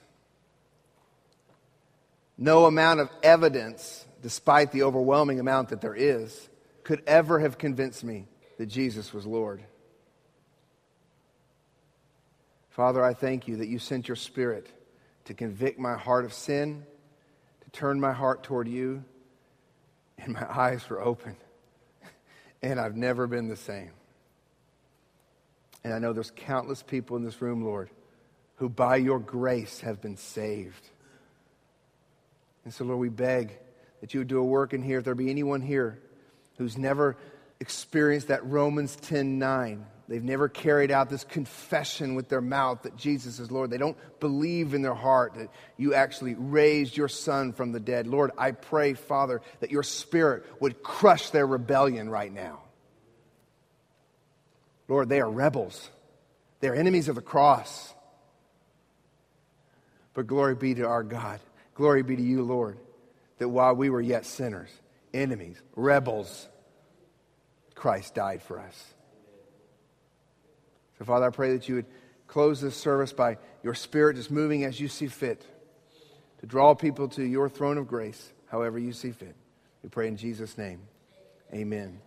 No 2.36 2.66
amount 2.66 2.98
of 2.98 3.08
evidence, 3.22 4.04
despite 4.20 4.72
the 4.72 4.82
overwhelming 4.82 5.38
amount 5.38 5.68
that 5.68 5.80
there 5.80 5.94
is, 5.94 6.48
could 6.82 7.04
ever 7.06 7.38
have 7.38 7.56
convinced 7.56 8.02
me 8.02 8.26
that 8.58 8.66
Jesus 8.66 9.14
was 9.14 9.26
Lord. 9.26 9.62
Father, 12.70 13.00
I 13.00 13.14
thank 13.14 13.46
you 13.46 13.58
that 13.58 13.68
you 13.68 13.78
sent 13.78 14.08
your 14.08 14.16
Spirit 14.16 14.66
to 15.26 15.32
convict 15.34 15.78
my 15.78 15.96
heart 15.96 16.24
of 16.24 16.32
sin, 16.32 16.84
to 17.61 17.70
turn 17.70 18.00
my 18.00 18.12
heart 18.12 18.42
toward 18.42 18.66
you, 18.66 19.04
and 20.18 20.34
my 20.34 20.46
eyes 20.50 20.90
were 20.90 21.00
open. 21.00 21.36
and 22.61 22.80
I've 22.80 22.96
never 22.96 23.28
been 23.28 23.46
the 23.46 23.54
same. 23.54 23.92
And 25.84 25.94
I 25.94 26.00
know 26.00 26.12
there's 26.12 26.32
countless 26.34 26.82
people 26.82 27.16
in 27.16 27.22
this 27.22 27.40
room, 27.40 27.64
Lord, 27.64 27.88
who 28.61 28.68
by 28.68 28.96
your 28.96 29.18
grace 29.18 29.80
have 29.80 30.02
been 30.02 30.18
saved. 30.18 30.90
And 32.66 32.74
so, 32.74 32.84
Lord, 32.84 33.00
we 33.00 33.08
beg 33.08 33.58
that 34.02 34.12
you 34.12 34.20
would 34.20 34.28
do 34.28 34.38
a 34.38 34.44
work 34.44 34.74
in 34.74 34.82
here. 34.82 34.98
If 34.98 35.04
there 35.06 35.14
be 35.14 35.30
anyone 35.30 35.62
here 35.62 35.98
who's 36.58 36.76
never 36.76 37.16
experienced 37.58 38.28
that 38.28 38.44
Romans 38.44 38.96
10 38.96 39.38
9, 39.38 39.86
they've 40.08 40.22
never 40.22 40.46
carried 40.46 40.90
out 40.90 41.08
this 41.08 41.24
confession 41.24 42.14
with 42.14 42.28
their 42.28 42.42
mouth 42.42 42.82
that 42.82 42.98
Jesus 42.98 43.38
is 43.38 43.50
Lord. 43.50 43.70
They 43.70 43.78
don't 43.78 43.96
believe 44.20 44.74
in 44.74 44.82
their 44.82 44.92
heart 44.92 45.36
that 45.36 45.48
you 45.78 45.94
actually 45.94 46.34
raised 46.34 46.94
your 46.94 47.08
son 47.08 47.54
from 47.54 47.72
the 47.72 47.80
dead. 47.80 48.06
Lord, 48.06 48.30
I 48.36 48.50
pray, 48.50 48.92
Father, 48.92 49.40
that 49.61 49.70
your 49.70 49.82
spirit 49.82 50.44
would 50.61 50.82
crush 50.82 51.30
their 51.30 51.46
rebellion 51.46 52.11
right 52.11 52.30
now. 52.30 52.61
Lord, 54.86 55.08
they 55.08 55.22
are 55.22 55.30
rebels, 55.30 55.88
they're 56.61 56.76
enemies 56.76 57.08
of 57.08 57.14
the 57.14 57.22
cross. 57.22 57.94
But 60.14 60.26
glory 60.26 60.54
be 60.54 60.74
to 60.74 60.86
our 60.86 61.02
God. 61.02 61.40
Glory 61.74 62.02
be 62.02 62.16
to 62.16 62.22
you, 62.22 62.42
Lord, 62.42 62.78
that 63.38 63.48
while 63.48 63.74
we 63.74 63.90
were 63.90 64.00
yet 64.00 64.26
sinners, 64.26 64.70
enemies, 65.14 65.61
rebels, 65.76 66.48
Christ 67.74 68.14
died 68.14 68.42
for 68.42 68.58
us. 68.58 68.94
So, 70.98 71.04
Father, 71.04 71.26
I 71.26 71.30
pray 71.30 71.52
that 71.56 71.68
you 71.68 71.76
would 71.76 71.86
close 72.26 72.61
this 72.61 72.76
service 72.76 73.12
by 73.12 73.38
your 73.62 73.74
Spirit 73.74 74.16
just 74.16 74.30
moving 74.30 74.64
as 74.64 74.78
you 74.78 74.88
see 74.88 75.06
fit 75.06 75.44
to 76.40 76.46
draw 76.46 76.74
people 76.74 77.08
to 77.08 77.24
your 77.24 77.48
throne 77.48 77.78
of 77.78 77.88
grace, 77.88 78.32
however 78.46 78.78
you 78.78 78.92
see 78.92 79.12
fit. 79.12 79.34
We 79.82 79.88
pray 79.88 80.08
in 80.08 80.16
Jesus' 80.16 80.58
name. 80.58 80.80
Amen. 81.54 82.00